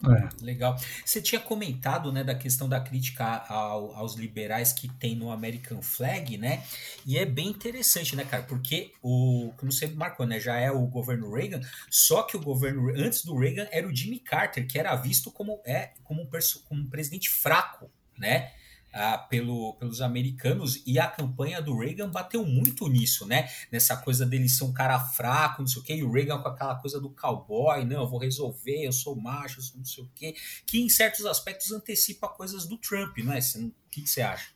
É. 0.05 0.45
Legal. 0.45 0.77
Você 1.03 1.19
tinha 1.21 1.41
comentado, 1.41 2.11
né, 2.11 2.23
da 2.23 2.35
questão 2.35 2.69
da 2.69 2.79
crítica 2.79 3.25
ao, 3.47 3.95
aos 3.95 4.15
liberais 4.15 4.71
que 4.71 4.87
tem 4.87 5.15
no 5.15 5.31
American 5.31 5.81
Flag, 5.81 6.37
né? 6.37 6.63
E 7.05 7.17
é 7.17 7.25
bem 7.25 7.47
interessante, 7.47 8.15
né, 8.15 8.23
cara? 8.23 8.43
Porque 8.43 8.91
o, 9.01 9.51
como 9.57 9.71
você 9.71 9.87
marcou, 9.87 10.25
né, 10.25 10.39
já 10.39 10.55
é 10.57 10.71
o 10.71 10.85
governo 10.85 11.33
Reagan, 11.33 11.61
só 11.89 12.21
que 12.21 12.37
o 12.37 12.41
governo 12.41 12.89
antes 12.95 13.23
do 13.23 13.35
Reagan 13.35 13.67
era 13.71 13.87
o 13.87 13.95
Jimmy 13.95 14.19
Carter, 14.19 14.67
que 14.67 14.77
era 14.77 14.95
visto 14.95 15.31
como 15.31 15.59
é 15.65 15.93
como 16.03 16.21
um, 16.21 16.29
como 16.67 16.81
um 16.81 16.89
presidente 16.89 17.29
fraco, 17.29 17.89
né? 18.17 18.51
Ah, 18.97 19.17
pelo, 19.17 19.73
pelos 19.75 20.01
americanos 20.01 20.81
e 20.85 20.99
a 20.99 21.07
campanha 21.07 21.61
do 21.61 21.77
Reagan 21.77 22.09
bateu 22.09 22.45
muito 22.45 22.87
nisso, 22.87 23.25
né? 23.25 23.47
Nessa 23.71 23.95
coisa 23.97 24.25
dele 24.25 24.49
ser 24.49 24.63
um 24.63 24.73
cara 24.73 24.99
fraco, 24.99 25.61
não 25.61 25.67
sei 25.67 25.81
o 25.81 25.85
quê, 25.85 25.95
e 25.95 26.03
o 26.03 26.11
Reagan 26.11 26.39
com 26.39 26.47
aquela 26.47 26.75
coisa 26.75 26.99
do 26.99 27.09
cowboy, 27.09 27.85
não, 27.85 28.01
eu 28.01 28.07
vou 28.07 28.19
resolver, 28.19 28.85
eu 28.85 28.91
sou 28.91 29.15
macho, 29.15 29.59
eu 29.59 29.63
sou 29.63 29.77
não 29.77 29.85
sei 29.85 30.03
o 30.03 30.09
quê, 30.15 30.35
que 30.65 30.81
em 30.81 30.89
certos 30.89 31.25
aspectos 31.25 31.71
antecipa 31.71 32.27
coisas 32.27 32.65
do 32.65 32.77
Trump, 32.77 33.17
né? 33.19 33.39
O 33.39 33.89
que, 33.89 34.01
que 34.01 34.09
você 34.09 34.21
acha? 34.21 34.49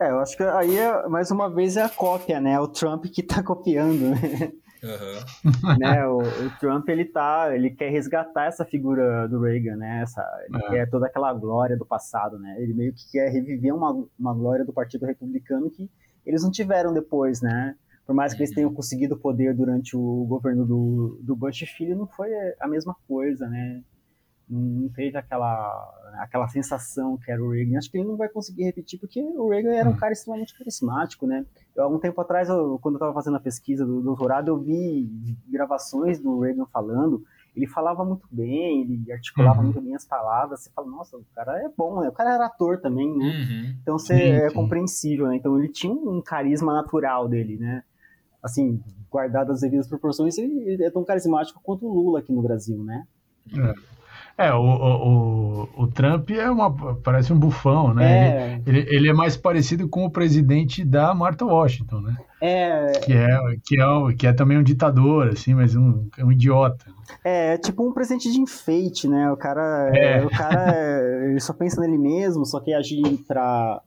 É, 0.00 0.10
eu 0.10 0.18
acho 0.18 0.36
que 0.36 0.42
aí, 0.42 0.78
é, 0.78 1.06
mais 1.08 1.30
uma 1.30 1.48
vez, 1.48 1.76
é 1.76 1.82
a 1.82 1.88
cópia, 1.88 2.40
né? 2.40 2.58
O 2.58 2.68
Trump 2.68 3.04
que 3.06 3.22
tá 3.22 3.42
copiando, 3.42 4.10
né? 4.10 4.52
Uhum. 4.84 5.78
né, 5.78 6.06
o, 6.06 6.18
o, 6.18 6.50
Trump 6.60 6.88
ele 6.88 7.06
tá, 7.06 7.54
ele 7.54 7.70
quer 7.70 7.90
resgatar 7.90 8.44
essa 8.44 8.64
figura 8.64 9.26
do 9.26 9.40
Reagan, 9.40 9.76
né? 9.76 10.02
Essa, 10.02 10.22
ele 10.48 10.64
é. 10.64 10.68
quer 10.68 10.90
toda 10.90 11.06
aquela 11.06 11.32
glória 11.32 11.76
do 11.76 11.86
passado, 11.86 12.38
né? 12.38 12.56
Ele 12.58 12.74
meio 12.74 12.92
que 12.92 13.10
quer 13.10 13.30
reviver 13.30 13.74
uma, 13.74 14.06
uma 14.18 14.34
glória 14.34 14.64
do 14.64 14.72
Partido 14.72 15.06
Republicano 15.06 15.70
que 15.70 15.90
eles 16.26 16.42
não 16.42 16.50
tiveram 16.50 16.92
depois, 16.92 17.40
né? 17.40 17.74
Por 18.06 18.14
mais 18.14 18.34
que 18.34 18.42
eles 18.42 18.54
tenham 18.54 18.72
conseguido 18.72 19.16
poder 19.16 19.54
durante 19.54 19.96
o 19.96 20.26
governo 20.26 20.66
do, 20.66 21.18
do 21.22 21.34
Bush 21.34 21.64
filho, 21.76 21.96
não 21.96 22.06
foi 22.06 22.30
a 22.60 22.68
mesma 22.68 22.94
coisa, 23.08 23.48
né? 23.48 23.82
Não 24.48 24.88
teve 24.90 25.16
aquela, 25.16 26.14
aquela 26.20 26.46
sensação 26.48 27.16
que 27.16 27.30
era 27.30 27.42
o 27.42 27.50
Reagan. 27.50 27.78
Acho 27.78 27.90
que 27.90 27.98
ele 27.98 28.08
não 28.08 28.16
vai 28.16 28.28
conseguir 28.28 28.64
repetir, 28.64 28.98
porque 28.98 29.22
o 29.22 29.48
Reagan 29.48 29.74
era 29.74 29.88
um 29.88 29.92
hum. 29.92 29.96
cara 29.96 30.12
extremamente 30.12 30.56
carismático, 30.56 31.26
né? 31.26 31.44
Eu, 31.74 31.88
um 31.88 31.98
tempo 31.98 32.20
atrás, 32.20 32.48
eu, 32.48 32.78
quando 32.80 32.94
eu 32.94 32.98
estava 32.98 33.14
fazendo 33.14 33.36
a 33.36 33.40
pesquisa 33.40 33.84
do 33.84 34.02
doutorado, 34.02 34.48
eu 34.48 34.58
vi 34.58 35.36
gravações 35.48 36.20
do 36.20 36.40
Reagan 36.40 36.66
falando. 36.66 37.24
Ele 37.56 37.66
falava 37.68 38.04
muito 38.04 38.26
bem, 38.30 38.82
ele 38.82 39.12
articulava 39.12 39.58
uhum. 39.58 39.66
muito 39.66 39.80
bem 39.80 39.94
as 39.94 40.04
palavras. 40.04 40.60
Você 40.60 40.70
fala, 40.70 40.88
nossa, 40.88 41.16
o 41.16 41.24
cara 41.34 41.56
é 41.64 41.70
bom, 41.74 42.00
né? 42.00 42.08
O 42.08 42.12
cara 42.12 42.34
era 42.34 42.46
ator 42.46 42.80
também, 42.80 43.16
né? 43.16 43.24
Uhum. 43.24 43.76
Então 43.80 43.98
você, 43.98 44.16
sim, 44.16 44.22
é 44.22 44.50
compreensível, 44.50 45.28
né? 45.28 45.36
Então 45.36 45.58
ele 45.58 45.68
tinha 45.68 45.92
um 45.92 46.20
carisma 46.20 46.72
natural 46.72 47.28
dele, 47.28 47.56
né? 47.56 47.82
Assim, 48.42 48.82
guardado 49.08 49.52
as 49.52 49.60
devidas 49.60 49.86
proporções, 49.86 50.36
ele 50.36 50.82
é 50.84 50.90
tão 50.90 51.04
carismático 51.04 51.60
quanto 51.62 51.86
o 51.86 51.94
Lula 51.94 52.18
aqui 52.18 52.32
no 52.32 52.42
Brasil, 52.42 52.82
né? 52.82 53.06
É. 53.52 53.94
É, 54.36 54.52
o, 54.52 54.60
o, 54.60 55.68
o, 55.84 55.86
Trump 55.86 56.28
é 56.30 56.50
uma, 56.50 56.96
parece 56.96 57.32
um 57.32 57.38
bufão, 57.38 57.94
né? 57.94 58.04
É. 58.04 58.62
Ele, 58.66 58.78
ele, 58.80 58.96
ele, 58.96 59.08
é 59.08 59.12
mais 59.12 59.36
parecido 59.36 59.88
com 59.88 60.04
o 60.04 60.10
presidente 60.10 60.84
da 60.84 61.14
Martha 61.14 61.44
Washington, 61.44 62.00
né? 62.00 62.16
É. 62.40 62.92
Que 62.98 63.12
é, 63.12 63.38
que 63.64 63.80
é, 63.80 64.14
que 64.18 64.26
é 64.26 64.32
também 64.32 64.58
um 64.58 64.62
ditador, 64.62 65.28
assim, 65.28 65.54
mas 65.54 65.76
um, 65.76 66.08
é 66.18 66.24
um 66.24 66.32
idiota. 66.32 66.84
É, 67.22 67.56
tipo 67.58 67.88
um 67.88 67.92
presente 67.92 68.30
de 68.30 68.40
enfeite, 68.40 69.06
né? 69.06 69.30
O 69.30 69.36
cara, 69.36 69.90
é. 69.94 70.24
o 70.24 70.30
cara 70.30 71.30
ele 71.30 71.40
só 71.40 71.52
pensa 71.52 71.80
nele 71.80 71.96
mesmo, 71.96 72.44
só 72.44 72.58
quer 72.58 72.74
agir 72.74 73.02
para 73.28 73.80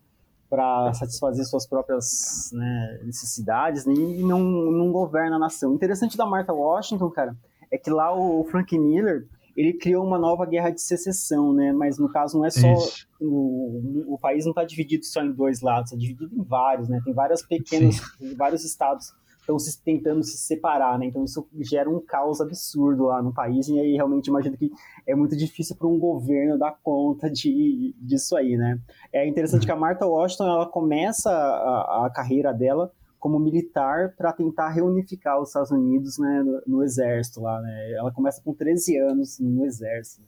para 0.50 0.94
satisfazer 0.94 1.44
suas 1.46 1.68
próprias 1.68 2.52
né, 2.54 3.00
necessidades 3.04 3.86
né? 3.86 3.94
e 3.94 4.24
não, 4.24 4.40
não 4.40 4.94
governa 4.94 5.36
a 5.36 5.40
nação. 5.40 5.72
O 5.72 5.76
interessante 5.76 6.16
da 6.16 6.26
Martha 6.26 6.54
Washington, 6.54 7.10
cara, 7.10 7.36
é 7.70 7.78
que 7.78 7.90
lá 7.90 8.16
o 8.16 8.46
Frank 8.46 8.80
Miller 8.80 9.26
ele 9.58 9.74
criou 9.74 10.06
uma 10.06 10.20
nova 10.20 10.46
guerra 10.46 10.70
de 10.70 10.80
secessão, 10.80 11.52
né? 11.52 11.74
Mas 11.74 11.98
no 11.98 12.08
caso 12.08 12.38
não 12.38 12.46
é 12.46 12.52
só 12.52 12.72
o, 13.20 14.14
o 14.14 14.20
país 14.20 14.46
não 14.46 14.52
está 14.52 14.64
dividido 14.64 15.04
só 15.04 15.24
em 15.24 15.32
dois 15.32 15.62
lados, 15.62 15.92
é 15.92 15.98
dividido 15.98 16.30
em 16.32 16.44
vários, 16.44 16.88
né? 16.88 17.02
Tem 17.04 17.14
várias 17.14 17.42
pequenas, 17.42 18.00
vários 18.38 18.64
estados 18.64 19.12
estão 19.40 19.58
se 19.58 19.82
tentando 19.82 20.24
se 20.24 20.38
separar, 20.38 21.00
né? 21.00 21.08
Então 21.08 21.24
isso 21.24 21.48
gera 21.62 21.90
um 21.90 22.00
caos 22.00 22.40
absurdo 22.40 23.06
lá 23.06 23.22
no 23.22 23.34
país 23.34 23.68
e 23.70 23.80
aí 23.80 23.96
realmente 23.96 24.28
imagino 24.28 24.58
que 24.58 24.70
é 25.08 25.16
muito 25.16 25.36
difícil 25.36 25.76
para 25.76 25.88
um 25.88 25.98
governo 25.98 26.60
dar 26.60 26.78
conta 26.84 27.30
de, 27.30 27.96
disso 27.98 28.36
aí, 28.36 28.58
né? 28.58 28.78
É 29.12 29.28
interessante 29.28 29.62
uhum. 29.62 29.66
que 29.66 29.72
a 29.72 29.76
Martha 29.76 30.06
Washington 30.06 30.48
ela 30.50 30.66
começa 30.68 31.32
a, 31.32 32.06
a 32.06 32.10
carreira 32.14 32.54
dela 32.54 32.92
como 33.20 33.40
militar 33.40 34.14
para 34.18 34.32
tentar 34.32 34.70
reunificar 34.70 35.40
os 35.40 35.50
Estados 35.50 35.72
Unidos 35.72 36.18
né, 36.18 36.44
no, 36.44 36.78
no, 36.78 36.84
exército 36.84 37.42
lá. 37.42 37.60
Né? 37.62 37.94
Ela 37.94 38.12
começa 38.12 38.42
com 38.44 38.54
13 38.54 38.98
anos 38.98 39.40
no 39.40 39.66
exército. 39.66 40.22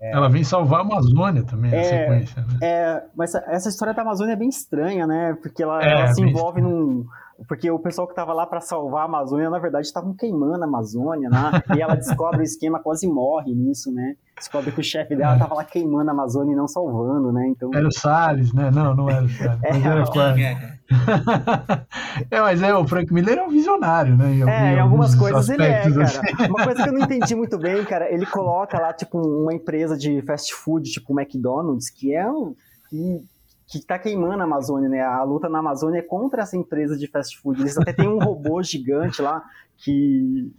É, 0.00 0.12
ela 0.12 0.28
vem 0.28 0.42
salvar 0.42 0.80
a 0.80 0.82
Amazônia 0.82 1.44
também, 1.44 1.74
é, 1.74 1.84
sequência. 1.84 2.42
Né? 2.42 2.58
É, 2.62 3.04
mas 3.14 3.34
essa 3.34 3.68
história 3.68 3.92
da 3.92 4.00
Amazônia 4.00 4.32
é 4.32 4.36
bem 4.36 4.48
estranha, 4.48 5.06
né? 5.06 5.36
Porque 5.42 5.62
ela, 5.62 5.82
é, 5.84 5.92
ela 5.92 6.14
se 6.14 6.22
envolve 6.22 6.62
num, 6.62 7.04
porque 7.48 7.70
o 7.70 7.78
pessoal 7.78 8.06
que 8.06 8.12
estava 8.12 8.32
lá 8.32 8.46
para 8.46 8.60
salvar 8.60 9.02
a 9.02 9.04
Amazônia, 9.04 9.48
na 9.48 9.58
verdade, 9.58 9.86
estavam 9.86 10.14
queimando 10.14 10.62
a 10.62 10.66
Amazônia, 10.66 11.28
né? 11.28 11.62
E 11.76 11.80
ela 11.80 11.94
descobre 11.94 12.40
o 12.40 12.42
esquema, 12.42 12.78
quase 12.78 13.06
morre 13.06 13.54
nisso, 13.54 13.92
né? 13.92 14.14
Descobre 14.36 14.72
que 14.72 14.80
o 14.80 14.84
chefe 14.84 15.16
dela 15.16 15.34
estava 15.34 15.54
lá 15.54 15.64
queimando 15.64 16.10
a 16.10 16.12
Amazônia 16.12 16.52
e 16.52 16.56
não 16.56 16.68
salvando, 16.68 17.32
né? 17.32 17.46
Então... 17.48 17.70
Era 17.74 17.86
o 17.86 17.92
Salles, 17.92 18.52
né? 18.52 18.70
Não, 18.70 18.94
não 18.94 19.08
era 19.08 19.24
o 19.24 19.28
Salles. 19.28 19.60
É, 19.62 19.72
mas 19.72 19.86
era 19.86 20.06
quase. 20.06 20.42
é, 22.30 22.40
mas 22.40 22.62
é, 22.62 22.74
o 22.74 22.86
Frank 22.86 23.12
Miller 23.12 23.38
é 23.38 23.42
um 23.42 23.50
visionário, 23.50 24.16
né? 24.16 24.32
Em, 24.32 24.48
é, 24.48 24.74
em 24.74 24.80
algumas 24.80 25.14
coisas 25.14 25.48
ele 25.48 25.62
é, 25.62 25.82
cara. 25.82 26.02
Assim. 26.04 26.18
Uma 26.48 26.64
coisa 26.64 26.82
que 26.82 26.88
eu 26.88 26.92
não 26.92 27.00
entendi 27.00 27.34
muito 27.34 27.58
bem, 27.58 27.84
cara, 27.84 28.12
ele 28.12 28.26
coloca 28.26 28.78
lá, 28.78 28.92
tipo, 28.92 29.18
uma 29.18 29.54
empresa 29.54 29.96
de 29.96 30.20
fast 30.22 30.54
food, 30.54 30.90
tipo 30.90 31.14
o 31.14 31.20
McDonald's, 31.20 31.90
que 31.90 32.14
é 32.14 32.28
um. 32.28 32.54
Que 32.88 33.22
que 33.70 33.78
está 33.78 34.00
queimando 34.00 34.42
a 34.42 34.44
Amazônia, 34.44 34.88
né? 34.88 35.00
A 35.00 35.22
luta 35.22 35.48
na 35.48 35.60
Amazônia 35.60 36.00
é 36.00 36.02
contra 36.02 36.42
essa 36.42 36.56
empresa 36.56 36.96
de 36.96 37.06
fast 37.06 37.38
food. 37.38 37.60
Eles 37.60 37.78
até 37.78 37.92
tem 37.92 38.08
um 38.08 38.18
robô 38.18 38.60
gigante 38.62 39.22
lá 39.22 39.44
que 39.76 40.52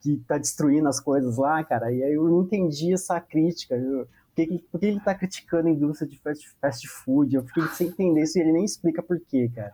que 0.00 0.18
tá 0.26 0.36
destruindo 0.36 0.86
as 0.86 1.00
coisas 1.00 1.38
lá, 1.38 1.64
cara. 1.64 1.90
E 1.90 2.02
aí 2.02 2.12
eu 2.12 2.24
não 2.24 2.42
entendi 2.42 2.92
essa 2.92 3.18
crítica. 3.18 3.74
Eu, 3.74 4.06
por 4.34 4.34
que, 4.34 4.64
por 4.70 4.78
que 4.78 4.86
ele 4.86 4.98
está 4.98 5.14
criticando 5.14 5.68
a 5.68 5.70
indústria 5.70 6.06
de 6.06 6.18
fast, 6.18 6.56
fast 6.60 6.88
food? 6.88 7.34
Eu 7.34 7.42
fiquei 7.44 7.62
sem 7.68 7.88
entender 7.88 8.22
isso 8.22 8.38
e 8.38 8.42
ele 8.42 8.52
nem 8.52 8.64
explica 8.64 9.02
por 9.02 9.18
quê, 9.20 9.50
cara. 9.54 9.72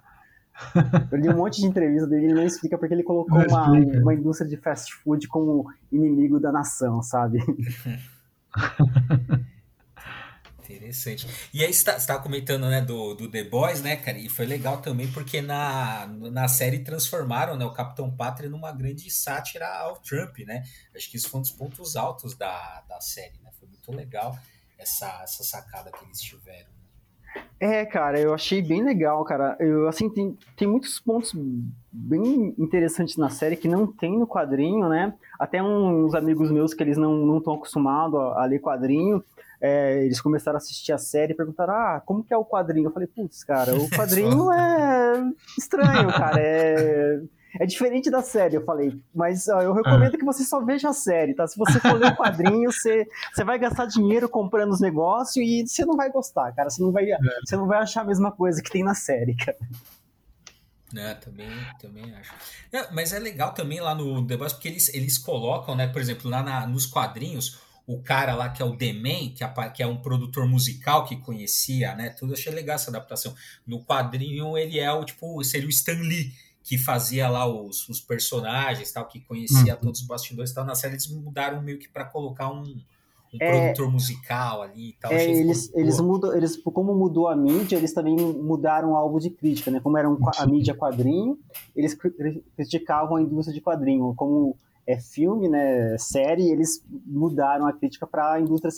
Eu 1.11 1.19
li 1.19 1.29
um 1.29 1.37
monte 1.37 1.61
de 1.61 1.67
entrevista 1.67 2.07
dele 2.07 2.23
e 2.23 2.25
ele 2.27 2.35
não 2.35 2.45
explica 2.45 2.79
porque 2.79 2.95
ele 2.95 3.03
colocou 3.03 3.39
uma, 3.39 3.73
uma 3.73 4.15
indústria 4.15 4.49
de 4.49 4.57
fast 4.57 4.95
food 5.03 5.27
como 5.27 5.67
inimigo 5.91 6.39
da 6.39 6.53
nação, 6.53 7.03
sabe? 7.03 7.41
Interessante. 10.91 11.29
E 11.55 11.65
aí 11.65 11.73
você 11.73 11.89
estava 11.93 12.21
comentando, 12.21 12.69
né, 12.69 12.81
do, 12.81 13.15
do 13.15 13.31
The 13.31 13.45
Boys, 13.45 13.81
né, 13.81 13.97
cara? 13.97 14.19
E 14.19 14.29
foi 14.29 14.45
legal 14.45 14.79
também 14.79 15.11
porque 15.13 15.41
na, 15.41 16.07
na 16.09 16.49
série 16.49 16.81
transformaram 16.81 17.57
né, 17.57 17.65
o 17.65 17.73
Capitão 17.73 18.11
Pátria 18.11 18.51
numa 18.51 18.73
grande 18.73 19.09
sátira 19.09 19.69
ao 19.69 20.01
Trump, 20.01 20.39
né? 20.41 20.65
Acho 20.95 21.09
que 21.09 21.17
isso 21.17 21.31
foi 21.31 21.39
um 21.39 21.43
dos 21.43 21.53
pontos 21.53 21.95
altos 21.95 22.37
da, 22.37 22.83
da 22.89 23.01
série, 23.01 23.39
né? 23.43 23.51
Foi 23.59 23.69
muito 23.69 23.93
legal 23.93 24.37
essa, 24.77 25.21
essa 25.23 25.45
sacada 25.45 25.93
que 25.93 26.05
eles 26.05 26.21
tiveram. 26.21 26.69
É, 27.61 27.87
cara, 27.87 28.19
eu 28.19 28.35
achei 28.35 28.61
bem 28.61 28.83
legal, 28.83 29.23
cara. 29.23 29.57
Eu, 29.61 29.87
assim, 29.87 30.11
tem, 30.11 30.37
tem 30.57 30.67
muitos 30.67 30.99
pontos 30.99 31.33
bem 31.93 32.53
interessantes 32.59 33.17
na 33.17 33.31
série 33.31 33.55
que 33.55 33.69
não 33.69 33.87
tem 33.87 34.19
no 34.19 34.27
quadrinho, 34.27 34.89
né? 34.89 35.15
Até 35.39 35.63
uns 35.63 36.15
amigos 36.15 36.51
meus 36.51 36.75
que 36.75 36.83
eles 36.83 36.97
não 36.97 37.39
estão 37.39 37.55
acostumados 37.55 38.19
a, 38.19 38.43
a 38.43 38.45
ler 38.47 38.61
quadrinho, 38.61 39.23
é, 39.61 40.05
eles 40.05 40.21
começaram 40.21 40.57
a 40.57 40.59
assistir 40.59 40.93
a 40.93 40.99
série 40.99 41.33
e 41.33 41.37
perguntaram: 41.37 41.75
ah, 41.75 42.03
como 42.05 42.25
que 42.25 42.33
é 42.33 42.37
o 42.37 42.45
quadrinho? 42.45 42.89
Eu 42.89 42.93
falei, 42.93 43.09
putz, 43.09 43.45
cara, 43.45 43.75
o 43.75 43.89
quadrinho 43.95 44.51
é 44.53 45.23
estranho, 45.59 46.09
cara. 46.09 46.41
É. 46.41 47.21
É 47.59 47.67
diferente 47.67 48.09
da 48.13 48.23
série, 48.23 48.55
eu 48.55 48.65
falei, 48.65 48.97
mas 49.13 49.49
ó, 49.49 49.61
eu 49.61 49.73
recomendo 49.73 50.15
ah. 50.15 50.19
que 50.19 50.25
você 50.25 50.45
só 50.45 50.65
veja 50.65 50.91
a 50.91 50.93
série, 50.93 51.35
tá? 51.35 51.49
Se 51.49 51.59
você 51.59 51.81
for 51.81 51.95
ler 51.95 52.13
o 52.13 52.17
quadrinho, 52.17 52.71
você, 52.71 53.09
você 53.35 53.43
vai 53.43 53.59
gastar 53.59 53.87
dinheiro 53.87 54.29
comprando 54.29 54.71
os 54.71 54.81
negócios 54.81 55.37
e 55.37 55.67
você 55.67 55.85
não 55.85 55.97
vai 55.97 56.13
gostar, 56.13 56.53
cara. 56.53 56.71
Você 56.71 56.81
não 56.81 56.93
vai, 56.93 57.11
é. 57.11 57.19
você 57.45 57.57
não 57.57 57.67
vai 57.67 57.79
achar 57.79 58.03
a 58.03 58.05
mesma 58.05 58.31
coisa 58.31 58.63
que 58.63 58.71
tem 58.71 58.85
na 58.85 58.95
série, 58.95 59.35
cara. 59.35 59.59
É, 60.97 61.15
também, 61.15 61.51
também 61.81 62.15
acho. 62.15 62.33
É, 62.73 62.91
mas 62.93 63.13
é 63.13 63.19
legal 63.19 63.53
também 63.53 63.81
lá 63.81 63.95
no 63.95 64.25
The 64.25 64.37
Boys, 64.37 64.53
porque 64.53 64.69
eles, 64.69 64.93
eles 64.95 65.19
colocam, 65.19 65.75
né, 65.75 65.87
por 65.87 66.01
exemplo, 66.01 66.31
lá 66.31 66.43
na, 66.43 66.67
nos 66.67 66.87
quadrinhos, 66.87 67.61
o 67.87 68.01
cara 68.01 68.35
lá 68.35 68.49
que 68.49 68.63
é 68.63 68.65
o 68.65 68.77
Demen, 68.77 69.31
que, 69.31 69.43
é, 69.43 69.49
que 69.71 69.83
é 69.83 69.87
um 69.87 69.97
produtor 69.97 70.47
musical 70.47 71.05
que 71.05 71.17
conhecia, 71.17 71.95
né? 71.95 72.11
Tudo 72.11 72.35
achei 72.35 72.53
legal 72.53 72.77
essa 72.77 72.91
adaptação. 72.91 73.35
No 73.67 73.85
quadrinho 73.85 74.57
ele 74.57 74.79
é 74.79 74.93
o 74.93 75.05
tipo, 75.05 75.43
seria 75.43 75.67
o 75.67 75.71
Stan 75.71 76.01
Lee, 76.01 76.33
que 76.63 76.79
fazia 76.79 77.29
lá 77.29 77.47
os, 77.47 77.89
os 77.89 78.01
personagens, 78.01 78.93
tal, 78.93 79.07
que 79.07 79.21
conhecia 79.21 79.75
uhum. 79.75 79.81
todos 79.81 80.01
os 80.01 80.07
bastidores, 80.07 80.53
tal. 80.53 80.65
Na 80.65 80.75
série 80.75 80.95
eles 80.95 81.09
mudaram 81.09 81.63
meio 81.63 81.79
que 81.79 81.89
para 81.89 82.05
colocar 82.05 82.53
um, 82.53 82.63
um 82.63 83.39
é, 83.41 83.51
produtor 83.51 83.91
musical 83.91 84.63
ali 84.63 84.91
e 84.91 84.93
tal. 85.01 85.13
É, 85.13 85.25
eles, 85.25 85.73
eles 85.75 86.01
mudam, 86.01 86.37
eles, 86.37 86.57
como 86.57 86.95
mudou 86.95 87.29
a 87.29 87.37
mídia, 87.37 87.77
eles 87.77 87.93
também 87.93 88.17
mudaram 88.17 88.95
algo 88.95 89.19
de 89.19 89.31
crítica, 89.31 89.71
né? 89.71 89.81
Como 89.81 89.97
era 89.97 90.09
um, 90.09 90.19
a 90.39 90.47
mídia 90.47 90.75
quadrinho, 90.75 91.39
eles 91.75 91.97
criticavam 92.57 93.17
a 93.17 93.23
indústria 93.23 93.55
de 93.55 93.61
quadrinho, 93.61 94.15
como 94.15 94.57
é 94.91 94.99
filme, 94.99 95.49
né, 95.49 95.97
série, 95.99 96.51
eles 96.51 96.85
mudaram 97.07 97.67
a 97.67 97.73
crítica 97.73 98.07
para 98.07 98.35
a 98.35 98.41
indústria 98.41 98.73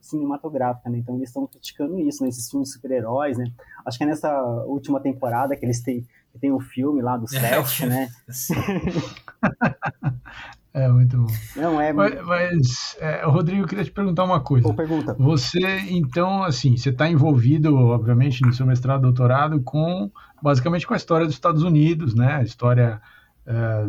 cinematográfica, 0.00 0.90
né? 0.90 0.98
Então 0.98 1.16
eles 1.16 1.28
estão 1.28 1.46
criticando 1.46 1.98
isso, 1.98 2.22
né, 2.22 2.28
esses 2.28 2.50
filmes 2.50 2.72
super-heróis, 2.72 3.38
né? 3.38 3.44
Acho 3.86 3.98
que 3.98 4.04
é 4.04 4.06
nessa 4.06 4.32
última 4.66 5.00
temporada 5.00 5.56
que 5.56 5.64
eles 5.64 5.82
têm 5.82 6.06
que 6.32 6.40
tem 6.40 6.50
o 6.50 6.56
um 6.56 6.60
filme 6.60 7.00
lá 7.00 7.16
do 7.16 7.28
set, 7.28 7.44
é, 7.84 7.86
né? 7.86 8.08
É 10.76 10.88
muito 10.88 11.16
bom. 11.16 11.32
Não 11.54 11.80
é. 11.80 11.92
Mas, 11.92 12.26
mas 12.26 12.96
é, 12.98 13.24
Rodrigo, 13.24 13.62
eu 13.62 13.68
queria 13.68 13.84
te 13.84 13.92
perguntar 13.92 14.24
uma 14.24 14.40
coisa. 14.40 14.66
Ou 14.66 14.74
pergunta. 14.74 15.14
Você, 15.14 15.60
então, 15.88 16.42
assim, 16.42 16.76
você 16.76 16.90
está 16.90 17.08
envolvido, 17.08 17.76
obviamente, 17.76 18.42
no 18.42 18.52
seu 18.52 18.66
mestrado, 18.66 19.02
doutorado, 19.02 19.62
com 19.62 20.10
basicamente 20.42 20.84
com 20.84 20.92
a 20.92 20.96
história 20.96 21.26
dos 21.26 21.36
Estados 21.36 21.62
Unidos, 21.62 22.16
né? 22.16 22.34
A 22.34 22.42
história 22.42 23.00
é, 23.46 23.86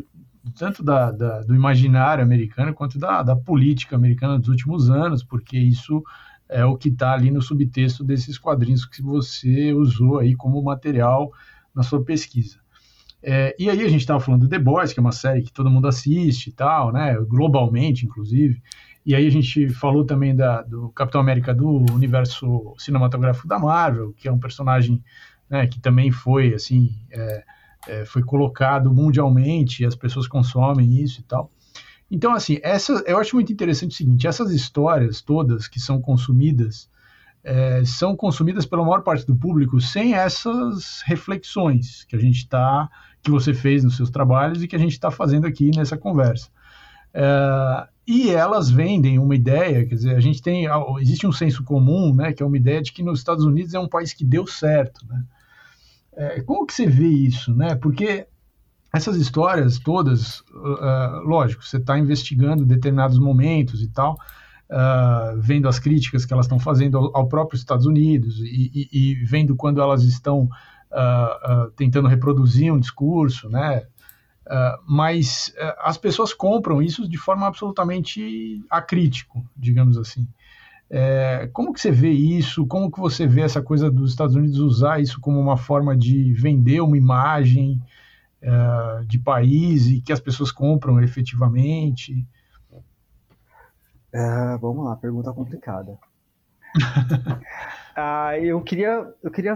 tanto 0.51 0.83
da, 0.83 1.11
da, 1.11 1.41
do 1.41 1.55
imaginário 1.55 2.23
americano 2.23 2.73
quanto 2.73 2.99
da, 2.99 3.23
da 3.23 3.35
política 3.35 3.95
americana 3.95 4.39
dos 4.39 4.49
últimos 4.49 4.89
anos, 4.89 5.23
porque 5.23 5.57
isso 5.57 6.03
é 6.47 6.63
o 6.63 6.77
que 6.77 6.89
está 6.89 7.13
ali 7.13 7.31
no 7.31 7.41
subtexto 7.41 8.03
desses 8.03 8.37
quadrinhos 8.37 8.85
que 8.85 9.01
você 9.01 9.73
usou 9.73 10.19
aí 10.19 10.35
como 10.35 10.61
material 10.61 11.31
na 11.73 11.83
sua 11.83 12.03
pesquisa. 12.03 12.59
É, 13.21 13.55
e 13.57 13.69
aí 13.69 13.81
a 13.81 13.89
gente 13.89 14.01
estava 14.01 14.19
falando 14.19 14.41
do 14.41 14.49
The 14.49 14.59
Boys, 14.59 14.93
que 14.93 14.99
é 14.99 15.01
uma 15.01 15.11
série 15.11 15.41
que 15.41 15.51
todo 15.51 15.69
mundo 15.69 15.87
assiste 15.87 16.51
e 16.51 16.53
tal, 16.53 16.93
né, 16.93 17.15
globalmente, 17.27 18.05
inclusive. 18.05 18.61
E 19.03 19.15
aí 19.15 19.25
a 19.25 19.31
gente 19.31 19.69
falou 19.69 20.05
também 20.05 20.35
da, 20.35 20.61
do 20.61 20.89
Capitão 20.89 21.21
América 21.21 21.53
do 21.53 21.67
universo 21.91 22.75
cinematográfico 22.77 23.47
da 23.47 23.57
Marvel, 23.57 24.13
que 24.13 24.27
é 24.27 24.31
um 24.31 24.39
personagem 24.39 25.03
né, 25.49 25.65
que 25.67 25.79
também 25.79 26.11
foi, 26.11 26.53
assim, 26.53 26.95
é, 27.11 27.43
é, 27.87 28.05
foi 28.05 28.23
colocado 28.23 28.93
mundialmente 28.93 29.85
as 29.85 29.95
pessoas 29.95 30.27
consomem 30.27 31.01
isso 31.01 31.21
e 31.21 31.23
tal. 31.23 31.51
Então, 32.09 32.33
assim, 32.33 32.59
essa, 32.61 33.03
eu 33.07 33.17
acho 33.17 33.35
muito 33.35 33.51
interessante 33.51 33.91
o 33.91 33.95
seguinte: 33.95 34.27
essas 34.27 34.51
histórias 34.51 35.21
todas 35.21 35.67
que 35.67 35.79
são 35.79 36.01
consumidas 36.01 36.89
é, 37.43 37.83
são 37.85 38.15
consumidas 38.15 38.65
pela 38.65 38.83
maior 38.83 39.01
parte 39.01 39.25
do 39.25 39.35
público 39.35 39.79
sem 39.79 40.15
essas 40.15 41.01
reflexões 41.05 42.03
que 42.05 42.15
a 42.15 42.19
gente 42.19 42.37
está, 42.37 42.89
que 43.21 43.29
você 43.29 43.53
fez 43.53 43.83
nos 43.83 43.95
seus 43.95 44.09
trabalhos 44.09 44.63
e 44.63 44.67
que 44.67 44.75
a 44.75 44.79
gente 44.79 44.93
está 44.93 45.11
fazendo 45.11 45.45
aqui 45.45 45.71
nessa 45.75 45.95
conversa. 45.95 46.49
É, 47.13 47.87
e 48.07 48.29
elas 48.29 48.69
vendem 48.69 49.17
uma 49.17 49.35
ideia, 49.35 49.85
quer 49.85 49.95
dizer, 49.95 50.15
a 50.15 50.19
gente 50.19 50.41
tem, 50.41 50.67
existe 50.99 51.25
um 51.25 51.31
senso 51.31 51.63
comum, 51.63 52.13
né, 52.13 52.33
que 52.33 52.43
é 52.43 52.45
uma 52.45 52.57
ideia 52.57 52.81
de 52.81 52.91
que 52.91 53.01
nos 53.01 53.19
Estados 53.19 53.45
Unidos 53.45 53.73
é 53.73 53.79
um 53.79 53.87
país 53.87 54.13
que 54.13 54.23
deu 54.23 54.45
certo, 54.45 55.05
né? 55.07 55.23
É, 56.17 56.41
como 56.41 56.65
que 56.65 56.73
você 56.73 56.87
vê 56.87 57.07
isso, 57.07 57.53
né? 57.53 57.75
Porque 57.75 58.27
essas 58.95 59.17
histórias 59.17 59.77
todas, 59.77 60.39
uh, 60.39 61.19
lógico, 61.25 61.63
você 61.63 61.77
está 61.77 61.99
investigando 61.99 62.65
determinados 62.65 63.19
momentos 63.19 63.81
e 63.81 63.89
tal, 63.89 64.13
uh, 64.13 65.39
vendo 65.39 65.67
as 65.67 65.79
críticas 65.79 66.25
que 66.25 66.33
elas 66.33 66.45
estão 66.45 66.59
fazendo 66.59 66.97
ao, 66.97 67.17
ao, 67.17 67.27
próprio 67.27 67.57
Estados 67.57 67.85
Unidos 67.85 68.39
e, 68.39 68.71
e, 68.73 69.11
e 69.11 69.15
vendo 69.25 69.55
quando 69.55 69.81
elas 69.81 70.03
estão 70.03 70.43
uh, 70.43 71.71
tentando 71.75 72.07
reproduzir 72.07 72.73
um 72.73 72.79
discurso, 72.79 73.49
né? 73.49 73.83
mas 74.87 75.51
as 75.79 75.97
pessoas 75.97 76.31
compram 76.31 76.79
isso 76.79 77.09
de 77.09 77.17
forma 77.17 77.47
absolutamente 77.47 78.63
acrítico, 78.69 79.43
digamos 79.57 79.97
assim. 79.97 80.27
É, 80.89 81.49
como 81.51 81.73
que 81.73 81.81
você 81.81 81.91
vê 81.91 82.11
isso? 82.11 82.65
Como 82.67 82.91
que 82.91 82.99
você 82.99 83.25
vê 83.25 83.41
essa 83.41 83.61
coisa 83.61 83.89
dos 83.89 84.11
Estados 84.11 84.35
Unidos 84.35 84.59
usar 84.59 85.01
isso 85.01 85.19
como 85.19 85.39
uma 85.39 85.57
forma 85.57 85.97
de 85.97 86.33
vender 86.33 86.81
uma 86.81 86.97
imagem 86.97 87.81
é, 88.41 89.03
de 89.07 89.17
país 89.17 89.87
e 89.87 90.01
que 90.01 90.13
as 90.13 90.19
pessoas 90.19 90.51
compram 90.51 91.01
efetivamente? 91.01 92.27
É, 94.13 94.57
vamos 94.57 94.85
lá, 94.85 94.95
pergunta 94.95 95.33
complicada. 95.33 95.97
ah, 97.95 98.37
eu 98.39 98.61
queria, 98.61 99.13
eu 99.23 99.31
queria 99.31 99.55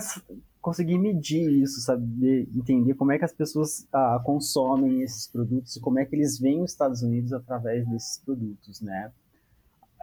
conseguir 0.61 0.97
medir 0.97 1.61
isso, 1.61 1.79
saber 1.81 2.49
entender 2.53 2.93
como 2.95 3.11
é 3.11 3.17
que 3.17 3.25
as 3.25 3.31
pessoas 3.31 3.87
ah, 3.93 4.19
consomem 4.23 5.01
esses 5.01 5.27
produtos 5.27 5.75
e 5.75 5.79
como 5.79 5.99
é 5.99 6.05
que 6.05 6.15
eles 6.15 6.39
veem 6.39 6.61
os 6.61 6.71
Estados 6.71 7.01
Unidos 7.01 7.31
através 7.31 7.87
desses 7.87 8.21
produtos, 8.23 8.81
né? 8.81 9.11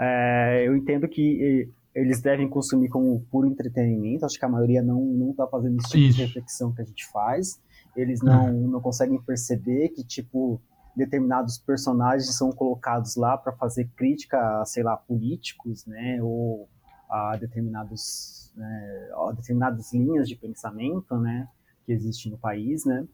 É, 0.00 0.64
eu 0.66 0.76
entendo 0.76 1.08
que 1.08 1.68
eles 1.94 2.20
devem 2.20 2.48
consumir 2.48 2.88
como 2.88 3.20
puro 3.30 3.48
entretenimento. 3.48 4.26
Acho 4.26 4.38
que 4.38 4.44
a 4.44 4.48
maioria 4.48 4.82
não 4.82 5.00
não 5.02 5.30
está 5.30 5.46
fazendo 5.46 5.78
esse 5.78 5.88
tipo 5.88 6.04
Isso. 6.04 6.16
de 6.16 6.24
reflexão 6.24 6.72
que 6.72 6.82
a 6.82 6.84
gente 6.84 7.06
faz. 7.06 7.60
Eles 7.96 8.20
não, 8.20 8.52
uhum. 8.52 8.68
não 8.68 8.80
conseguem 8.80 9.20
perceber 9.22 9.88
que 9.88 10.04
tipo 10.04 10.60
determinados 10.94 11.58
personagens 11.58 12.34
são 12.34 12.50
colocados 12.50 13.16
lá 13.16 13.36
para 13.36 13.52
fazer 13.52 13.88
crítica, 13.94 14.60
a, 14.60 14.64
sei 14.64 14.82
lá, 14.82 14.96
políticos, 14.96 15.84
né, 15.84 16.18
ou 16.22 16.68
a 17.08 17.36
determinados 17.36 18.50
né, 18.56 19.10
a 19.14 19.32
determinadas 19.32 19.92
linhas 19.92 20.26
de 20.26 20.34
pensamento, 20.34 21.18
né, 21.18 21.46
que 21.84 21.92
existem 21.92 22.32
no 22.32 22.38
país, 22.38 22.86
né. 22.86 23.06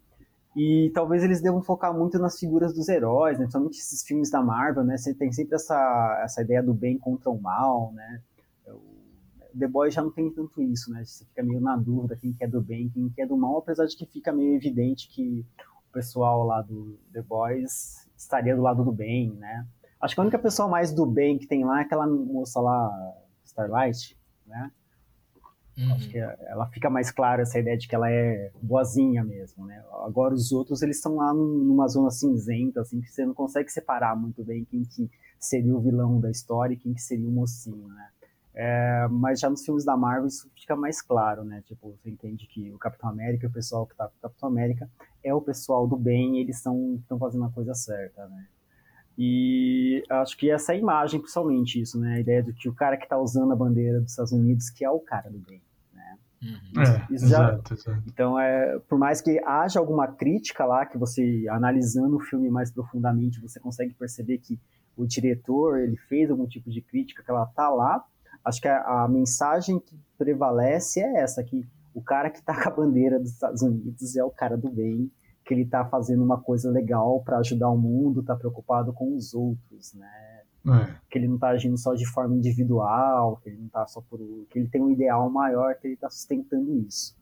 E 0.54 0.90
talvez 0.94 1.22
eles 1.22 1.40
devam 1.40 1.62
focar 1.62 1.96
muito 1.96 2.18
nas 2.18 2.38
figuras 2.38 2.74
dos 2.74 2.88
heróis, 2.88 3.38
né? 3.38 3.44
Principalmente 3.44 3.78
esses 3.78 4.02
filmes 4.02 4.30
da 4.30 4.42
Marvel, 4.42 4.84
né? 4.84 4.98
Você 4.98 5.14
tem 5.14 5.32
sempre 5.32 5.54
essa, 5.54 6.20
essa 6.22 6.42
ideia 6.42 6.62
do 6.62 6.74
bem 6.74 6.98
contra 6.98 7.30
o 7.30 7.40
mal, 7.40 7.90
né? 7.92 8.20
O 8.66 9.58
The 9.58 9.66
Boys 9.66 9.94
já 9.94 10.02
não 10.02 10.10
tem 10.10 10.30
tanto 10.30 10.62
isso, 10.62 10.90
né? 10.92 11.04
Você 11.04 11.24
fica 11.24 11.42
meio 11.42 11.60
na 11.60 11.76
dúvida 11.76 12.16
quem 12.16 12.34
que 12.34 12.44
é 12.44 12.46
do 12.46 12.60
bem, 12.60 12.90
quem 12.90 13.08
que 13.08 13.22
é 13.22 13.26
do 13.26 13.36
mal, 13.36 13.58
apesar 13.58 13.86
de 13.86 13.96
que 13.96 14.04
fica 14.04 14.30
meio 14.30 14.54
evidente 14.54 15.08
que 15.08 15.44
o 15.88 15.92
pessoal 15.92 16.44
lá 16.44 16.60
do 16.60 16.98
The 17.12 17.22
Boys 17.22 18.08
estaria 18.16 18.54
do 18.54 18.62
lado 18.62 18.84
do 18.84 18.92
bem, 18.92 19.32
né? 19.32 19.66
Acho 20.00 20.14
que 20.14 20.20
a 20.20 20.24
única 20.24 20.38
pessoa 20.38 20.68
mais 20.68 20.92
do 20.92 21.06
bem 21.06 21.38
que 21.38 21.46
tem 21.46 21.64
lá 21.64 21.78
é 21.78 21.82
aquela 21.82 22.06
moça 22.06 22.60
lá, 22.60 22.90
Starlight, 23.44 24.18
né? 24.46 24.70
Uhum. 25.76 25.94
Acho 25.94 26.08
que 26.10 26.18
ela 26.18 26.66
fica 26.66 26.90
mais 26.90 27.10
clara 27.10 27.42
essa 27.42 27.58
ideia 27.58 27.78
de 27.78 27.88
que 27.88 27.94
ela 27.94 28.10
é 28.10 28.50
boazinha 28.60 29.24
mesmo, 29.24 29.64
né? 29.64 29.82
Agora 30.04 30.34
os 30.34 30.52
outros 30.52 30.82
eles 30.82 30.96
estão 30.96 31.16
lá 31.16 31.32
numa 31.32 31.88
zona 31.88 32.10
cinzenta, 32.10 32.82
assim, 32.82 33.00
que 33.00 33.08
você 33.08 33.24
não 33.24 33.32
consegue 33.32 33.70
separar 33.70 34.14
muito 34.14 34.44
bem 34.44 34.64
quem 34.64 34.84
que 34.84 35.10
seria 35.38 35.74
o 35.74 35.80
vilão 35.80 36.20
da 36.20 36.30
história 36.30 36.74
e 36.74 36.76
quem 36.76 36.92
que 36.92 37.00
seria 37.00 37.28
o 37.28 37.32
mocinho, 37.32 37.88
né? 37.88 38.08
É, 38.54 39.08
mas 39.10 39.40
já 39.40 39.48
nos 39.48 39.64
filmes 39.64 39.82
da 39.82 39.96
Marvel 39.96 40.26
isso 40.26 40.50
fica 40.54 40.76
mais 40.76 41.00
claro, 41.00 41.42
né? 41.42 41.62
Tipo, 41.64 41.96
você 41.96 42.10
entende 42.10 42.46
que 42.46 42.70
o 42.70 42.78
Capitão 42.78 43.08
América, 43.08 43.46
o 43.46 43.52
pessoal 43.52 43.86
que 43.86 43.96
tá 43.96 44.06
com 44.06 44.16
o 44.18 44.20
Capitão 44.20 44.48
América 44.50 44.90
é 45.24 45.32
o 45.32 45.40
pessoal 45.40 45.86
do 45.86 45.96
bem, 45.96 46.36
e 46.36 46.40
eles 46.42 46.56
estão 46.56 47.18
fazendo 47.18 47.46
a 47.46 47.50
coisa 47.50 47.74
certa, 47.74 48.26
né? 48.28 48.46
E 49.16 50.02
acho 50.08 50.36
que 50.36 50.50
essa 50.50 50.72
é 50.72 50.76
a 50.76 50.78
imagem, 50.78 51.20
principalmente, 51.20 51.80
isso, 51.80 51.98
né? 52.00 52.14
A 52.14 52.20
ideia 52.20 52.42
de 52.42 52.52
que 52.52 52.68
o 52.68 52.74
cara 52.74 52.96
que 52.96 53.04
está 53.04 53.18
usando 53.18 53.52
a 53.52 53.56
bandeira 53.56 54.00
dos 54.00 54.10
Estados 54.10 54.32
Unidos, 54.32 54.70
que 54.70 54.84
é 54.84 54.90
o 54.90 55.00
cara 55.00 55.30
do 55.30 55.38
bem, 55.38 55.62
né? 55.92 56.18
Uhum. 56.42 56.82
É, 56.82 57.14
isso 57.14 57.28
já... 57.28 57.50
exato, 57.50 57.74
exato. 57.74 58.02
Então, 58.06 58.38
é, 58.38 58.78
por 58.88 58.98
mais 58.98 59.20
que 59.20 59.38
haja 59.44 59.78
alguma 59.78 60.08
crítica 60.08 60.64
lá, 60.64 60.86
que 60.86 60.96
você, 60.96 61.46
analisando 61.50 62.16
o 62.16 62.20
filme 62.20 62.48
mais 62.50 62.70
profundamente, 62.70 63.40
você 63.40 63.60
consegue 63.60 63.92
perceber 63.94 64.38
que 64.38 64.58
o 64.96 65.06
diretor, 65.06 65.78
ele 65.78 65.96
fez 65.96 66.30
algum 66.30 66.46
tipo 66.46 66.70
de 66.70 66.80
crítica, 66.80 67.22
que 67.22 67.30
ela 67.30 67.46
tá 67.46 67.68
lá, 67.68 68.04
acho 68.44 68.60
que 68.60 68.68
a, 68.68 69.04
a 69.04 69.08
mensagem 69.08 69.78
que 69.78 69.96
prevalece 70.16 71.00
é 71.00 71.20
essa, 71.20 71.42
que 71.44 71.66
o 71.94 72.02
cara 72.02 72.30
que 72.30 72.42
tá 72.42 72.60
com 72.62 72.68
a 72.68 72.72
bandeira 72.72 73.18
dos 73.18 73.30
Estados 73.30 73.62
Unidos 73.62 74.16
é 74.16 74.24
o 74.24 74.30
cara 74.30 74.56
do 74.56 74.70
bem, 74.70 75.10
que 75.44 75.52
ele 75.54 75.62
está 75.62 75.84
fazendo 75.84 76.22
uma 76.22 76.40
coisa 76.40 76.70
legal 76.70 77.20
para 77.24 77.38
ajudar 77.38 77.68
o 77.68 77.76
mundo, 77.76 78.20
está 78.20 78.36
preocupado 78.36 78.92
com 78.92 79.16
os 79.16 79.34
outros, 79.34 79.94
né? 79.94 80.42
É. 80.64 80.94
Que 81.10 81.18
ele 81.18 81.26
não 81.26 81.34
está 81.34 81.48
agindo 81.48 81.76
só 81.76 81.92
de 81.94 82.06
forma 82.06 82.36
individual, 82.36 83.36
que 83.42 83.50
ele 83.50 83.58
não 83.58 83.68
tá 83.68 83.86
só 83.86 84.00
por. 84.00 84.20
que 84.48 84.58
ele 84.58 84.68
tem 84.68 84.80
um 84.80 84.90
ideal 84.90 85.28
maior, 85.28 85.74
que 85.74 85.88
ele 85.88 85.94
está 85.94 86.08
sustentando 86.08 86.78
isso. 86.86 87.16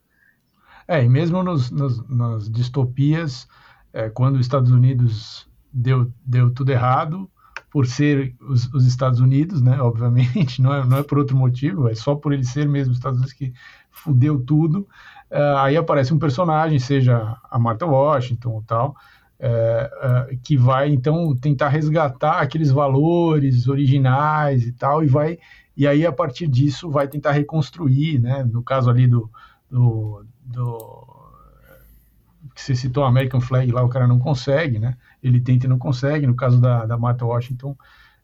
É, 0.86 1.02
e 1.02 1.08
mesmo 1.08 1.42
nos, 1.42 1.70
nos, 1.70 2.06
nas 2.08 2.50
distopias, 2.50 3.48
é, 3.92 4.10
quando 4.10 4.34
os 4.34 4.42
Estados 4.42 4.70
Unidos 4.70 5.48
deu, 5.72 6.12
deu 6.24 6.52
tudo 6.52 6.70
errado, 6.70 7.30
por 7.70 7.86
ser 7.86 8.34
os, 8.40 8.66
os, 8.74 8.84
Estados 8.84 9.20
Unidos, 9.20 9.62
né? 9.62 9.78
Obviamente, 9.80 10.60
não 10.60 10.74
é, 10.74 10.84
não 10.84 10.98
é 10.98 11.02
por 11.02 11.18
outro 11.18 11.36
motivo, 11.36 11.88
é 11.88 11.94
só 11.94 12.14
por 12.14 12.32
ele 12.32 12.44
ser 12.44 12.68
mesmo 12.68 12.92
os 12.92 12.98
Estados 12.98 13.18
Unidos 13.18 13.32
que 13.32 13.52
fudeu 13.90 14.40
tudo. 14.44 14.86
Uh, 15.30 15.56
aí 15.58 15.76
aparece 15.76 16.12
um 16.12 16.18
personagem, 16.18 16.78
seja 16.78 17.36
a 17.48 17.58
Martha 17.58 17.86
Washington 17.86 18.50
ou 18.50 18.62
tal, 18.62 18.96
uh, 19.38 20.32
uh, 20.32 20.38
que 20.42 20.56
vai 20.56 20.90
então 20.90 21.34
tentar 21.36 21.68
resgatar 21.68 22.40
aqueles 22.40 22.70
valores 22.70 23.68
originais 23.68 24.66
e 24.66 24.72
tal, 24.72 25.04
e 25.04 25.06
vai 25.06 25.38
e 25.76 25.86
aí 25.86 26.04
a 26.04 26.12
partir 26.12 26.46
disso 26.46 26.90
vai 26.90 27.08
tentar 27.08 27.30
reconstruir, 27.30 28.18
né? 28.18 28.44
No 28.44 28.62
caso 28.62 28.90
ali 28.90 29.06
do, 29.06 29.30
do, 29.70 30.24
do 30.44 31.06
que 32.54 32.60
você 32.60 32.74
citou, 32.74 33.04
American 33.04 33.40
Flag, 33.40 33.70
lá 33.72 33.82
o 33.82 33.88
cara 33.88 34.06
não 34.06 34.18
consegue, 34.18 34.78
né? 34.78 34.96
Ele 35.22 35.40
tenta 35.40 35.66
e 35.66 35.68
não 35.68 35.78
consegue. 35.78 36.26
No 36.26 36.34
caso 36.34 36.60
da, 36.60 36.84
da 36.84 36.98
Martha 36.98 37.24
Washington, 37.24 37.74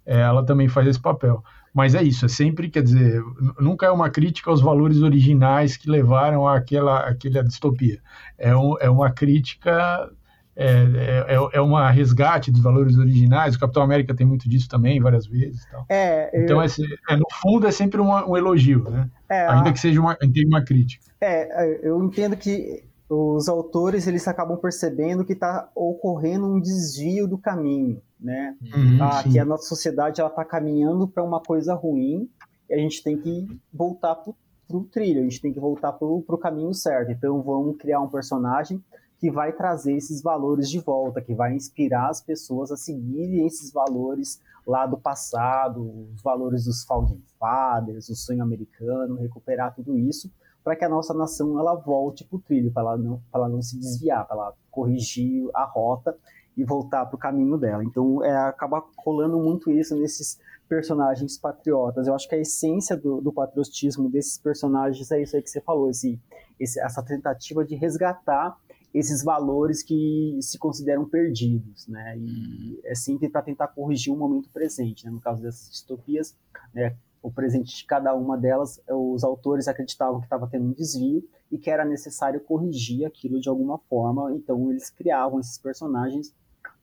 ela 0.05 0.45
também 0.45 0.69
faz 0.69 0.87
esse 0.87 1.01
papel. 1.01 1.43
Mas 1.77 1.95
é 1.95 2.03
isso, 2.03 2.25
é 2.25 2.29
sempre, 2.29 2.71
quer 2.71 2.83
dizer, 2.83 3.23
nunca 3.61 3.85
é 3.85 3.91
uma 3.91 4.09
crítica 4.09 4.49
aos 4.51 4.63
valores 4.63 5.03
originais 5.03 5.77
que 5.77 5.91
levaram 5.91 6.49
àquela, 6.49 7.01
àquela 7.01 7.45
distopia. 7.45 8.01
É, 8.39 8.57
um, 8.57 8.79
é 8.81 8.89
uma 8.89 9.11
crítica, 9.11 10.11
é, 10.57 10.69
é, 10.69 11.35
é, 11.35 11.49
é 11.53 11.61
uma 11.61 11.91
resgate 11.91 12.51
dos 12.51 12.63
valores 12.63 12.97
originais. 12.97 13.57
O 13.57 13.61
Capitão 13.61 13.83
América 13.83 14.15
tem 14.15 14.27
muito 14.27 14.49
disso 14.49 14.71
também, 14.71 14.99
várias 14.99 15.27
vezes. 15.27 15.67
Tal. 15.71 15.85
É, 15.91 16.31
então, 16.43 16.63
é, 16.63 16.67
é, 17.11 17.17
no 17.17 17.27
fundo, 17.43 17.67
é 17.67 17.71
sempre 17.71 18.01
uma, 18.01 18.27
um 18.27 18.39
elogio, 18.39 18.89
né? 18.89 19.11
É, 19.29 19.47
Ainda 19.47 19.71
que 19.71 19.79
seja 19.79 20.01
uma, 20.01 20.17
uma 20.47 20.65
crítica. 20.65 21.05
É, 21.21 21.79
eu 21.87 22.03
entendo 22.03 22.39
que 22.39 22.85
os 23.07 23.51
autores 23.51 24.07
eles 24.07 24.27
acabam 24.27 24.57
percebendo 24.57 25.27
que 25.27 25.35
está 25.35 25.69
ocorrendo 25.75 26.47
um 26.47 26.59
desvio 26.59 27.29
do 27.29 27.37
caminho 27.37 28.01
né? 28.19 28.57
Uhum, 28.63 28.99
ah, 29.01 29.23
que 29.23 29.39
a 29.39 29.45
nossa 29.45 29.65
sociedade 29.69 30.21
ela 30.21 30.31
está 30.31 30.45
caminhando 30.45 31.07
para 31.07 31.23
uma 31.23 31.41
coisa 31.41 31.75
ruim 31.75 32.29
e 32.69 32.75
a 32.75 32.79
gente 32.79 33.03
tem 33.03 33.17
que 33.17 33.47
voltar 33.73 34.15
para 34.15 34.33
o 34.77 34.85
trilho, 34.85 35.21
a 35.21 35.25
gente 35.25 35.41
tem 35.41 35.53
que 35.53 35.61
voltar 35.61 35.93
para 35.93 36.07
o 36.07 36.39
caminho 36.39 36.73
certo. 36.75 37.13
Então 37.13 37.43
vamos 37.43 37.77
criar 37.77 38.01
um 38.01 38.09
personagem 38.09 38.83
que 39.19 39.31
vai 39.31 39.53
trazer 39.53 39.95
esses 39.97 40.23
valores 40.23 40.69
de 40.69 40.79
volta, 40.79 41.23
que 41.23 41.35
vai 41.35 41.55
inspirar 41.55 42.11
as 42.11 42.21
pessoas 42.21 42.71
a 42.71 42.77
seguirem 42.77 43.47
esses 43.47 43.73
valores 43.73 44.41
lá 44.67 44.85
do 44.85 44.99
passado, 44.99 46.11
os 46.13 46.21
valores 46.23 46.65
dos 46.65 46.85
founding 46.85 47.23
fathers, 47.39 48.09
o 48.09 48.17
sonho 48.17 48.43
americano, 48.43 49.15
recuperar 49.17 49.75
tudo 49.75 49.97
isso 49.97 50.31
para 50.67 50.75
que 50.75 50.85
a 50.85 50.89
nossa 50.89 51.15
nação 51.15 51.61
ela 51.61 51.77
volte 51.77 52.25
para 52.25 52.37
o 52.37 52.41
trilho, 52.41 52.73
para 52.73 52.83
ela 52.83 52.97
não, 52.97 53.23
ela 53.33 53.49
não 53.49 53.63
se 53.63 53.79
desviar, 53.79 54.27
para 54.27 54.37
ela 54.37 54.55
corrigir 54.69 55.49
a 55.55 55.65
rota 55.65 56.19
e 56.57 56.65
voltar 56.65 57.07
para 57.07 57.17
o 57.17 57.19
caminho 57.19 57.59
dela. 57.59 57.85
Então, 57.85 58.25
é, 58.25 58.35
acaba 58.37 58.83
rolando 58.97 59.39
muito 59.39 59.71
isso 59.71 59.95
nesses 59.97 60.39
personagens 60.69 61.39
patriotas. 61.39 62.07
Eu 62.07 62.15
acho 62.15 62.29
que 62.29 62.35
a 62.35 62.39
essência 62.39 62.97
do, 62.97 63.21
do 63.21 63.33
patriotismo 63.33 64.09
desses 64.09 64.39
personagens 64.39 65.11
é 65.11 65.23
isso 65.23 65.37
aí 65.37 65.43
que 65.43 65.51
você 65.51 65.61
falou, 65.61 65.91
esse, 65.91 66.21
esse, 66.59 66.81
essa 66.81 67.03
tentativa 67.03 67.65
de 67.65 67.75
resgatar 67.75 68.57
esses 68.99 69.23
valores 69.23 69.83
que 69.83 70.39
se 70.41 70.59
consideram 70.59 71.05
perdidos, 71.05 71.87
né? 71.87 72.17
E 72.17 72.81
é 72.83 72.95
sempre 72.95 73.29
para 73.29 73.43
tentar 73.43 73.69
corrigir 73.69 74.13
o 74.13 74.17
momento 74.17 74.49
presente, 74.49 75.05
né? 75.05 75.11
No 75.11 75.21
caso 75.21 75.43
dessas 75.43 75.71
distopias, 75.71 76.35
né? 76.75 76.97
O 77.23 77.31
presente 77.31 77.77
de 77.77 77.85
cada 77.85 78.15
uma 78.15 78.39
delas, 78.39 78.81
os 78.89 79.23
autores 79.23 79.69
acreditavam 79.69 80.21
que 80.21 80.27
estava 80.27 80.47
tendo 80.47 80.67
um 80.67 80.73
desvio 80.73 81.23
e 81.51 81.59
que 81.59 81.69
era 81.69 81.85
necessário 81.85 82.41
corrigir 82.41 83.05
aquilo 83.05 83.41
de 83.41 83.49
alguma 83.49 83.79
forma, 83.79 84.33
então 84.33 84.71
eles 84.71 84.89
criavam 84.91 85.41
esses 85.41 85.59
personagens 85.59 86.33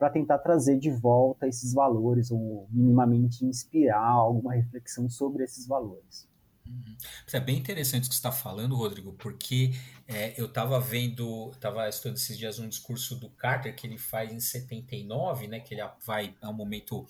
para 0.03 0.09
tentar 0.09 0.39
trazer 0.39 0.77
de 0.77 0.91
volta 0.91 1.47
esses 1.47 1.73
valores 1.73 2.29
ou 2.29 2.67
minimamente 2.69 3.45
inspirar 3.45 4.05
alguma 4.05 4.53
reflexão 4.53 5.09
sobre 5.09 5.45
esses 5.45 5.65
valores. 5.65 6.27
Uhum. 6.67 6.97
É 7.31 7.39
bem 7.39 7.57
interessante 7.57 8.03
o 8.03 8.09
que 8.09 8.15
você 8.15 8.19
está 8.19 8.31
falando, 8.31 8.75
Rodrigo, 8.75 9.13
porque 9.13 9.71
é, 10.05 10.33
eu 10.37 10.47
estava 10.47 10.77
vendo, 10.77 11.51
estava 11.53 11.87
estudando 11.87 12.17
esses 12.17 12.37
dias 12.37 12.59
um 12.59 12.67
discurso 12.67 13.15
do 13.15 13.29
Carter 13.29 13.73
que 13.73 13.87
ele 13.87 13.97
faz 13.97 14.33
em 14.33 14.41
79, 14.41 15.47
né, 15.47 15.61
que 15.61 15.73
ele 15.73 15.89
vai 16.05 16.35
a 16.41 16.49
um 16.49 16.53
momento 16.53 17.07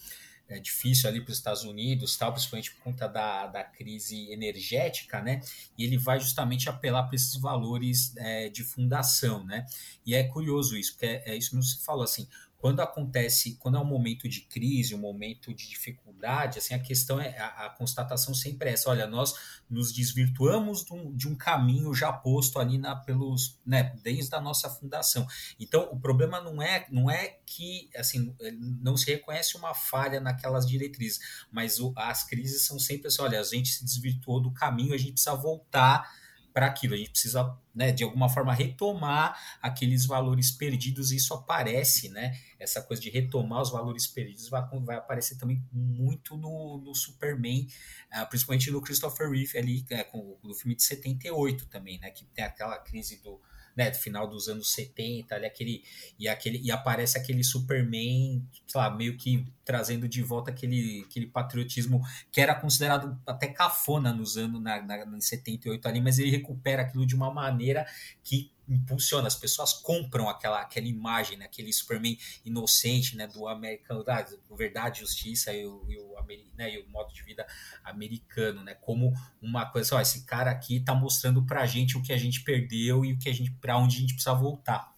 é, 0.47 0.59
difícil 0.59 1.09
ali 1.09 1.19
para 1.19 1.31
os 1.31 1.37
Estados 1.37 1.63
Unidos, 1.63 2.15
tal, 2.15 2.31
principalmente 2.31 2.71
por 2.73 2.83
conta 2.83 3.07
da, 3.07 3.47
da 3.47 3.63
crise 3.63 4.31
energética, 4.31 5.21
né? 5.21 5.41
E 5.77 5.83
ele 5.83 5.97
vai 5.97 6.19
justamente 6.19 6.69
apelar 6.69 7.03
para 7.03 7.15
esses 7.15 7.35
valores 7.37 8.15
é, 8.17 8.49
de 8.49 8.63
fundação, 8.63 9.43
né? 9.45 9.65
E 10.05 10.13
é 10.13 10.23
curioso 10.23 10.77
isso, 10.77 10.91
porque 10.93 11.05
é, 11.05 11.31
é 11.31 11.37
isso 11.37 11.51
que 11.51 11.55
você 11.55 11.83
falou 11.83 12.03
assim 12.03 12.27
quando 12.63 12.79
acontece, 12.79 13.57
quando 13.59 13.75
é 13.75 13.81
um 13.81 13.83
momento 13.83 14.25
de 14.29 14.39
crise, 14.39 14.95
um 14.95 14.97
momento 14.97 15.53
de 15.53 15.67
dificuldade, 15.67 16.59
assim, 16.59 16.73
a 16.73 16.79
questão 16.79 17.19
é, 17.19 17.37
a, 17.37 17.65
a 17.65 17.69
constatação 17.71 18.33
sempre 18.33 18.69
é 18.69 18.71
essa, 18.71 18.89
olha, 18.89 19.05
nós 19.05 19.35
nos 19.69 19.91
desvirtuamos 19.91 20.85
de 20.85 20.93
um, 20.93 21.13
de 21.13 21.27
um, 21.27 21.35
caminho 21.35 21.93
já 21.93 22.13
posto 22.13 22.59
ali 22.59 22.77
na, 22.77 22.95
pelos, 22.95 23.59
né, 23.65 23.93
desde 24.01 24.33
a 24.33 24.39
nossa 24.39 24.69
fundação. 24.69 25.27
Então, 25.59 25.89
o 25.91 25.99
problema 25.99 26.39
não 26.39 26.61
é, 26.61 26.87
não 26.89 27.11
é 27.11 27.35
que, 27.45 27.89
assim, 27.97 28.33
não 28.81 28.95
se 28.95 29.11
reconhece 29.11 29.57
uma 29.57 29.73
falha 29.73 30.21
naquelas 30.21 30.65
diretrizes, 30.65 31.19
mas 31.51 31.81
o, 31.81 31.91
as 31.97 32.23
crises 32.23 32.65
são 32.65 32.79
sempre 32.79 33.07
assim, 33.07 33.21
olha, 33.21 33.41
a 33.41 33.43
gente 33.43 33.73
se 33.73 33.83
desvirtuou 33.83 34.39
do 34.39 34.51
caminho, 34.51 34.93
a 34.93 34.97
gente 34.97 35.11
precisa 35.11 35.35
voltar 35.35 36.09
para 36.53 36.67
aquilo. 36.67 36.93
A 36.93 36.97
gente 36.97 37.09
precisa, 37.09 37.57
né, 37.73 37.91
de 37.91 38.03
alguma 38.03 38.29
forma, 38.29 38.53
retomar 38.53 39.37
aqueles 39.61 40.05
valores 40.05 40.51
perdidos, 40.51 41.11
e 41.11 41.15
isso 41.15 41.33
aparece, 41.33 42.09
né? 42.09 42.37
Essa 42.59 42.81
coisa 42.81 43.01
de 43.01 43.09
retomar 43.09 43.61
os 43.61 43.71
valores 43.71 44.05
perdidos 44.07 44.47
vai, 44.49 44.63
vai 44.81 44.95
aparecer 44.95 45.37
também 45.37 45.61
muito 45.71 46.37
no, 46.37 46.77
no 46.77 46.93
Superman, 46.93 47.67
uh, 48.15 48.29
principalmente 48.29 48.69
no 48.71 48.81
Christopher 48.81 49.29
Reeve 49.29 49.57
ali, 49.57 49.85
é, 49.89 50.03
com, 50.03 50.37
no 50.43 50.53
filme 50.53 50.75
de 50.75 50.83
78 50.83 51.65
também, 51.65 51.99
né? 51.99 52.11
Que 52.11 52.25
tem 52.25 52.45
aquela 52.45 52.77
crise 52.77 53.21
do 53.21 53.41
né, 53.75 53.89
do 53.89 53.97
final 53.97 54.27
dos 54.27 54.47
anos 54.47 54.71
70, 54.71 55.33
ali, 55.33 55.45
aquele, 55.45 55.83
e, 56.19 56.27
aquele, 56.27 56.59
e 56.59 56.71
aparece 56.71 57.17
aquele 57.17 57.43
Superman, 57.43 58.47
sei 58.67 58.79
lá, 58.79 58.89
meio 58.89 59.17
que 59.17 59.45
trazendo 59.65 60.07
de 60.07 60.21
volta 60.21 60.51
aquele, 60.51 61.05
aquele 61.09 61.27
patriotismo 61.27 62.01
que 62.31 62.41
era 62.41 62.53
considerado 62.53 63.19
até 63.25 63.47
cafona 63.47 64.13
nos 64.13 64.37
anos, 64.37 64.61
na, 64.61 64.81
na, 64.81 64.97
em 65.03 65.21
78 65.21 65.87
ali, 65.87 66.01
mas 66.01 66.19
ele 66.19 66.29
recupera 66.29 66.81
aquilo 66.81 67.05
de 67.05 67.15
uma 67.15 67.31
maneira 67.31 67.85
que 68.23 68.51
impulsiona, 68.67 69.27
as 69.27 69.35
pessoas 69.35 69.73
compram 69.73 70.29
aquela, 70.29 70.61
aquela 70.61 70.87
imagem, 70.87 71.37
né? 71.37 71.45
aquele 71.45 71.71
Superman 71.71 72.17
inocente, 72.45 73.15
né? 73.15 73.27
Do 73.27 73.47
americano, 73.47 74.03
da 74.03 74.25
verdade, 74.55 75.01
justiça 75.01 75.53
e 75.53 75.65
o, 75.65 75.85
e 75.89 75.97
o, 75.97 76.15
né? 76.55 76.73
e 76.73 76.79
o 76.79 76.89
modo 76.89 77.13
de 77.13 77.21
vida 77.23 77.45
americano, 77.83 78.63
né? 78.63 78.73
Como 78.75 79.13
uma 79.41 79.65
coisa, 79.65 79.95
ó, 79.95 80.01
esse 80.01 80.25
cara 80.25 80.51
aqui 80.51 80.79
tá 80.79 80.93
mostrando 80.95 81.43
pra 81.43 81.65
gente 81.65 81.97
o 81.97 82.01
que 82.01 82.13
a 82.13 82.17
gente 82.17 82.41
perdeu 82.43 83.03
e 83.03 83.13
o 83.13 83.19
que 83.19 83.29
a 83.29 83.33
gente, 83.33 83.51
para 83.51 83.77
onde 83.77 83.97
a 83.97 83.99
gente 83.99 84.13
precisa 84.13 84.33
voltar. 84.33 84.93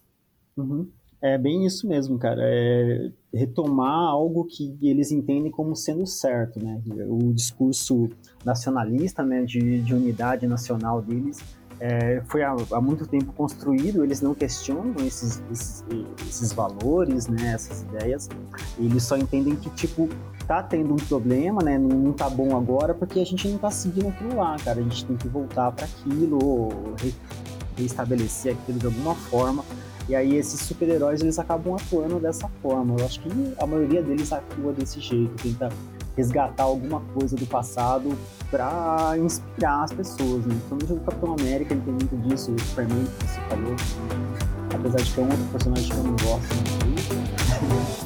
Uhum. 0.56 0.90
É 1.34 1.36
bem 1.36 1.66
isso 1.66 1.88
mesmo, 1.88 2.18
cara. 2.18 2.40
É 2.42 3.10
retomar 3.34 4.08
algo 4.08 4.44
que 4.44 4.78
eles 4.80 5.10
entendem 5.10 5.50
como 5.50 5.76
sendo 5.76 6.06
certo, 6.06 6.62
né? 6.62 6.80
O 7.08 7.34
discurso 7.34 8.08
nacionalista, 8.44 9.22
né, 9.22 9.44
de, 9.44 9.80
de 9.80 9.94
unidade 9.94 10.46
nacional 10.46 11.02
deles, 11.02 11.38
é, 11.78 12.22
foi 12.26 12.42
há, 12.42 12.56
há, 12.72 12.80
muito 12.80 13.06
tempo 13.06 13.32
construído, 13.34 14.02
eles 14.02 14.22
não 14.22 14.34
questionam 14.34 14.94
esses, 15.04 15.42
esses, 15.50 15.84
esses, 16.26 16.52
valores, 16.52 17.28
né, 17.28 17.52
essas 17.52 17.82
ideias, 17.82 18.30
eles 18.78 19.02
só 19.02 19.16
entendem 19.16 19.54
que, 19.56 19.68
tipo, 19.70 20.08
tá 20.46 20.62
tendo 20.62 20.94
um 20.94 20.96
problema, 20.96 21.62
né, 21.62 21.76
não 21.76 22.14
tá 22.14 22.30
bom 22.30 22.56
agora 22.56 22.94
porque 22.94 23.20
a 23.20 23.26
gente 23.26 23.46
não 23.48 23.58
tá 23.58 23.70
seguindo 23.70 24.08
aquilo 24.08 24.36
lá, 24.36 24.56
cara, 24.64 24.80
a 24.80 24.82
gente 24.82 25.04
tem 25.04 25.16
que 25.16 25.28
voltar 25.28 25.70
para 25.72 25.84
aquilo, 25.84 26.70
re, 26.98 27.14
reestabelecer 27.76 28.54
aquilo 28.54 28.78
de 28.78 28.86
alguma 28.86 29.14
forma, 29.14 29.62
e 30.08 30.14
aí 30.14 30.36
esses 30.36 30.60
super-heróis, 30.60 31.20
eles 31.20 31.38
acabam 31.38 31.74
atuando 31.74 32.18
dessa 32.20 32.48
forma, 32.62 32.96
eu 32.98 33.04
acho 33.04 33.20
que 33.20 33.30
a 33.58 33.66
maioria 33.66 34.02
deles 34.02 34.32
atua 34.32 34.72
desse 34.72 35.00
jeito, 35.00 35.34
tenta 35.42 35.68
resgatar 36.16 36.62
alguma 36.62 37.00
coisa 37.12 37.36
do 37.36 37.46
passado 37.46 38.16
para 38.50 39.14
inspirar 39.18 39.84
as 39.84 39.92
pessoas, 39.92 40.46
né? 40.46 40.56
Então, 40.66 40.96
o 40.96 41.00
Capitão 41.00 41.34
América 41.38 41.74
ele 41.74 41.82
tem 41.82 41.92
muito 41.92 42.16
disso, 42.28 42.52
o 42.52 42.60
Superman 42.60 43.04
que 43.04 43.26
você 43.26 43.40
falou, 43.48 43.76
apesar 44.74 44.98
de 44.98 45.12
que 45.12 45.20
é 45.20 45.22
um 45.22 45.28
outro 45.28 45.44
personagem 45.52 45.90
que 45.90 45.96
eu 45.96 46.04
não 46.04 46.16
gosto 46.16 46.54
muito. 46.84 48.05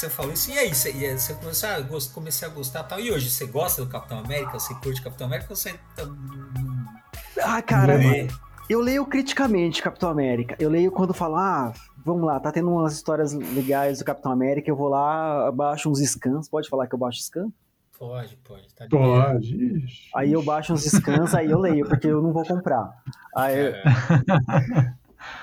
que 0.00 0.06
você 0.06 0.10
falou 0.10 0.32
isso, 0.32 0.50
e 0.50 0.58
aí, 0.58 0.74
você, 0.74 0.92
e 0.92 1.18
você 1.18 1.34
começou 1.34 1.68
a, 1.68 2.14
comecei 2.14 2.48
a 2.48 2.50
gostar 2.50 2.84
tal. 2.84 2.98
E 2.98 3.10
hoje, 3.10 3.30
você 3.30 3.46
gosta 3.46 3.84
do 3.84 3.90
Capitão 3.90 4.18
América? 4.18 4.58
Você 4.58 4.74
curte 4.76 5.02
Capitão 5.02 5.26
América 5.26 5.50
ou 5.50 5.56
você. 5.56 5.74
Tá 5.94 6.08
ah, 7.42 7.60
cara, 7.60 7.98
eu 8.68 8.80
leio 8.80 9.04
criticamente 9.04 9.82
Capitão 9.82 10.08
América. 10.08 10.56
Eu 10.58 10.70
leio 10.70 10.90
quando 10.90 11.12
falar, 11.12 11.68
ah, 11.68 11.72
vamos 12.04 12.24
lá, 12.24 12.40
tá 12.40 12.50
tendo 12.50 12.70
umas 12.70 12.94
histórias 12.94 13.34
legais 13.34 13.98
do 13.98 14.04
Capitão 14.04 14.32
América, 14.32 14.70
eu 14.70 14.76
vou 14.76 14.88
lá, 14.88 15.52
baixo 15.52 15.90
uns 15.90 15.98
scans. 15.98 16.48
Pode 16.48 16.68
falar 16.68 16.86
que 16.86 16.94
eu 16.94 16.98
baixo 16.98 17.20
scan? 17.20 17.50
Pode, 17.98 18.36
pode. 18.38 18.74
Tá 18.74 18.86
pode. 18.88 19.84
Aí 20.14 20.32
eu 20.32 20.42
baixo 20.42 20.72
uns 20.72 20.84
scans, 20.84 21.34
aí 21.34 21.50
eu 21.50 21.58
leio, 21.58 21.86
porque 21.86 22.06
eu 22.06 22.22
não 22.22 22.32
vou 22.32 22.44
comprar. 22.44 22.90
Aí, 23.36 23.58
é. 23.58 23.82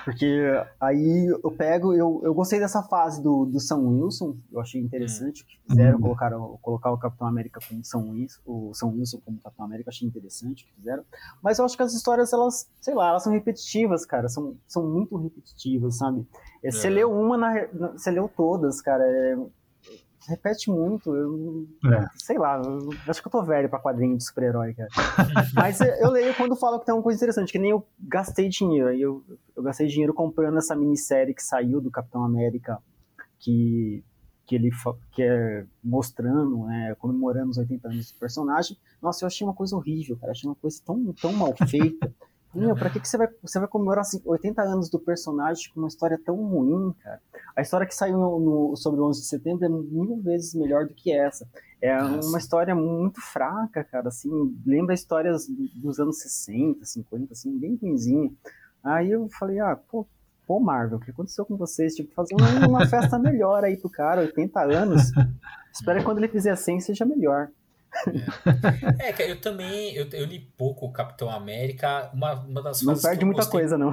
Porque 0.04 0.42
aí 0.80 1.26
eu 1.26 1.50
pego, 1.50 1.94
eu, 1.94 2.20
eu 2.24 2.34
gostei 2.34 2.58
dessa 2.58 2.82
fase 2.82 3.22
do, 3.22 3.44
do 3.44 3.60
Sam 3.60 3.78
Wilson, 3.78 4.36
eu 4.52 4.60
achei 4.60 4.80
interessante 4.80 5.42
o 5.42 5.46
que 5.46 5.58
fizeram, 5.68 5.96
uhum. 5.96 6.02
colocaram, 6.02 6.58
colocar 6.62 6.90
o 6.90 6.98
Capitão 6.98 7.26
América 7.26 7.60
como 7.66 7.84
Sam 7.84 8.10
Wilson, 8.10 8.40
o 8.46 8.74
Sam 8.74 8.88
Wilson 8.88 9.20
como 9.24 9.40
Capitão 9.40 9.64
América, 9.64 9.90
achei 9.90 10.06
interessante 10.06 10.64
o 10.64 10.66
que 10.66 10.74
fizeram. 10.74 11.04
Mas 11.42 11.58
eu 11.58 11.64
acho 11.64 11.76
que 11.76 11.82
as 11.82 11.94
histórias, 11.94 12.32
elas, 12.32 12.68
sei 12.80 12.94
lá, 12.94 13.10
elas 13.10 13.22
são 13.22 13.32
repetitivas, 13.32 14.04
cara, 14.04 14.28
são, 14.28 14.56
são 14.66 14.86
muito 14.88 15.16
repetitivas, 15.16 15.96
sabe? 15.98 16.26
É. 16.62 16.70
Você 16.70 16.90
leu 16.90 17.12
uma, 17.12 17.36
na, 17.36 17.66
você 17.92 18.10
leu 18.10 18.28
todas, 18.28 18.80
cara, 18.80 19.04
é, 19.04 19.36
repete 20.28 20.70
muito. 20.70 21.14
Eu, 21.14 21.66
é. 21.86 22.06
Sei 22.16 22.38
lá, 22.38 22.60
eu, 22.62 22.90
acho 23.08 23.20
que 23.20 23.28
eu 23.28 23.32
tô 23.32 23.42
velho 23.42 23.68
pra 23.68 23.80
quadrinho 23.80 24.16
de 24.16 24.24
super-herói, 24.24 24.74
cara. 24.74 24.88
Mas 25.54 25.80
eu 25.80 26.10
leio 26.10 26.34
quando 26.34 26.54
falo 26.54 26.78
que 26.78 26.86
tem 26.86 26.94
uma 26.94 27.02
coisa 27.02 27.16
interessante, 27.16 27.50
que 27.50 27.58
nem 27.58 27.70
eu 27.70 27.86
gastei 27.98 28.48
dinheiro. 28.48 28.90
Eu, 28.92 29.24
eu 29.56 29.62
gastei 29.62 29.86
dinheiro 29.86 30.12
comprando 30.12 30.58
essa 30.58 30.76
minissérie 30.76 31.34
que 31.34 31.42
saiu 31.42 31.80
do 31.80 31.90
Capitão 31.90 32.22
América, 32.22 32.78
que, 33.38 34.04
que 34.46 34.54
ele 34.54 34.70
que 35.12 35.22
é 35.22 35.64
mostrando, 35.82 36.66
né, 36.66 36.94
comemorando 36.98 37.50
os 37.50 37.58
80 37.58 37.88
anos 37.88 38.12
do 38.12 38.18
personagem. 38.18 38.76
Nossa, 39.00 39.24
eu 39.24 39.26
achei 39.26 39.46
uma 39.46 39.54
coisa 39.54 39.74
horrível, 39.74 40.16
cara. 40.18 40.32
achei 40.32 40.48
uma 40.48 40.56
coisa 40.56 40.80
tão, 40.84 41.12
tão 41.14 41.32
mal 41.32 41.54
feita. 41.68 42.12
Meu, 42.54 42.74
pra 42.74 42.88
que, 42.88 42.98
que 42.98 43.06
você 43.06 43.18
vai, 43.18 43.28
você 43.42 43.58
vai 43.58 43.68
comemorar 43.68 44.00
assim, 44.00 44.20
80 44.24 44.62
anos 44.62 44.88
do 44.88 44.98
personagem 44.98 45.70
com 45.72 45.80
uma 45.80 45.88
história 45.88 46.18
tão 46.24 46.34
ruim, 46.36 46.94
cara? 47.02 47.20
A 47.54 47.60
história 47.60 47.86
que 47.86 47.94
saiu 47.94 48.16
no, 48.16 48.40
no, 48.40 48.76
sobre 48.76 49.00
o 49.00 49.04
11 49.06 49.20
de 49.20 49.26
setembro 49.26 49.64
é 49.64 49.68
mil 49.68 50.20
vezes 50.22 50.54
melhor 50.54 50.86
do 50.86 50.94
que 50.94 51.12
essa. 51.12 51.46
É 51.80 51.96
Nossa. 52.00 52.28
uma 52.28 52.38
história 52.38 52.74
muito 52.74 53.20
fraca, 53.20 53.84
cara, 53.84 54.08
assim, 54.08 54.30
lembra 54.66 54.94
histórias 54.94 55.46
dos 55.76 56.00
anos 56.00 56.20
60, 56.20 56.84
50, 56.84 57.32
assim, 57.32 57.56
bem 57.58 57.78
ruimzinha. 57.80 58.32
Aí 58.82 59.10
eu 59.10 59.28
falei, 59.38 59.60
ah, 59.60 59.76
pô, 59.76 60.06
pô, 60.46 60.58
Marvel, 60.58 60.96
o 60.96 61.00
que 61.00 61.10
aconteceu 61.10 61.44
com 61.44 61.56
vocês? 61.56 61.94
Tipo, 61.94 62.14
fazer 62.14 62.34
uma, 62.34 62.66
uma 62.66 62.86
festa 62.86 63.18
melhor 63.18 63.62
aí 63.62 63.76
pro 63.76 63.90
cara, 63.90 64.22
80 64.22 64.60
anos. 64.62 65.02
Espero 65.72 65.98
que 65.98 66.04
quando 66.04 66.18
ele 66.18 66.28
fizer 66.28 66.56
100 66.56 66.80
seja 66.80 67.04
melhor. 67.04 67.50
É, 68.98 69.22
é 69.22 69.30
eu 69.30 69.40
também 69.40 69.94
eu, 69.94 70.08
eu, 70.12 70.24
li 70.24 70.40
pouco 70.56 70.86
o 70.86 70.92
Capitão 70.92 71.30
América. 71.30 72.10
Uma, 72.12 72.34
uma 72.34 72.62
das 72.62 72.82
Não 72.82 72.98
perde 72.98 73.24
muita 73.24 73.42
gostei... 73.42 73.60
coisa, 73.60 73.78
não. 73.78 73.92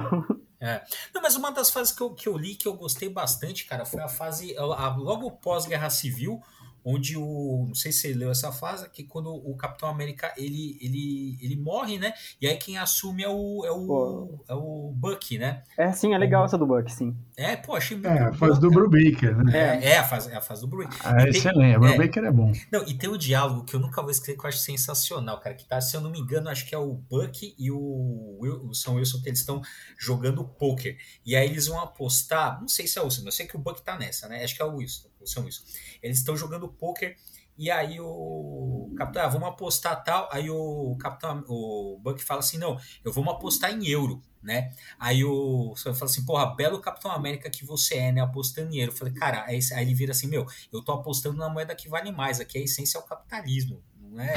É. 0.58 0.82
Não, 1.14 1.20
mas 1.20 1.36
uma 1.36 1.50
das 1.50 1.70
fases 1.70 1.92
que 1.92 2.02
eu, 2.02 2.10
que 2.14 2.28
eu 2.28 2.36
li 2.36 2.54
que 2.54 2.66
eu 2.66 2.74
gostei 2.74 3.08
bastante, 3.08 3.66
cara, 3.66 3.84
foi 3.84 4.02
a 4.02 4.08
fase. 4.08 4.56
A, 4.56 4.94
logo 4.96 5.30
pós-guerra 5.30 5.90
civil, 5.90 6.42
onde 6.88 7.16
o 7.16 7.64
não 7.66 7.74
sei 7.74 7.90
se 7.90 8.02
você 8.02 8.14
leu 8.14 8.30
essa 8.30 8.52
fase 8.52 8.88
que 8.90 9.02
quando 9.02 9.28
o 9.28 9.56
Capitão 9.56 9.88
América 9.88 10.32
ele, 10.36 10.78
ele, 10.80 11.36
ele 11.42 11.56
morre 11.56 11.98
né? 11.98 12.14
E 12.40 12.46
aí 12.46 12.56
quem 12.56 12.78
assume 12.78 13.24
é 13.24 13.28
o 13.28 13.64
é 13.66 13.72
o, 13.72 14.44
é 14.48 14.54
o 14.54 14.92
Buck 14.94 15.36
né? 15.36 15.64
É 15.76 15.90
sim 15.90 16.14
é 16.14 16.18
legal 16.18 16.42
o, 16.42 16.44
essa 16.44 16.56
do 16.56 16.64
Buck 16.64 16.90
sim. 16.92 17.16
É 17.36 17.56
pô 17.56 17.74
achei 17.74 17.96
muito 17.96 18.06
é 18.06 18.22
a 18.22 18.32
fase 18.32 18.60
do 18.60 18.70
Brubaker 18.70 19.36
né? 19.36 19.80
É, 19.82 19.88
é 19.94 19.98
a 19.98 20.04
fase 20.04 20.30
é 20.30 20.36
a 20.36 20.40
fase 20.40 20.60
do 20.60 20.68
Brubaker. 20.68 21.00
Ah, 21.02 21.22
é 21.22 21.30
excelente 21.30 21.76
o 21.76 21.80
Brubaker 21.80 22.22
é, 22.22 22.28
é, 22.28 22.30
bom. 22.30 22.52
Não 22.70 22.86
e 22.86 22.94
tem 22.94 23.10
o 23.10 23.18
diálogo 23.18 23.64
que 23.64 23.74
eu 23.74 23.80
nunca 23.80 24.00
vou 24.00 24.12
esquecer 24.12 24.38
que 24.38 24.44
eu 24.44 24.48
acho 24.48 24.58
sensacional 24.58 25.40
cara 25.40 25.56
que 25.56 25.66
tá 25.66 25.80
se 25.80 25.96
eu 25.96 26.00
não 26.00 26.10
me 26.10 26.20
engano 26.20 26.48
acho 26.48 26.64
que 26.68 26.74
é 26.74 26.78
o 26.78 26.94
Buck 26.94 27.52
e 27.58 27.68
o, 27.68 28.38
o 28.38 28.74
São 28.74 28.94
Wilson 28.94 29.20
que 29.20 29.28
eles 29.28 29.40
estão 29.40 29.60
jogando 29.98 30.44
poker. 30.44 30.96
E 31.24 31.34
aí 31.34 31.48
eles 31.48 31.66
vão 31.66 31.80
apostar 31.80 32.60
não 32.60 32.68
sei 32.68 32.86
se 32.86 32.96
é 32.96 33.02
o 33.02 33.06
Wilson 33.06 33.22
eu 33.24 33.32
sei 33.32 33.46
que 33.46 33.56
o 33.56 33.58
Buck 33.58 33.82
tá 33.82 33.98
nessa 33.98 34.28
né? 34.28 34.44
Acho 34.44 34.54
que 34.54 34.62
é 34.62 34.64
o 34.64 34.76
Wilson 34.76 35.15
são 35.26 35.46
isso. 35.46 35.64
Eles 36.02 36.18
estão 36.18 36.36
jogando 36.36 36.68
poker 36.68 37.16
e 37.58 37.70
aí 37.70 37.98
o 38.00 38.92
capitão, 38.96 39.22
ah, 39.22 39.28
vamos 39.28 39.48
apostar 39.48 40.04
tal. 40.04 40.28
Aí 40.30 40.50
o 40.50 40.96
capitão, 41.00 41.42
o 41.48 41.98
Buck 42.02 42.22
fala 42.22 42.40
assim: 42.40 42.58
não, 42.58 42.78
eu 43.02 43.12
vou 43.12 43.28
apostar 43.30 43.72
em 43.72 43.88
euro, 43.88 44.22
né? 44.42 44.72
Aí 44.98 45.24
o 45.24 45.74
você 45.74 45.92
fala 45.94 46.10
assim: 46.10 46.24
porra, 46.24 46.54
belo 46.54 46.80
Capitão 46.80 47.10
América 47.10 47.48
que 47.48 47.64
você 47.64 47.94
é, 47.96 48.12
né? 48.12 48.20
Apostando 48.20 48.74
em 48.74 48.80
euro. 48.80 48.92
Eu 48.92 48.96
falei, 48.96 49.14
cara, 49.14 49.44
aí, 49.46 49.58
ele 49.78 49.94
vira 49.94 50.12
assim: 50.12 50.26
meu, 50.26 50.46
eu 50.70 50.82
tô 50.82 50.92
apostando 50.92 51.38
na 51.38 51.48
moeda 51.48 51.74
que 51.74 51.88
vale 51.88 52.12
mais. 52.12 52.40
Aqui 52.40 52.58
a 52.58 52.62
essência 52.62 52.98
é 52.98 53.00
o 53.00 53.04
capitalismo, 53.04 53.82
não 53.98 54.20
é? 54.20 54.34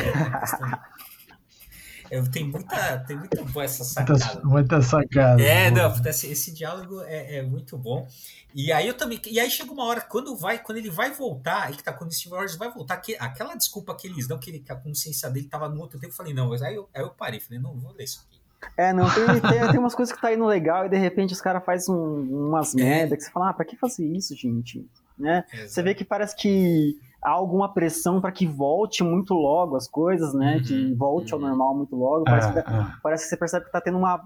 Eu, 2.12 2.30
tem 2.30 2.43
muita, 2.43 3.00
tem 3.00 3.15
muito 3.15 3.45
boa 3.45 3.65
essa 3.65 3.84
sacada. 3.84 4.19
Muita, 4.19 4.48
muita 4.48 4.82
sacada. 4.82 5.41
É, 5.41 5.69
não, 5.69 5.93
esse, 6.06 6.28
esse 6.28 6.52
diálogo 6.54 7.02
é, 7.04 7.38
é, 7.38 7.41
muito 7.43 7.78
bom. 7.78 8.08
E 8.54 8.72
aí 8.72 8.88
eu 8.88 8.95
também. 8.95 9.22
E 9.28 9.39
aí 9.39 9.50
chega 9.50 9.72
uma 9.72 9.86
hora, 9.86 10.02
quando 10.02 10.36
vai, 10.36 10.58
quando 10.60 10.80
ele 10.80 10.89
vai 10.89 11.12
voltar, 11.12 11.67
aí 11.67 11.76
que 11.76 11.84
tá, 11.84 11.93
quando 11.93 12.10
o 12.10 12.14
Steve 12.14 12.36
Rogers 12.36 12.57
vai 12.57 12.72
voltar, 12.72 12.97
que, 12.97 13.16
aquela 13.20 13.55
desculpa 13.55 13.95
que 13.95 14.07
eles 14.07 14.28
dão, 14.28 14.39
que, 14.39 14.49
ele, 14.49 14.60
que 14.60 14.72
a 14.72 14.76
consciência 14.76 15.30
dele 15.30 15.47
tava 15.47 15.70
no 15.70 15.80
outro 15.80 15.99
tempo, 15.99 16.12
eu 16.12 16.18
falei, 16.18 16.34
não, 16.34 16.51
aí 16.51 16.76
eu, 16.76 16.89
aí 16.93 17.01
eu 17.01 17.10
parei, 17.10 17.39
falei, 17.39 17.60
não, 17.60 17.78
vou 17.78 17.93
ler 17.93 18.05
isso 18.05 18.26
aqui. 18.28 18.39
É, 18.76 18.91
não, 18.91 19.05
tem, 19.10 19.26
tem, 19.39 19.72
tem 19.72 19.80
umas 19.80 19.95
coisas 19.95 20.14
que 20.14 20.22
tá 20.22 20.34
indo 20.34 20.45
legal 20.45 20.86
e 20.86 20.89
de 20.89 20.97
repente 20.97 21.34
os 21.34 21.39
caras 21.39 21.64
fazem 21.64 21.93
um, 21.93 22.47
umas 22.47 22.76
é. 22.76 22.78
merda 22.78 23.16
que 23.16 23.24
você 23.24 23.32
fala, 23.32 23.49
ah, 23.49 23.53
pra 23.53 23.64
que 23.64 23.78
fazer 23.78 24.05
isso, 24.05 24.36
gente? 24.36 24.86
Né? 25.18 25.43
Você 25.68 25.84
vê 25.84 25.93
que 25.93 26.03
parece 26.03 26.36
que 26.36 26.97
há 27.22 27.32
alguma 27.32 27.74
pressão 27.74 28.22
para 28.22 28.32
que 28.32 28.45
volte 28.45 29.03
muito 29.03 29.34
logo 29.34 29.76
as 29.76 29.88
coisas, 29.88 30.34
né? 30.34 30.57
Uhum, 30.57 30.63
que 30.63 30.93
volte 30.95 31.34
uhum. 31.34 31.43
ao 31.43 31.49
normal 31.49 31.76
muito 31.76 31.95
logo. 31.95 32.24
Parece, 32.24 32.49
é, 32.49 32.61
que, 32.61 32.70
é. 32.70 32.88
parece 33.03 33.24
que 33.24 33.30
você 33.30 33.38
percebe 33.38 33.65
que 33.65 33.72
tá 33.72 33.82
tendo 33.82 33.97
uma. 33.97 34.22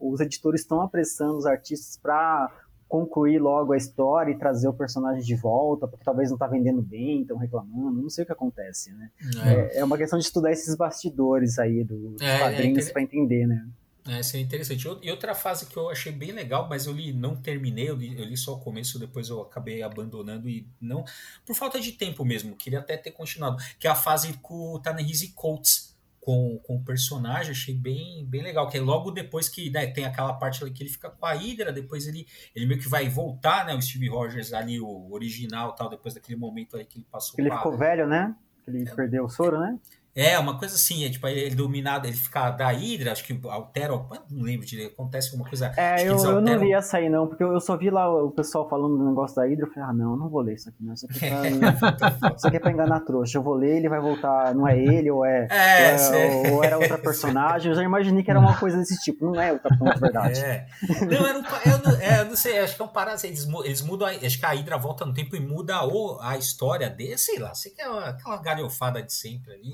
os 0.00 0.20
editores 0.20 0.60
estão 0.60 0.80
apressando 0.80 1.36
os 1.36 1.46
artistas 1.46 1.98
para 2.00 2.50
concluir 2.88 3.40
logo 3.40 3.72
a 3.72 3.76
história 3.76 4.30
e 4.30 4.38
trazer 4.38 4.68
o 4.68 4.72
personagem 4.72 5.22
de 5.22 5.34
volta, 5.34 5.88
porque 5.88 6.04
talvez 6.04 6.30
não 6.30 6.38
tá 6.38 6.46
vendendo 6.46 6.80
bem, 6.80 7.22
estão 7.22 7.36
reclamando, 7.36 8.00
não 8.00 8.08
sei 8.08 8.22
o 8.22 8.26
que 8.26 8.32
acontece, 8.32 8.92
né? 8.92 9.10
É. 9.44 9.52
é, 9.52 9.78
é 9.78 9.84
uma 9.84 9.96
questão 9.96 10.18
de 10.18 10.24
estudar 10.24 10.52
esses 10.52 10.76
bastidores 10.76 11.58
aí 11.58 11.82
do, 11.82 12.10
dos 12.10 12.22
é, 12.22 12.38
quadrinhos 12.38 12.88
é, 12.88 12.92
para 12.92 13.02
entender, 13.02 13.46
né? 13.46 13.66
É, 14.08 14.20
isso 14.20 14.36
é 14.36 14.40
interessante. 14.40 14.86
E 15.02 15.10
outra 15.10 15.34
fase 15.34 15.66
que 15.66 15.76
eu 15.76 15.90
achei 15.90 16.12
bem 16.12 16.32
legal, 16.32 16.68
mas 16.68 16.86
eu 16.86 16.92
li, 16.92 17.12
não 17.12 17.36
terminei, 17.36 17.90
eu 17.90 17.96
li, 17.96 18.18
eu 18.18 18.24
li, 18.24 18.36
só 18.36 18.54
o 18.54 18.60
começo, 18.60 18.98
depois 18.98 19.28
eu 19.28 19.42
acabei 19.42 19.82
abandonando 19.82 20.48
e 20.48 20.68
não. 20.80 21.04
Por 21.44 21.56
falta 21.56 21.80
de 21.80 21.92
tempo 21.92 22.24
mesmo, 22.24 22.54
queria 22.56 22.78
até 22.78 22.96
ter 22.96 23.10
continuado. 23.10 23.56
Que 23.78 23.86
é 23.86 23.90
a 23.90 23.94
fase 23.94 24.34
com 24.34 24.74
o 24.74 24.78
Tanehisi 24.78 25.32
Coates, 25.32 25.96
com, 26.20 26.58
com 26.64 26.76
o 26.76 26.84
personagem, 26.84 27.52
achei 27.52 27.74
bem, 27.74 28.24
bem 28.26 28.42
legal. 28.42 28.68
Que 28.68 28.78
é 28.78 28.80
logo 28.80 29.10
depois 29.10 29.48
que 29.48 29.70
né, 29.70 29.86
tem 29.88 30.04
aquela 30.04 30.34
parte 30.34 30.62
ali 30.62 30.72
que 30.72 30.82
ele 30.82 30.90
fica 30.90 31.10
com 31.10 31.26
a 31.26 31.32
Hydra, 31.32 31.72
depois 31.72 32.06
ele, 32.06 32.26
ele 32.54 32.66
meio 32.66 32.80
que 32.80 32.88
vai 32.88 33.08
voltar, 33.08 33.66
né? 33.66 33.74
O 33.74 33.82
Steve 33.82 34.08
Rogers 34.08 34.52
ali, 34.52 34.80
o 34.80 35.12
original 35.12 35.72
tal, 35.74 35.88
depois 35.88 36.14
daquele 36.14 36.38
momento 36.38 36.76
aí 36.76 36.84
que 36.84 36.98
ele 36.98 37.06
passou. 37.10 37.34
Ele 37.38 37.50
ficou 37.50 37.76
velho, 37.76 38.06
né? 38.06 38.34
Ele 38.66 38.88
é, 38.88 38.94
perdeu 38.94 39.24
o 39.24 39.28
soro, 39.28 39.58
né? 39.58 39.78
É, 40.16 40.38
uma 40.38 40.58
coisa 40.58 40.74
assim, 40.76 41.04
é 41.04 41.10
tipo, 41.10 41.28
ele, 41.28 41.54
dominado, 41.54 42.06
ele 42.06 42.16
fica 42.16 42.50
da 42.50 42.68
Hydra, 42.70 43.12
acho 43.12 43.22
que 43.22 43.38
altera, 43.44 43.92
não 44.30 44.44
lembro 44.44 44.64
direito, 44.64 44.94
acontece 44.94 45.28
alguma 45.28 45.46
coisa. 45.46 45.70
É, 45.76 46.08
eu, 46.08 46.16
eu 46.16 46.40
não 46.40 46.56
li 46.56 46.72
essa 46.72 46.96
aí 46.96 47.10
não, 47.10 47.26
porque 47.26 47.44
eu, 47.44 47.60
só 47.60 47.76
vi 47.76 47.90
lá 47.90 48.08
o 48.08 48.30
pessoal 48.30 48.66
falando 48.66 48.96
do 48.96 49.04
negócio 49.04 49.36
da 49.36 49.42
Hydra, 49.42 49.66
eu 49.66 49.70
falei, 49.70 49.90
ah, 49.90 49.92
não, 49.92 50.12
eu 50.12 50.16
não 50.16 50.30
vou 50.30 50.40
ler 50.40 50.54
isso 50.54 50.70
aqui, 50.70 50.82
não. 50.82 50.94
Isso 50.94 51.04
aqui, 51.04 51.20
é 51.26 51.72
pra, 51.72 52.34
isso 52.34 52.46
aqui 52.46 52.56
é 52.56 52.60
pra 52.60 52.72
enganar 52.72 53.00
trouxa. 53.00 53.36
Eu 53.36 53.42
vou 53.42 53.52
ler, 53.52 53.76
ele 53.76 53.90
vai 53.90 54.00
voltar, 54.00 54.54
não 54.54 54.66
é 54.66 54.78
ele, 54.78 55.10
ou 55.10 55.22
é, 55.22 55.48
é 55.52 55.96
ou, 55.96 56.14
é, 56.14 56.50
ou, 56.50 56.64
era 56.64 56.78
outra 56.78 56.96
personagem. 56.96 57.70
Eu 57.70 57.76
já 57.76 57.82
imaginei 57.82 58.22
que 58.22 58.30
era 58.30 58.40
uma 58.40 58.56
coisa 58.58 58.78
desse 58.78 58.98
tipo, 59.00 59.26
não 59.26 59.38
é 59.38 59.52
o 59.52 59.60
Capitão 59.60 59.86
de 59.90 60.00
verdade. 60.00 60.40
É. 60.40 60.66
Não, 61.10 61.26
era 61.26 61.38
um, 61.38 61.42
eu, 61.42 61.78
não, 61.84 62.00
é, 62.00 62.20
eu 62.22 62.24
não 62.24 62.36
sei, 62.36 62.58
acho 62.58 62.74
que 62.74 62.80
é 62.80 62.84
um 62.86 62.88
parásito, 62.88 63.26
eles, 63.26 63.46
eles 63.66 63.82
mudam, 63.82 64.08
acho 64.08 64.38
que 64.38 64.46
a 64.46 64.50
Hydra 64.50 64.78
volta 64.78 65.04
no 65.04 65.12
tempo 65.12 65.36
e 65.36 65.40
muda 65.40 65.82
ou 65.82 66.18
a 66.22 66.38
história 66.38 66.88
dele, 66.88 67.18
sei 67.18 67.38
lá, 67.38 67.54
sei 67.54 67.72
que 67.72 67.82
é 67.82 67.84
aquela 67.86 68.38
galhofada 68.38 69.02
de 69.02 69.12
sempre 69.12 69.52
ali. 69.52 69.72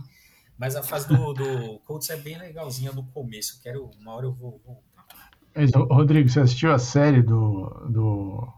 Mas 0.59 0.77
a 0.77 0.83
fase 0.83 1.09
do, 1.09 1.33
do 1.33 1.79
Colts 1.81 2.09
é 2.11 2.17
bem 2.17 2.39
legalzinha 2.39 2.93
no 2.93 3.05
começo. 3.05 3.61
Quero, 3.63 3.91
uma 4.01 4.15
hora 4.15 4.27
eu 4.27 4.33
vou 4.33 4.61
voltar. 4.65 5.31
Mas, 5.55 5.71
Rodrigo, 5.75 6.29
você 6.29 6.41
assistiu 6.41 6.73
a 6.73 6.79
série 6.79 7.23
do, 7.23 7.69
do, 7.89 8.49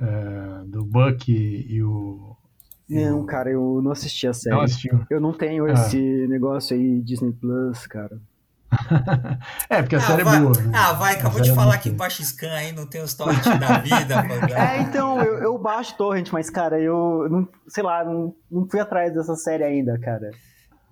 é, 0.00 0.64
do 0.66 0.84
Buck 0.84 1.30
e 1.30 1.82
o. 1.82 2.36
não, 2.88 3.24
cara, 3.26 3.50
eu 3.50 3.80
não 3.82 3.90
assisti 3.90 4.26
a 4.26 4.32
série. 4.32 4.54
Não 4.54 4.62
assistiu. 4.62 5.04
Eu 5.10 5.20
não 5.20 5.32
tenho 5.32 5.66
ah. 5.66 5.72
esse 5.72 6.26
negócio 6.28 6.76
aí, 6.76 7.00
Disney 7.02 7.32
Plus, 7.32 7.86
cara. 7.86 8.18
é, 9.70 9.80
porque 9.80 9.94
a 9.94 9.98
ah, 9.98 10.02
série 10.02 10.22
é 10.22 10.24
vai, 10.24 10.36
é 10.36 10.40
boa. 10.40 10.60
Né? 10.60 10.72
Ah, 10.74 10.92
vai, 10.94 11.14
acabou 11.14 11.40
de 11.40 11.50
é 11.50 11.54
falar 11.54 11.78
que 11.78 11.90
baixa 11.90 12.22
scan 12.22 12.52
aí 12.52 12.72
não 12.72 12.86
tem 12.86 13.00
os 13.00 13.14
torrent 13.14 13.44
da 13.58 13.78
vida. 13.78 14.24
é, 14.54 14.80
então, 14.80 15.22
eu, 15.22 15.38
eu 15.38 15.58
baixo 15.58 15.96
torrent, 15.96 16.30
mas, 16.32 16.50
cara, 16.50 16.80
eu 16.80 17.28
não, 17.30 17.48
sei 17.68 17.82
lá, 17.82 18.04
não, 18.04 18.34
não 18.50 18.68
fui 18.68 18.80
atrás 18.80 19.14
dessa 19.14 19.36
série 19.36 19.62
ainda, 19.62 19.98
cara. 19.98 20.30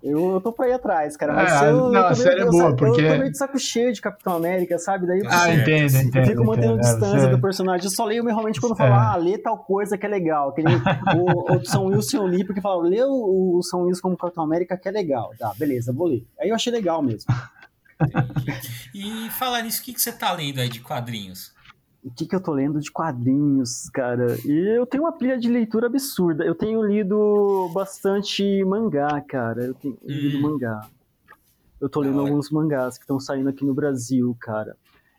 Eu, 0.05 0.35
eu 0.35 0.41
tô 0.43 0.53
pra 0.53 0.69
ir 0.69 0.75
atrás, 0.75 1.17
cara. 1.17 1.33
Mas 1.33 1.63
é, 1.63 1.71
eu, 1.71 1.91
não, 1.91 1.95
eu 1.95 2.07
a 2.07 2.15
série 2.15 2.43
é 2.43 2.45
boa, 2.45 2.77
porque... 2.77 3.01
Eu 3.01 3.13
tô 3.13 3.19
meio 3.19 3.33
de 3.33 3.39
saco 3.39 3.59
cheio 3.59 3.91
de 3.91 4.03
Capitão 4.03 4.35
América, 4.35 4.79
sabe? 4.79 5.07
Daí 5.07 5.21
eu, 5.21 5.31
ah, 5.31 5.51
entendo, 5.51 5.97
entendo. 5.97 6.17
Eu 6.17 6.27
fico 6.27 6.45
mantendo 6.45 6.75
entendo, 6.75 6.81
distância 6.81 7.27
é, 7.27 7.31
do 7.31 7.41
personagem. 7.41 7.87
Eu 7.87 7.91
só 7.91 8.05
leio 8.05 8.23
realmente 8.23 8.61
quando 8.61 8.77
falo, 8.77 8.93
é. 8.93 8.97
ah, 8.97 9.17
lê 9.17 9.39
tal 9.39 9.57
coisa 9.57 9.97
que 9.97 10.05
é 10.05 10.09
legal. 10.09 10.53
Que 10.53 10.63
nem 10.63 10.77
o, 10.77 11.57
o 11.57 11.65
São 11.65 11.87
Wilson 11.87 12.19
eu 12.19 12.27
li, 12.27 12.45
porque 12.45 12.61
falaram, 12.61 12.83
lê 12.83 13.03
o, 13.03 13.57
o 13.57 13.63
São 13.63 13.85
Wilson 13.85 14.03
como 14.03 14.17
Capitão 14.19 14.45
América 14.45 14.77
que 14.77 14.87
é 14.87 14.93
legal. 14.93 15.31
Tá, 15.39 15.55
beleza, 15.59 15.91
vou 15.91 16.09
ler. 16.09 16.27
Aí 16.39 16.51
eu 16.51 16.55
achei 16.55 16.71
legal 16.71 17.01
mesmo. 17.01 17.33
e 18.95 19.31
falar 19.31 19.63
nisso, 19.63 19.81
o 19.81 19.85
que, 19.85 19.95
que 19.95 20.03
você 20.03 20.13
tá 20.13 20.33
lendo 20.33 20.61
aí 20.61 20.69
de 20.69 20.81
quadrinhos? 20.81 21.54
O 22.05 22.11
que, 22.11 22.27
que 22.27 22.37
eu 22.37 22.41
tô 22.41 22.53
lendo 22.53 22.79
de 22.79 22.93
quadrinhos, 22.93 23.89
cara? 23.89 24.37
E 24.45 24.77
eu 24.77 24.85
tenho 24.85 25.05
uma 25.05 25.13
pilha 25.13 25.39
de 25.39 25.49
leitura 25.49 25.87
absurda. 25.87 26.45
Eu 26.45 26.55
tenho 26.55 26.85
lido 26.85 27.71
bastante 27.73 28.63
mangá, 28.65 29.23
cara. 29.23 29.65
Eu 29.65 29.75
tenho 29.75 29.95
hum. 29.95 29.99
lido 30.07 30.43
mangá. 30.43 30.87
Eu 31.81 31.89
tô 31.89 32.01
lendo 32.01 32.21
alguns 32.21 32.51
mangás 32.51 32.99
que 32.99 33.05
estão 33.05 33.19
saindo 33.19 33.49
aqui 33.49 33.65
no 33.65 33.73
Brasil, 33.73 34.37
cara. 34.39 34.77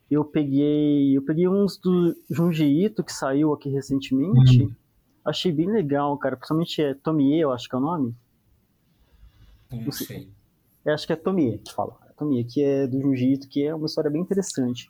Eu 0.10 0.24
peguei, 0.24 1.18
eu 1.18 1.24
peguei 1.24 1.48
uns 1.48 1.76
do 1.78 2.16
Junji 2.30 2.86
Ito 2.86 3.04
que 3.04 3.12
saiu 3.12 3.52
aqui 3.52 3.70
recentemente. 3.70 4.64
Hum. 4.64 4.72
Achei 5.26 5.52
bem 5.52 5.68
legal, 5.68 6.16
cara. 6.20 6.38
Principalmente 6.38 6.84
é 6.84 6.94
Tomie, 6.94 7.40
eu 7.40 7.52
acho 7.52 7.68
que 7.68 7.76
é 7.76 7.80
o 7.80 7.82
nome. 7.82 8.16
Não 9.72 9.92
sei. 9.92 10.30
Eu 10.86 10.94
acho 10.94 11.08
que 11.08 11.14
é 11.14 11.16
Tomie 11.16 11.58
que 11.58 11.74
fala. 11.74 11.98
Tomie, 12.16 12.44
que 12.44 12.64
é 12.64 12.86
do 12.86 13.02
Junji 13.02 13.34
Ito, 13.34 13.50
que 13.50 13.66
é 13.66 13.74
uma 13.74 13.88
história 13.88 14.12
bem 14.12 14.22
interessante. 14.22 14.88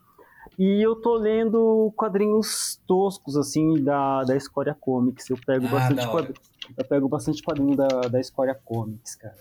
E 0.57 0.81
eu 0.81 0.95
tô 0.95 1.15
lendo 1.15 1.91
quadrinhos 1.95 2.81
toscos, 2.87 3.35
assim, 3.35 3.83
da, 3.83 4.23
da 4.23 4.35
Escória 4.35 4.73
Comics. 4.73 5.29
Eu 5.29 5.37
pego, 5.45 5.67
ah, 5.67 5.71
bastante 5.71 6.07
quadrinho, 6.07 6.35
eu 6.77 6.85
pego 6.85 7.09
bastante 7.09 7.43
quadrinho 7.43 7.75
da, 7.75 7.87
da 7.87 8.19
Escória 8.19 8.55
Comics, 8.55 9.15
cara. 9.15 9.35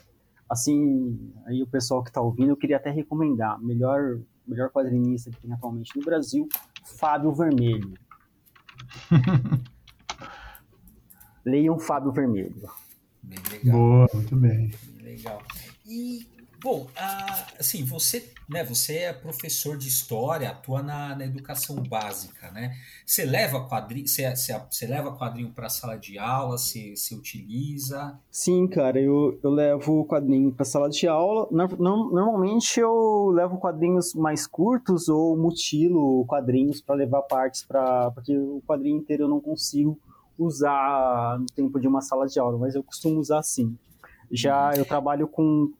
Assim, 0.49 1.33
aí 1.47 1.62
o 1.62 1.67
pessoal 1.67 2.03
que 2.03 2.12
tá 2.12 2.21
ouvindo, 2.21 2.51
eu 2.51 2.57
queria 2.57 2.77
até 2.77 2.91
recomendar. 2.91 3.61
Melhor, 3.61 4.19
melhor 4.47 4.71
quadrinista 4.71 5.31
que 5.31 5.41
tem 5.41 5.53
atualmente 5.53 5.97
no 5.97 6.05
Brasil, 6.05 6.49
Fábio 6.85 7.33
Vermelho. 7.33 7.95
Leiam 11.45 11.79
Fábio 11.79 12.11
Vermelho. 12.12 12.71
Bem 13.23 13.39
legal. 13.51 13.79
Boa, 13.79 14.09
muito 14.15 14.37
bem. 14.37 14.71
bem 14.97 15.03
legal. 15.03 15.43
E 15.87 16.27
Bom, 16.65 16.87
assim, 17.61 17.85
você, 17.85 18.27
né, 18.49 18.65
você 18.65 19.01
é 19.01 19.12
professor 19.12 19.77
de 19.77 19.87
história, 19.87 20.49
atua 20.49 20.83
na, 20.83 21.15
na 21.15 21.27
educação 21.27 21.77
básica, 21.77 22.51
né? 22.53 22.75
Você 23.05 23.27
leva 23.27 23.69
quadrinho, 23.69 24.09
você, 24.09 24.35
você, 24.35 24.59
você 24.71 24.87
leva 24.87 25.15
quadrinho 25.15 25.51
para 25.51 25.67
a 25.67 25.69
sala 25.69 25.99
de 25.99 26.19
aula, 26.19 26.57
você, 26.57 26.97
você 26.97 27.15
utiliza? 27.15 28.19
Sim, 28.31 28.67
cara, 28.67 28.99
eu, 28.99 29.39
eu 29.43 29.51
levo 29.51 30.07
quadrinho 30.07 30.51
para 30.53 30.62
a 30.62 30.65
sala 30.65 30.89
de 30.89 31.07
aula. 31.07 31.47
normalmente 31.51 32.81
eu 32.81 33.29
levo 33.35 33.59
quadrinhos 33.59 34.15
mais 34.15 34.47
curtos 34.47 35.11
ou 35.11 35.37
mutilo 35.37 36.25
quadrinhos 36.25 36.81
para 36.81 36.95
levar 36.95 37.21
partes 37.25 37.62
para 37.62 38.11
porque 38.12 38.35
o 38.35 38.62
quadrinho 38.67 38.97
inteiro 38.97 39.25
eu 39.25 39.29
não 39.29 39.39
consigo 39.39 40.01
usar 40.39 41.39
no 41.39 41.47
tempo 41.55 41.79
de 41.79 41.87
uma 41.87 42.01
sala 42.01 42.27
de 42.27 42.41
aula, 42.41 42.57
mas 42.57 42.75
eu 42.75 42.83
costumo 42.83 43.21
usar 43.21 43.43
sim. 43.43 43.77
Já 44.33 44.73
eu 44.75 44.87
trabalho 44.87 45.29
com 45.29 45.71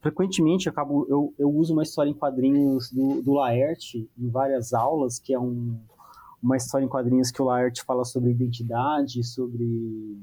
frequentemente 0.00 0.66
eu, 0.66 0.72
acabo, 0.72 1.06
eu, 1.08 1.34
eu 1.38 1.50
uso 1.50 1.72
uma 1.72 1.82
história 1.82 2.10
em 2.10 2.14
quadrinhos 2.14 2.90
do, 2.90 3.22
do 3.22 3.32
Laerte 3.32 4.08
em 4.18 4.28
várias 4.28 4.72
aulas, 4.72 5.18
que 5.18 5.34
é 5.34 5.38
um, 5.38 5.78
uma 6.42 6.56
história 6.56 6.84
em 6.84 6.88
quadrinhos 6.88 7.30
que 7.30 7.40
o 7.40 7.44
Laerte 7.44 7.82
fala 7.84 8.04
sobre 8.04 8.30
identidade, 8.30 9.24
sobre 9.24 10.18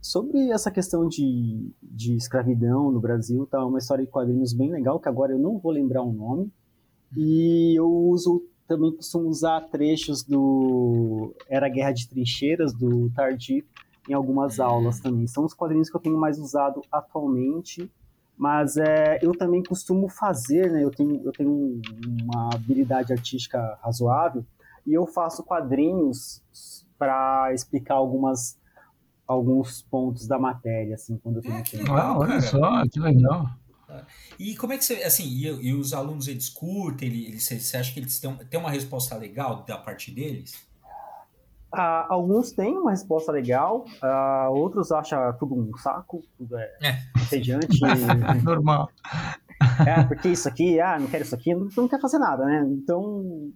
sobre 0.00 0.50
essa 0.50 0.70
questão 0.70 1.08
de, 1.08 1.68
de 1.82 2.14
escravidão 2.14 2.92
no 2.92 3.00
Brasil, 3.00 3.44
tá 3.44 3.64
uma 3.66 3.78
história 3.78 4.04
em 4.04 4.06
quadrinhos 4.06 4.52
bem 4.52 4.70
legal, 4.70 5.00
que 5.00 5.08
agora 5.08 5.32
eu 5.32 5.38
não 5.38 5.58
vou 5.58 5.72
lembrar 5.72 6.02
o 6.02 6.12
nome. 6.12 6.48
E 7.16 7.76
eu 7.76 7.90
uso 7.90 8.44
também 8.68 8.94
costumo 8.94 9.28
usar 9.28 9.60
trechos 9.62 10.22
do 10.22 11.34
Era 11.48 11.68
Guerra 11.68 11.90
de 11.90 12.08
Trincheiras 12.08 12.72
do 12.72 13.10
Tardi 13.10 13.64
em 14.08 14.12
algumas 14.12 14.60
aulas 14.60 15.00
também. 15.00 15.26
São 15.26 15.44
os 15.44 15.54
quadrinhos 15.54 15.90
que 15.90 15.96
eu 15.96 16.00
tenho 16.00 16.18
mais 16.18 16.38
usado 16.38 16.82
atualmente, 16.90 17.90
mas 18.36 18.76
é, 18.76 19.18
eu 19.22 19.32
também 19.32 19.62
costumo 19.62 20.08
fazer, 20.08 20.70
né? 20.70 20.84
Eu 20.84 20.90
tenho, 20.90 21.22
eu 21.24 21.32
tenho 21.32 21.80
uma 22.22 22.50
habilidade 22.54 23.12
artística 23.12 23.78
razoável 23.82 24.44
e 24.86 24.92
eu 24.92 25.06
faço 25.06 25.42
quadrinhos 25.42 26.42
para 26.98 27.52
explicar 27.52 27.94
algumas 27.94 28.58
alguns 29.26 29.82
pontos 29.82 30.28
da 30.28 30.38
matéria, 30.38 30.94
assim, 30.94 31.18
quando 31.18 31.36
eu 31.38 31.42
tenho 31.42 31.56
é, 31.56 31.62
que 31.62 31.76
tempo. 31.78 31.90
Legal, 31.90 32.20
olha 32.20 32.40
só, 32.40 32.82
que 32.86 33.00
legal. 33.00 33.50
E 34.38 34.54
como 34.56 34.72
é 34.72 34.78
que 34.78 34.84
você, 34.84 35.02
assim, 35.02 35.24
e, 35.24 35.46
e 35.46 35.74
os 35.74 35.92
alunos 35.92 36.28
eles 36.28 36.48
curtem, 36.48 37.08
eles, 37.08 37.44
você 37.44 37.76
acha 37.76 37.92
que 37.92 37.98
eles 37.98 38.20
têm, 38.20 38.36
têm 38.36 38.60
uma 38.60 38.70
resposta 38.70 39.16
legal 39.16 39.64
da 39.64 39.76
parte 39.78 40.10
deles? 40.10 40.54
Uh, 41.76 42.06
alguns 42.08 42.52
têm 42.52 42.78
uma 42.78 42.90
resposta 42.90 43.30
legal, 43.30 43.84
uh, 44.02 44.50
outros 44.50 44.90
acham 44.90 45.20
tudo 45.38 45.54
um 45.54 45.76
saco, 45.76 46.22
tudo 46.38 46.56
é, 46.56 46.72
é. 46.82 47.22
entediante. 47.22 47.78
Normal. 48.42 48.88
É, 49.86 50.02
porque 50.04 50.28
isso 50.28 50.48
aqui, 50.48 50.80
ah, 50.80 50.98
não 50.98 51.06
quero 51.06 51.24
isso 51.24 51.34
aqui, 51.34 51.54
não, 51.54 51.68
não 51.76 51.86
quer 51.86 52.00
fazer 52.00 52.18
nada, 52.18 52.46
né? 52.46 52.66
Então. 52.66 53.52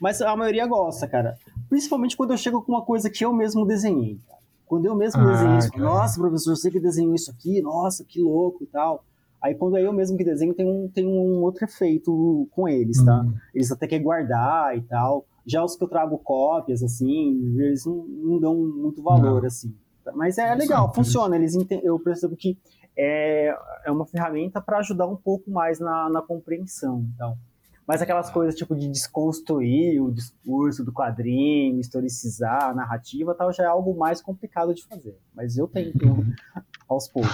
Mas 0.00 0.20
a 0.20 0.34
maioria 0.34 0.66
gosta, 0.66 1.06
cara. 1.06 1.36
Principalmente 1.68 2.16
quando 2.16 2.32
eu 2.32 2.36
chego 2.36 2.60
com 2.60 2.72
uma 2.72 2.82
coisa 2.82 3.08
que 3.08 3.24
eu 3.24 3.32
mesmo 3.32 3.64
desenhei. 3.64 4.18
Quando 4.66 4.86
eu 4.86 4.96
mesmo 4.96 5.22
ah, 5.22 5.26
desenhei 5.30 5.58
isso, 5.58 5.70
nossa, 5.78 6.20
professor, 6.20 6.56
você 6.56 6.72
que 6.72 6.80
desenhou 6.80 7.14
isso 7.14 7.30
aqui, 7.30 7.62
nossa, 7.62 8.04
que 8.04 8.20
louco 8.20 8.64
e 8.64 8.66
tal. 8.66 9.04
Aí 9.40 9.54
quando 9.54 9.76
é 9.76 9.86
eu 9.86 9.92
mesmo 9.92 10.16
que 10.16 10.24
desenho, 10.24 10.54
tem 10.54 10.66
um, 10.66 10.88
tem 10.88 11.06
um 11.06 11.42
outro 11.42 11.64
efeito 11.64 12.48
com 12.50 12.68
eles, 12.68 13.04
tá? 13.04 13.20
Hum. 13.20 13.34
Eles 13.54 13.70
até 13.70 13.86
querem 13.86 14.02
guardar 14.02 14.76
e 14.76 14.82
tal. 14.82 15.24
Já 15.46 15.62
os 15.62 15.76
que 15.76 15.84
eu 15.84 15.88
trago 15.88 16.18
cópias, 16.18 16.82
assim, 16.82 17.54
eles 17.58 17.84
não, 17.84 18.04
não 18.06 18.40
dão 18.40 18.56
muito 18.56 19.02
valor, 19.02 19.40
não. 19.40 19.46
assim. 19.46 19.74
Mas 20.14 20.38
é 20.38 20.54
legal, 20.54 20.92
funciona. 20.94 21.36
Eles 21.36 21.54
eu 21.82 21.98
percebo 21.98 22.36
que 22.36 22.58
é, 22.96 23.56
é 23.84 23.90
uma 23.90 24.06
ferramenta 24.06 24.60
para 24.60 24.78
ajudar 24.78 25.06
um 25.06 25.16
pouco 25.16 25.50
mais 25.50 25.78
na, 25.78 26.08
na 26.08 26.22
compreensão. 26.22 27.06
Então. 27.14 27.36
Mas 27.86 28.00
aquelas 28.00 28.30
coisas 28.30 28.54
tipo 28.54 28.74
de 28.74 28.88
desconstruir 28.88 30.02
o 30.02 30.10
discurso 30.10 30.84
do 30.84 30.92
quadrinho, 30.92 31.78
historicizar 31.78 32.70
a 32.70 32.74
narrativa 32.74 33.34
tal, 33.34 33.52
já 33.52 33.64
é 33.64 33.66
algo 33.66 33.94
mais 33.96 34.22
complicado 34.22 34.74
de 34.74 34.82
fazer. 34.84 35.18
Mas 35.34 35.58
eu 35.58 35.68
tento 35.68 36.06
uhum. 36.06 36.32
Aos 36.88 37.08
poucos. 37.12 37.32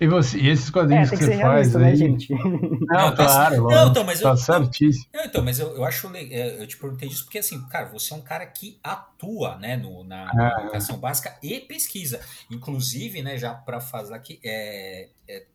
e, 0.00 0.06
você, 0.06 0.38
e 0.38 0.48
esses 0.48 0.70
quadrinhos 0.70 1.08
é, 1.08 1.10
que, 1.10 1.18
que 1.18 1.24
você 1.24 1.38
faz 1.38 1.74
né, 1.74 1.86
aí... 1.86 1.90
né, 1.90 1.96
gente? 1.96 2.32
Não, 2.32 3.14
claro, 3.14 3.68
não, 3.68 3.90
então, 3.90 4.04
mas 4.04 4.20
tá 4.20 4.30
eu, 4.30 4.36
certíssimo. 4.36 5.06
Não, 5.12 5.24
então, 5.24 5.44
mas 5.44 5.58
eu, 5.58 5.76
eu 5.76 5.84
acho 5.84 6.10
é, 6.14 6.60
eu 6.60 6.66
te 6.66 6.76
perguntei 6.76 7.08
isso 7.08 7.24
porque 7.24 7.38
assim, 7.38 7.60
cara, 7.68 7.86
você 7.86 8.12
é 8.12 8.16
um 8.16 8.22
cara 8.22 8.46
que 8.46 8.78
atua, 8.82 9.56
né, 9.56 9.76
no, 9.76 10.04
na, 10.04 10.32
na 10.32 10.62
educação 10.62 10.98
básica 10.98 11.36
e 11.42 11.60
pesquisa. 11.60 12.20
Inclusive, 12.50 13.22
né, 13.22 13.36
já 13.36 13.54
para 13.54 13.80
fazer 13.80 14.14
aqui, 14.14 14.40
é, 14.44 15.08
é, 15.28 15.46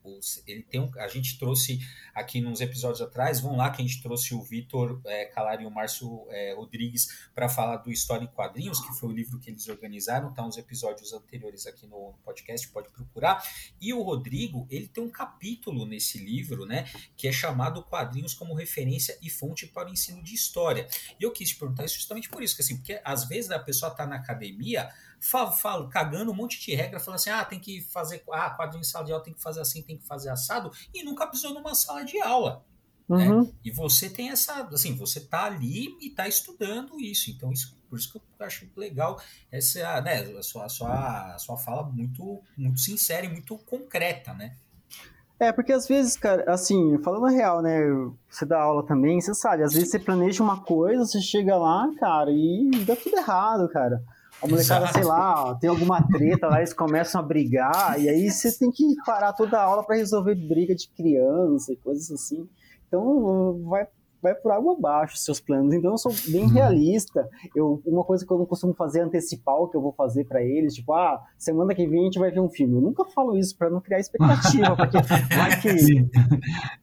ele 0.46 0.62
tem 0.62 0.80
um, 0.80 0.90
a 0.98 1.08
gente 1.08 1.38
trouxe 1.38 1.80
aqui 2.14 2.40
nos 2.40 2.60
episódios 2.60 3.00
atrás, 3.02 3.40
vão 3.40 3.56
lá 3.56 3.70
que 3.70 3.82
a 3.82 3.84
gente 3.84 4.00
trouxe 4.00 4.34
o 4.34 4.40
Vitor 4.40 5.00
é, 5.04 5.32
e 5.60 5.66
o 5.66 5.70
Márcio 5.70 6.26
é, 6.30 6.54
Rodrigues 6.54 7.28
para 7.34 7.48
falar 7.48 7.78
do 7.78 7.90
História 7.90 8.24
em 8.24 8.28
Quadrinhos, 8.28 8.80
que 8.80 8.94
foi 8.94 9.08
o 9.08 9.12
livro 9.12 9.38
que 9.38 9.50
eles 9.50 9.68
organizaram, 9.68 10.32
tá 10.32 10.46
uns 10.46 10.56
episódios 10.56 11.12
anteriores 11.12 11.66
aqui 11.66 11.86
no, 11.86 12.12
no 12.12 12.18
podcast, 12.24 12.68
pode 12.68 12.88
procurar. 12.90 13.42
E 13.80 13.92
o 13.92 14.02
Rodrigo, 14.02 14.66
ele 14.70 14.86
tem 14.86 15.02
um 15.02 15.10
capítulo 15.10 15.84
nesse 15.84 16.18
livro, 16.18 16.64
né, 16.64 16.84
que 17.16 17.26
é 17.26 17.32
chamado 17.32 17.82
Quadrinhos 17.82 18.34
como 18.34 18.54
referência 18.54 19.18
e 19.20 19.28
fonte 19.28 19.66
para 19.66 19.88
o 19.88 19.92
ensino 19.92 20.22
de 20.22 20.34
história. 20.34 20.86
E 21.18 21.24
eu 21.24 21.32
quis 21.32 21.50
te 21.50 21.56
perguntar 21.56 21.84
isso 21.84 21.96
justamente 21.96 22.28
por 22.28 22.42
isso, 22.42 22.54
que 22.54 22.62
assim, 22.62 22.76
porque 22.76 23.00
às 23.04 23.26
vezes 23.28 23.50
a 23.50 23.58
pessoa 23.58 23.90
está 23.90 24.06
na 24.06 24.16
academia, 24.16 24.88
falo, 25.24 25.52
falo, 25.52 25.88
cagando 25.88 26.30
um 26.30 26.34
monte 26.34 26.60
de 26.60 26.74
regra, 26.74 27.00
falando 27.00 27.16
assim, 27.16 27.30
ah, 27.30 27.44
tem 27.44 27.58
que 27.58 27.80
fazer, 27.80 28.22
ah, 28.30 28.50
quadrinho 28.50 28.82
em 28.82 28.84
sala 28.84 29.04
de 29.04 29.12
aula 29.12 29.24
tem 29.24 29.34
que 29.34 29.42
fazer 29.42 29.60
assim, 29.60 29.82
tem 29.82 29.96
que 29.96 30.06
fazer 30.06 30.28
assado, 30.30 30.70
e 30.92 31.02
nunca 31.02 31.26
pisou 31.26 31.54
numa 31.54 31.74
sala 31.74 32.04
de 32.04 32.20
aula. 32.20 32.64
Né? 33.08 33.28
Uhum. 33.28 33.42
Né? 33.42 33.52
E 33.64 33.70
você 33.70 34.08
tem 34.08 34.30
essa, 34.30 34.62
assim, 34.72 34.94
você 34.96 35.20
tá 35.20 35.44
ali 35.44 35.96
e 36.00 36.10
tá 36.10 36.28
estudando 36.28 37.00
isso, 37.00 37.30
então 37.30 37.52
isso, 37.52 37.76
por 37.88 37.98
isso 37.98 38.12
que 38.12 38.18
eu 38.18 38.46
acho 38.46 38.68
legal 38.76 39.20
essa, 39.50 40.00
né, 40.00 40.22
a 40.38 40.42
sua, 40.42 40.64
a 40.66 40.68
sua, 40.68 41.34
a 41.34 41.38
sua 41.38 41.56
fala 41.56 41.82
muito, 41.84 42.42
muito 42.56 42.80
sincera 42.80 43.24
e 43.24 43.28
muito 43.28 43.56
concreta, 43.58 44.34
né? 44.34 44.56
É, 45.38 45.52
porque 45.52 45.72
às 45.72 45.88
vezes, 45.88 46.16
cara, 46.16 46.44
assim, 46.52 46.96
falando 47.02 47.26
real, 47.26 47.60
né? 47.60 47.80
Você 48.30 48.46
dá 48.46 48.60
aula 48.60 48.86
também, 48.86 49.20
você 49.20 49.34
sabe, 49.34 49.64
às 49.64 49.72
vezes 49.72 49.90
você 49.90 49.98
planeja 49.98 50.42
uma 50.42 50.62
coisa, 50.62 51.04
você 51.04 51.20
chega 51.20 51.56
lá, 51.56 51.90
cara, 51.98 52.30
e 52.30 52.70
dá 52.86 52.94
tudo 52.94 53.16
errado, 53.16 53.68
cara. 53.68 54.02
A 54.44 54.46
molecada, 54.46 54.92
sei 54.92 55.04
lá, 55.04 55.54
tem 55.54 55.70
alguma 55.70 56.06
treta 56.06 56.48
lá, 56.48 56.58
eles 56.58 56.74
começam 56.74 57.18
a 57.18 57.24
brigar, 57.24 57.98
e 57.98 58.10
aí 58.10 58.30
você 58.30 58.52
tem 58.58 58.70
que 58.70 58.94
parar 59.06 59.32
toda 59.32 59.58
a 59.58 59.62
aula 59.62 59.82
para 59.82 59.96
resolver 59.96 60.34
briga 60.34 60.74
de 60.74 60.86
criança 60.88 61.72
e 61.72 61.76
coisas 61.76 62.10
assim. 62.10 62.46
Então 62.86 63.62
vai, 63.64 63.86
vai 64.24 64.34
por 64.34 64.50
água 64.50 64.72
abaixo 64.72 65.18
seus 65.18 65.38
planos. 65.38 65.74
Então 65.74 65.90
eu 65.90 65.98
sou 65.98 66.12
bem 66.28 66.44
uhum. 66.44 66.48
realista. 66.48 67.28
Eu, 67.54 67.82
uma 67.84 68.02
coisa 68.02 68.26
que 68.26 68.32
eu 68.32 68.38
não 68.38 68.46
costumo 68.46 68.72
fazer 68.72 69.00
é 69.00 69.02
antecipar 69.02 69.54
o 69.56 69.68
que 69.68 69.76
eu 69.76 69.82
vou 69.82 69.92
fazer 69.92 70.24
para 70.24 70.42
eles. 70.42 70.74
Tipo, 70.74 70.94
ah, 70.94 71.20
semana 71.36 71.74
que 71.74 71.86
vem 71.86 72.00
a 72.00 72.04
gente 72.04 72.18
vai 72.18 72.30
ver 72.30 72.40
um 72.40 72.48
filme. 72.48 72.74
Eu 72.74 72.80
nunca 72.80 73.04
falo 73.04 73.36
isso 73.36 73.56
para 73.56 73.68
não 73.68 73.82
criar 73.82 74.00
expectativa, 74.00 74.74
porque 74.74 74.96
vai 75.36 75.60
que. 75.60 76.08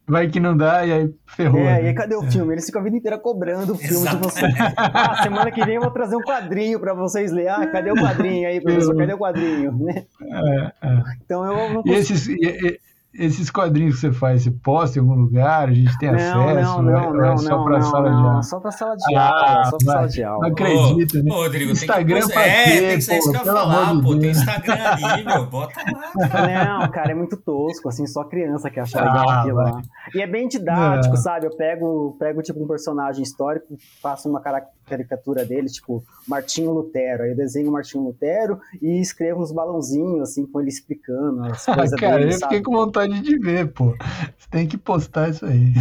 Vai 0.07 0.29
que 0.29 0.39
não 0.39 0.55
dá 0.55 0.85
e 0.85 0.91
aí 0.91 1.15
ferrou. 1.25 1.61
É, 1.61 1.63
né? 1.63 1.83
e 1.83 1.87
aí 1.87 1.95
cadê 1.95 2.15
o 2.15 2.21
filme? 2.23 2.53
Eles 2.53 2.65
ficam 2.65 2.81
a 2.81 2.83
vida 2.83 2.97
inteira 2.97 3.17
cobrando 3.17 3.73
o 3.73 3.75
filme 3.75 4.07
Exato. 4.07 4.17
de 4.17 4.23
você. 4.23 4.45
Ah, 4.77 5.23
semana 5.23 5.49
que 5.51 5.65
vem 5.65 5.75
eu 5.75 5.81
vou 5.81 5.91
trazer 5.91 6.15
um 6.15 6.21
quadrinho 6.21 6.79
para 6.79 6.93
vocês 6.93 7.31
lerem. 7.31 7.51
Ah, 7.51 7.65
cadê 7.67 7.91
o 7.91 7.95
quadrinho 7.95 8.47
aí, 8.47 8.61
professor? 8.61 8.95
Cadê 8.95 9.13
o 9.13 9.17
quadrinho? 9.17 9.71
Né? 9.71 10.05
É, 10.21 10.87
é. 10.87 11.03
Então 11.25 11.45
eu 11.45 11.73
não 11.73 11.83
consigo. 11.83 11.89
E 11.89 11.99
esses, 11.99 12.27
e, 12.27 12.79
esses 13.13 13.49
quadrinhos 13.49 13.95
que 13.95 14.01
você 14.01 14.13
faz, 14.13 14.43
você 14.43 14.51
posta 14.51 14.97
em 14.97 15.01
algum 15.01 15.15
lugar, 15.15 15.67
a 15.67 15.73
gente 15.73 15.97
tem 15.97 16.09
não, 16.09 16.17
acesso? 16.17 16.81
Não, 16.81 16.83
não, 16.83 17.13
não, 17.13 17.33
é 17.33 17.37
só 17.37 17.63
para 17.63 17.81
sala 17.81 18.09
de 18.09 18.15
aula? 18.15 18.43
Só 18.43 18.59
para 18.59 18.71
sala 18.71 18.95
de 18.95 19.15
aula, 19.15 19.65
só 19.65 19.77
para 19.77 19.93
sala 19.93 20.07
de 20.07 20.23
aula. 20.23 20.39
Não 20.39 20.53
acredito, 20.53 21.19
ô, 21.19 21.23
né? 21.23 21.31
Ô, 21.31 21.35
Rodrigo, 21.35 21.71
Instagram 21.71 22.19
tem 22.19 22.27
que, 22.27 22.33
pra 22.33 22.47
é, 22.47 22.63
quê, 22.63 22.79
tem 22.79 22.95
que 22.95 23.01
ser 23.01 23.17
isso 23.17 23.31
que 23.31 23.37
eu 23.37 23.45
falar, 23.45 24.01
pô, 24.01 24.17
tem 24.17 24.29
Instagram 24.31 24.75
ali, 24.75 25.25
meu, 25.25 25.45
bota 25.45 25.81
lá. 25.91 26.79
Não, 26.81 26.91
cara, 26.91 27.11
é 27.11 27.15
muito 27.15 27.35
tosco, 27.35 27.89
assim, 27.89 28.07
só 28.07 28.23
criança 28.23 28.69
que 28.69 28.79
acha 28.79 28.99
legal 29.03 29.29
ah, 29.29 29.41
aquilo 29.41 29.57
lá. 29.57 29.81
E 30.15 30.21
é 30.21 30.27
bem 30.27 30.47
didático, 30.47 31.17
sabe? 31.17 31.47
Eu 31.47 31.55
pego, 31.55 32.15
pego, 32.17 32.41
tipo, 32.41 32.63
um 32.63 32.67
personagem 32.67 33.23
histórico, 33.23 33.77
faço 34.01 34.29
uma 34.29 34.39
caricatura 34.91 35.45
dele, 35.45 35.67
tipo, 35.67 36.03
Martinho 36.27 36.71
Lutero, 36.71 37.23
aí 37.23 37.31
eu 37.31 37.35
desenho 37.35 37.69
o 37.69 37.71
Martinho 37.71 38.03
Lutero 38.03 38.59
e 38.81 38.99
escrevo 38.99 39.41
uns 39.41 39.51
balãozinhos, 39.51 40.29
assim, 40.29 40.45
com 40.45 40.59
ele 40.59 40.69
explicando 40.69 41.43
as 41.45 41.63
coisas 41.65 41.99
cara, 41.99 42.19
dele, 42.19 42.33
eu 42.33 42.39
fiquei 42.39 42.61
com 42.61 42.71
vontade 42.71 43.19
de 43.21 43.39
ver, 43.39 43.71
pô. 43.71 43.95
Você 44.37 44.49
tem 44.49 44.67
que 44.67 44.77
postar 44.77 45.29
isso 45.29 45.45
aí. 45.45 45.73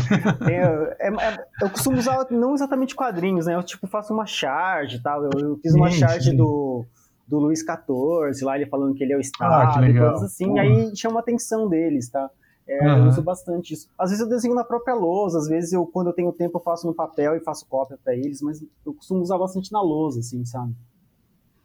É, 0.48 1.08
é, 1.08 1.08
é, 1.08 1.44
eu 1.62 1.70
costumo 1.70 1.98
usar 1.98 2.26
não 2.30 2.54
exatamente 2.54 2.94
quadrinhos, 2.94 3.46
né? 3.46 3.54
Eu 3.54 3.62
tipo 3.62 3.86
faço 3.86 4.12
uma 4.12 4.26
charge 4.26 4.96
e 4.96 5.02
tal. 5.02 5.24
Eu, 5.24 5.30
eu, 5.38 5.58
fiz 5.58 5.74
uma 5.74 5.90
sim, 5.90 5.98
charge 5.98 6.30
sim. 6.30 6.36
do 6.36 6.84
do 7.26 7.38
Luiz 7.38 7.60
XIV, 7.60 8.44
lá 8.44 8.56
ele 8.56 8.66
falando 8.66 8.92
que 8.92 9.04
ele 9.04 9.12
é 9.12 9.16
o 9.16 9.20
Estado, 9.20 9.78
ah, 9.78 9.80
coisas 9.80 10.24
assim, 10.24 10.58
aí 10.58 10.90
chama 10.96 11.20
a 11.20 11.22
atenção 11.22 11.68
deles, 11.68 12.08
tá? 12.08 12.28
É, 12.70 12.86
uhum. 12.86 12.98
Eu 12.98 13.08
uso 13.08 13.20
bastante 13.20 13.74
isso. 13.74 13.88
Às 13.98 14.10
vezes 14.10 14.22
eu 14.22 14.28
desenho 14.28 14.54
na 14.54 14.62
própria 14.62 14.94
lousa, 14.94 15.38
às 15.38 15.48
vezes 15.48 15.72
eu, 15.72 15.84
quando 15.84 16.06
eu 16.06 16.12
tenho 16.12 16.32
tempo, 16.32 16.58
eu 16.58 16.62
faço 16.62 16.86
no 16.86 16.94
papel 16.94 17.34
e 17.34 17.40
faço 17.40 17.66
cópia 17.66 17.98
para 18.02 18.14
eles, 18.14 18.40
mas 18.40 18.62
eu 18.86 18.94
costumo 18.94 19.20
usar 19.20 19.36
bastante 19.38 19.72
na 19.72 19.82
lousa, 19.82 20.20
assim, 20.20 20.44
sabe? 20.44 20.72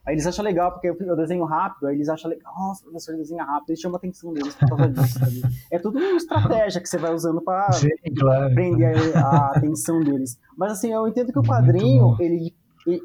Aí 0.03 0.15
eles 0.15 0.25
acham 0.25 0.43
legal, 0.43 0.71
porque 0.71 0.87
eu 0.87 1.15
desenho 1.15 1.45
rápido, 1.45 1.87
aí 1.87 1.95
eles 1.95 2.09
acham 2.09 2.29
legal, 2.29 2.51
nossa, 2.55 2.81
o 2.81 2.85
professor 2.85 3.15
desenha 3.15 3.43
rápido, 3.43 3.69
eles 3.69 3.79
chamam 3.79 3.95
a 3.95 3.97
atenção 3.97 4.33
deles 4.33 4.55
por 4.55 4.69
causa 4.69 4.87
disso. 4.89 5.19
É 5.71 5.79
tudo 5.79 5.99
uma 5.99 6.17
estratégia 6.17 6.81
que 6.81 6.89
você 6.89 6.97
vai 6.97 7.13
usando 7.13 7.41
para 7.41 7.69
claro. 8.17 8.53
prender 8.53 9.17
a, 9.17 9.19
a, 9.19 9.51
atenção 9.57 9.99
deles. 9.99 10.39
Mas 10.57 10.73
assim, 10.73 10.91
eu 10.91 11.07
entendo 11.07 11.31
que 11.31 11.39
o 11.39 11.43
quadrinho, 11.43 12.15
ele, 12.19 12.53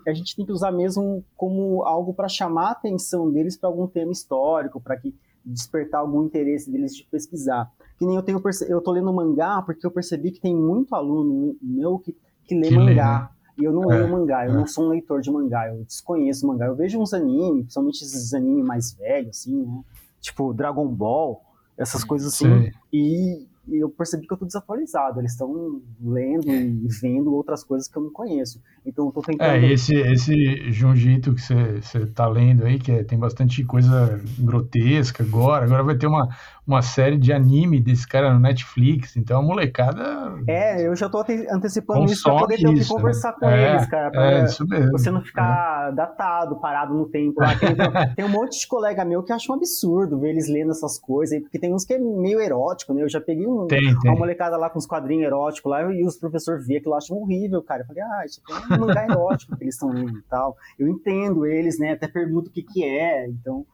a 0.06 0.12
gente 0.12 0.36
tem 0.36 0.44
que 0.44 0.52
usar 0.52 0.72
mesmo 0.72 1.24
como 1.36 1.82
algo 1.84 2.14
para 2.14 2.28
chamar 2.28 2.68
a 2.68 2.72
atenção 2.72 3.30
deles 3.30 3.56
para 3.56 3.68
algum 3.68 3.86
tema 3.86 4.12
histórico, 4.12 4.78
para 4.78 4.98
que 4.98 5.14
despertar 5.44 6.00
algum 6.00 6.24
interesse 6.24 6.70
deles 6.70 6.94
de 6.94 7.04
pesquisar. 7.04 7.70
Que 8.00 8.06
nem 8.06 8.16
eu 8.16 8.22
tenho, 8.22 8.42
eu 8.66 8.80
tô 8.80 8.90
lendo 8.90 9.12
mangá 9.12 9.62
porque 9.62 9.86
eu 9.86 9.90
percebi 9.90 10.32
que 10.32 10.40
tem 10.40 10.56
muito 10.56 10.94
aluno 10.94 11.54
meu 11.62 11.98
que, 11.98 12.16
que 12.44 12.58
lê 12.58 12.68
que 12.68 12.74
mangá. 12.74 12.88
Lê, 12.88 12.94
né? 12.94 13.28
E 13.58 13.64
eu 13.64 13.72
não 13.72 13.92
é, 13.92 13.98
leio 13.98 14.10
mangá, 14.10 14.46
eu 14.46 14.52
é. 14.52 14.54
não 14.54 14.66
sou 14.66 14.86
um 14.86 14.88
leitor 14.88 15.20
de 15.20 15.30
mangá, 15.30 15.68
eu 15.68 15.84
desconheço 15.84 16.46
mangá. 16.46 16.66
Eu 16.66 16.74
vejo 16.74 16.98
uns 16.98 17.12
animes, 17.12 17.64
principalmente 17.64 18.02
esses 18.02 18.32
animes 18.32 18.64
mais 18.64 18.92
velhos, 18.94 19.36
assim, 19.36 19.54
né? 19.54 19.82
Tipo 20.18 20.54
Dragon 20.54 20.88
Ball, 20.88 21.42
essas 21.76 22.02
coisas 22.02 22.32
assim. 22.32 22.46
Sim. 22.46 22.72
E 22.90 23.46
e 23.70 23.78
eu 23.78 23.88
percebi 23.88 24.26
que 24.26 24.32
eu 24.32 24.36
tô 24.36 24.44
desatualizado. 24.44 25.20
Eles 25.20 25.32
estão 25.32 25.80
lendo 26.02 26.50
e 26.50 26.88
vendo 27.00 27.32
outras 27.32 27.62
coisas 27.62 27.86
que 27.86 27.96
eu 27.96 28.02
não 28.02 28.10
conheço. 28.10 28.60
Então 28.84 29.06
eu 29.06 29.12
tô 29.12 29.20
tentando. 29.20 29.50
É, 29.50 29.72
esse, 29.72 29.94
esse 29.94 30.70
Junjito 30.70 31.34
que 31.34 31.40
você 31.40 32.06
tá 32.06 32.26
lendo 32.26 32.64
aí, 32.64 32.78
que 32.78 32.90
é, 32.90 33.04
tem 33.04 33.18
bastante 33.18 33.62
coisa 33.64 34.20
grotesca 34.38 35.22
agora. 35.22 35.64
Agora 35.64 35.82
vai 35.82 35.96
ter 35.96 36.06
uma, 36.06 36.28
uma 36.66 36.82
série 36.82 37.18
de 37.18 37.32
anime 37.32 37.80
desse 37.80 38.06
cara 38.06 38.32
no 38.32 38.40
Netflix. 38.40 39.16
Então 39.16 39.40
a 39.40 39.42
molecada. 39.42 40.02
É, 40.48 40.86
eu 40.86 40.96
já 40.96 41.08
tô 41.08 41.24
antecipando 41.50 42.10
isso 42.10 42.22
pra 42.22 42.38
poder 42.38 42.56
ter 42.56 42.68
o 42.68 42.72
que 42.72 42.80
né? 42.80 42.86
conversar 42.88 43.32
né? 43.32 43.36
com 43.38 43.46
é, 43.46 43.70
eles, 43.70 43.86
cara. 43.86 44.10
Pra 44.10 44.32
é, 44.32 44.44
isso 44.44 44.66
mesmo, 44.66 44.92
você 44.92 45.10
não 45.10 45.20
ficar 45.20 45.90
é. 45.90 45.94
datado, 45.94 46.56
parado 46.56 46.94
no 46.94 47.06
tempo. 47.06 47.40
Lá. 47.40 47.54
Tem, 47.56 47.74
tem, 48.16 48.24
um 48.24 48.28
monte 48.28 48.58
de 48.60 48.66
colega 48.66 49.04
meu 49.04 49.22
que 49.22 49.32
acha 49.32 49.52
um 49.52 49.56
absurdo 49.56 50.18
ver 50.18 50.30
eles 50.30 50.48
lendo 50.48 50.70
essas 50.70 50.98
coisas 50.98 51.34
aí, 51.34 51.40
porque 51.42 51.58
tem 51.58 51.74
uns 51.74 51.84
que 51.84 51.94
é 51.94 51.98
meio 51.98 52.40
erótico, 52.40 52.94
né? 52.94 53.02
Eu 53.02 53.08
já 53.08 53.20
peguei 53.20 53.46
um, 53.46 53.66
tem, 53.66 53.80
tem. 53.98 54.10
uma 54.10 54.18
molecada 54.18 54.56
lá 54.56 54.70
com 54.70 54.78
os 54.78 54.86
quadrinhos 54.86 55.26
eróticos 55.26 55.70
lá 55.70 55.82
e 55.92 56.04
os 56.04 56.16
professores 56.16 56.66
que 56.66 56.82
eu 56.86 56.94
acho 56.94 57.14
horrível, 57.14 57.62
cara. 57.62 57.82
Eu 57.82 57.86
falei, 57.86 58.02
ah, 58.02 58.24
isso 58.24 58.40
aqui 58.44 58.52
é 58.52 58.69
um 58.72 58.78
mangá 58.78 59.04
erótico 59.04 59.56
que 59.56 59.64
eles 59.64 59.74
estão 59.74 59.90
lendo 59.90 60.18
e 60.18 60.22
tal. 60.22 60.56
Eu 60.78 60.88
entendo 60.88 61.46
eles, 61.46 61.78
né? 61.78 61.92
Até 61.92 62.08
pergunto 62.08 62.50
o 62.50 62.52
que 62.52 62.62
que 62.62 62.84
é, 62.84 63.28
então... 63.28 63.66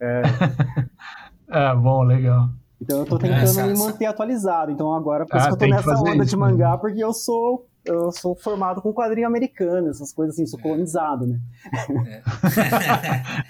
É... 0.00 0.22
é, 1.48 1.74
bom, 1.76 2.02
legal. 2.02 2.50
Então 2.80 3.00
eu 3.00 3.04
tô 3.04 3.18
tentando 3.18 3.42
essa, 3.42 3.66
me 3.66 3.76
manter 3.76 4.04
essa... 4.04 4.14
atualizado. 4.14 4.70
Então 4.70 4.94
agora, 4.94 5.26
por 5.26 5.36
isso 5.36 5.46
ah, 5.46 5.48
que 5.48 5.54
eu 5.64 5.68
tô 5.68 5.74
nessa 5.74 6.00
onda 6.00 6.22
isso, 6.22 6.26
de 6.26 6.36
mangá, 6.36 6.72
né? 6.72 6.78
porque 6.78 7.02
eu 7.02 7.12
sou 7.12 7.68
eu 7.84 8.12
sou 8.12 8.34
formado 8.36 8.82
com 8.82 8.92
quadrinho 8.92 9.26
americano, 9.26 9.88
essas 9.88 10.12
coisas 10.12 10.34
assim, 10.34 10.46
sou 10.46 10.60
colonizado, 10.60 11.26
né? 11.26 11.40
É. 12.06 12.22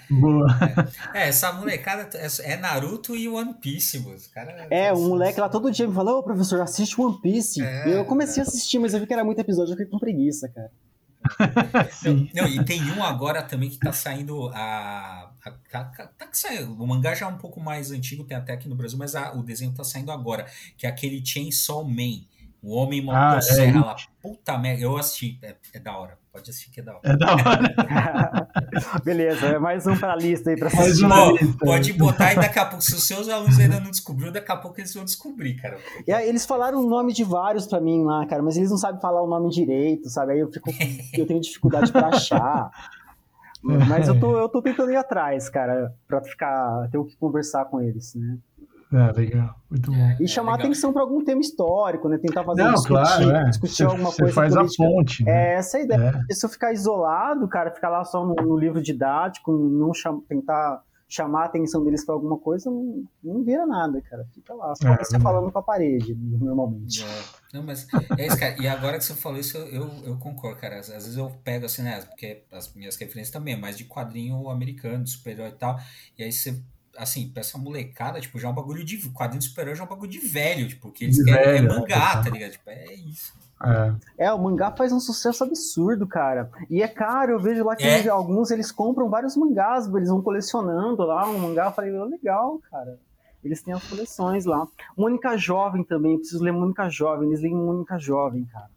Boa. 0.13 0.47
É, 1.13 1.27
essa 1.27 1.51
molecada 1.51 2.07
é, 2.17 2.53
é 2.53 2.57
Naruto 2.57 3.15
e 3.15 3.27
One 3.27 3.53
Piece, 3.55 3.97
os 3.97 4.27
cara. 4.27 4.67
É, 4.69 4.93
um 4.93 5.09
moleque 5.09 5.39
lá 5.39 5.49
todo 5.49 5.71
dia 5.71 5.87
me 5.87 5.93
falou, 5.93 6.19
ô 6.19 6.23
professor, 6.23 6.61
assiste 6.61 6.99
One 6.99 7.19
Piece. 7.21 7.61
É, 7.61 7.97
eu 7.97 8.05
comecei 8.05 8.41
a 8.41 8.45
assistir, 8.45 8.79
mas 8.79 8.93
eu 8.93 8.99
vi 8.99 9.07
que 9.07 9.13
era 9.13 9.23
muito 9.23 9.39
episódio, 9.39 9.73
eu 9.73 9.77
fiquei 9.77 9.91
com 9.91 9.99
preguiça, 9.99 10.47
cara. 10.49 10.71
não, 12.33 12.47
e 12.47 12.63
tem 12.63 12.81
um 12.91 13.03
agora 13.03 13.41
também 13.41 13.69
que 13.69 13.77
tá 13.77 13.91
saindo 13.91 14.49
a. 14.49 15.31
a 15.45 15.51
tá, 15.71 15.83
tá 15.85 16.27
que 16.27 16.37
saindo, 16.37 16.81
o 16.81 16.87
mangá 16.87 17.13
já 17.13 17.25
é 17.25 17.29
um 17.29 17.37
pouco 17.37 17.59
mais 17.59 17.91
antigo, 17.91 18.23
tem 18.23 18.37
até 18.37 18.53
aqui 18.53 18.67
no 18.67 18.75
Brasil, 18.75 18.97
mas 18.97 19.15
a, 19.15 19.33
o 19.33 19.43
desenho 19.43 19.73
tá 19.73 19.83
saindo 19.83 20.11
agora, 20.11 20.45
que 20.77 20.85
é 20.85 20.89
aquele 20.89 21.25
Chainsaw 21.25 21.83
Man 21.83 22.21
O 22.61 22.75
Homem 22.75 23.01
Motosserra 23.01 23.79
ah, 23.79 23.81
é, 23.81 23.85
lá. 23.85 23.95
Puta 24.21 24.57
merda, 24.57 24.83
eu 24.83 24.97
assisti. 24.97 25.39
É, 25.41 25.55
é, 25.73 25.79
da 25.79 25.97
hora. 25.97 26.17
Pode 26.31 26.49
assistir 26.49 26.69
que 26.71 26.81
é 26.81 26.83
da 26.83 26.91
hora. 26.93 27.01
É 27.03 27.15
da 27.15 27.31
hora. 27.31 28.47
Beleza, 29.03 29.45
é 29.47 29.59
mais 29.59 29.87
um 29.87 29.95
pra 29.95 30.15
lista 30.15 30.49
aí 30.49 30.57
pra 30.57 30.67
assistir. 30.67 31.07
Pô, 31.07 31.65
pode 31.65 31.93
botar 31.93 32.27
aí 32.27 32.35
daqui 32.35 32.59
a 32.59 32.65
pouco. 32.65 32.83
Se 32.83 32.93
os 32.93 33.07
seus 33.07 33.29
alunos 33.29 33.57
ainda 33.57 33.79
não 33.79 33.89
descobriram, 33.89 34.31
daqui 34.31 34.51
a 34.51 34.57
pouco 34.57 34.79
eles 34.79 34.93
vão 34.93 35.05
descobrir, 35.05 35.55
cara. 35.55 35.77
E 36.05 36.11
aí, 36.11 36.27
eles 36.27 36.45
falaram 36.45 36.83
o 36.83 36.87
nome 36.87 37.13
de 37.13 37.23
vários 37.23 37.65
pra 37.65 37.79
mim 37.79 38.03
lá, 38.03 38.25
cara, 38.25 38.43
mas 38.43 38.57
eles 38.57 38.69
não 38.69 38.77
sabem 38.77 38.99
falar 38.99 39.21
o 39.21 39.27
nome 39.27 39.49
direito, 39.49 40.09
sabe? 40.09 40.33
Aí 40.33 40.39
eu 40.39 40.51
fico. 40.51 40.69
eu 41.17 41.25
tenho 41.25 41.39
dificuldade 41.39 41.91
pra 41.91 42.07
achar. 42.07 42.71
Mas 43.61 44.07
eu 44.07 44.17
tô, 44.17 44.39
eu 44.39 44.47
tô 44.47 44.61
tentando 44.61 44.89
ir 44.89 44.95
atrás, 44.95 45.49
cara, 45.49 45.93
pra 46.07 46.21
ficar. 46.21 46.87
ter 46.89 46.97
o 46.97 47.03
que 47.03 47.17
conversar 47.17 47.65
com 47.65 47.81
eles, 47.81 48.15
né? 48.15 48.37
É, 48.91 49.11
legal. 49.11 49.55
Muito 49.69 49.91
bom. 49.91 50.15
E 50.19 50.27
chamar 50.27 50.53
é 50.53 50.63
atenção 50.63 50.91
para 50.91 51.03
algum 51.03 51.23
tema 51.23 51.41
histórico, 51.41 52.09
né? 52.09 52.17
Tentar 52.17 52.43
fazer 52.43 52.63
Não, 52.63 52.73
discutir, 52.73 52.89
claro, 52.89 53.31
é. 53.35 53.43
discutir 53.45 53.75
você, 53.75 53.83
alguma 53.83 54.09
você 54.09 54.21
coisa. 54.23 54.33
faz 54.33 54.55
política. 54.55 54.83
a 54.83 54.87
ponte. 54.87 55.23
Né? 55.23 55.31
É 55.31 55.53
essa 55.55 55.77
a 55.77 55.81
ideia. 55.81 56.25
É. 56.29 56.33
Se 56.33 56.45
eu 56.45 56.49
ficar 56.49 56.73
isolado, 56.73 57.47
cara, 57.47 57.71
ficar 57.71 57.89
lá 57.89 58.03
só 58.03 58.25
no, 58.25 58.33
no 58.33 58.57
livro 58.57 58.81
didático, 58.81 59.51
não 59.51 59.93
cham, 59.93 60.21
tentar 60.21 60.81
chamar 61.07 61.41
a 61.41 61.45
atenção 61.45 61.83
deles 61.83 62.05
para 62.05 62.13
alguma 62.13 62.37
coisa, 62.37 62.69
não, 62.69 63.03
não 63.23 63.43
vira 63.43 63.65
nada, 63.65 63.99
cara. 64.01 64.27
Fica 64.33 64.53
lá, 64.53 64.73
só 64.75 64.89
é, 64.89 64.97
você 64.97 65.19
falando 65.19 65.51
com 65.51 65.57
a 65.59 65.63
parede, 65.63 66.15
normalmente. 66.15 67.03
É. 67.03 67.23
Não, 67.53 67.63
mas 67.63 67.87
é 68.17 68.27
isso, 68.27 68.39
cara. 68.39 68.55
E 68.59 68.67
agora 68.67 68.97
que 68.97 69.03
você 69.03 69.15
falou 69.15 69.39
isso, 69.39 69.57
eu, 69.57 69.67
eu, 69.67 69.91
eu, 70.05 70.17
concordo, 70.17 70.59
cara. 70.59 70.79
Às 70.79 70.89
vezes 70.89 71.17
eu 71.17 71.31
pego 71.43 71.65
assim, 71.65 71.81
né? 71.81 72.01
Porque 72.01 72.43
as 72.51 72.73
minhas 72.73 72.95
referências 72.95 73.31
também, 73.31 73.55
é 73.55 73.57
mais 73.57 73.75
de 73.75 73.85
quadrinho 73.85 74.49
americano, 74.49 75.03
de 75.03 75.09
super-herói 75.09 75.49
e 75.49 75.53
tal. 75.53 75.79
E 76.17 76.23
aí 76.23 76.31
você 76.31 76.61
assim, 76.99 77.29
pra 77.29 77.39
essa 77.39 77.57
molecada, 77.57 78.19
tipo, 78.19 78.37
já 78.37 78.47
é 78.47 78.51
um 78.51 78.55
bagulho 78.55 78.83
de. 78.83 78.97
Quadrinho 79.11 79.39
de 79.39 79.45
super 79.45 79.75
já 79.75 79.83
é 79.83 79.85
um 79.85 79.89
bagulho 79.89 80.11
de 80.11 80.19
velho, 80.19 80.67
tipo, 80.67 80.91
que 80.91 81.05
eles 81.05 81.15
de 81.15 81.23
querem 81.23 81.61
velho, 81.61 81.71
é 81.71 81.79
mangá, 81.79 82.21
tá 82.21 82.29
ligado? 82.29 82.51
Tipo, 82.51 82.69
é 82.69 82.93
isso. 82.93 83.33
É. 84.17 84.25
é. 84.25 84.33
o 84.33 84.39
mangá 84.39 84.71
faz 84.71 84.91
um 84.91 84.99
sucesso 84.99 85.43
absurdo, 85.43 86.05
cara. 86.05 86.49
E 86.69 86.81
é 86.81 86.87
caro, 86.87 87.31
eu 87.31 87.39
vejo 87.39 87.63
lá 87.63 87.75
que 87.75 87.83
é. 87.83 88.07
alguns 88.09 88.51
eles 88.51 88.71
compram 88.71 89.09
vários 89.09 89.35
mangás, 89.35 89.87
eles 89.87 90.09
vão 90.09 90.21
colecionando 90.21 91.03
lá 91.03 91.27
um 91.27 91.39
mangá. 91.39 91.65
Eu 91.65 91.71
falei, 91.71 91.91
legal, 91.91 92.59
cara. 92.69 92.97
Eles 93.43 93.61
têm 93.61 93.73
as 93.73 93.83
coleções 93.87 94.45
lá. 94.45 94.67
Mônica 94.97 95.37
Jovem 95.37 95.83
também, 95.83 96.13
eu 96.13 96.19
preciso 96.19 96.43
ler 96.43 96.51
Mônica 96.51 96.89
Jovem, 96.89 97.29
eles 97.29 97.41
leem 97.41 97.55
Mônica 97.55 97.97
Jovem, 97.97 98.45
cara. 98.45 98.69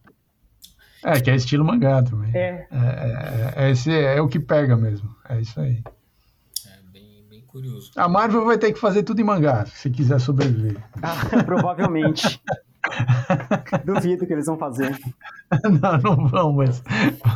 É, 1.05 1.20
que 1.20 1.31
é 1.31 1.35
estilo 1.35 1.64
mangá 1.64 2.01
também. 2.01 2.31
É. 2.33 2.68
É, 2.70 2.77
é, 2.77 3.64
é, 3.64 3.70
esse 3.70 3.93
é 3.93 4.20
o 4.20 4.29
que 4.29 4.39
pega 4.39 4.77
mesmo. 4.77 5.12
É 5.29 5.41
isso 5.41 5.61
aí 5.61 5.83
curioso. 7.53 7.92
A 7.94 8.09
Marvel 8.09 8.44
vai 8.44 8.59
ter 8.59 8.72
que 8.72 8.80
fazer 8.80 9.03
tudo 9.03 9.20
em 9.20 9.24
mangá, 9.24 9.66
se 9.66 9.90
quiser 9.90 10.18
sobreviver. 10.18 10.82
Ah, 11.03 11.42
provavelmente. 11.44 12.40
Duvido 13.84 14.26
que 14.26 14.32
eles 14.32 14.46
vão 14.46 14.59
fazer. 14.59 14.98
Não, 15.80 15.98
não 15.98 16.28
vão, 16.28 16.53
mas. 16.53 16.82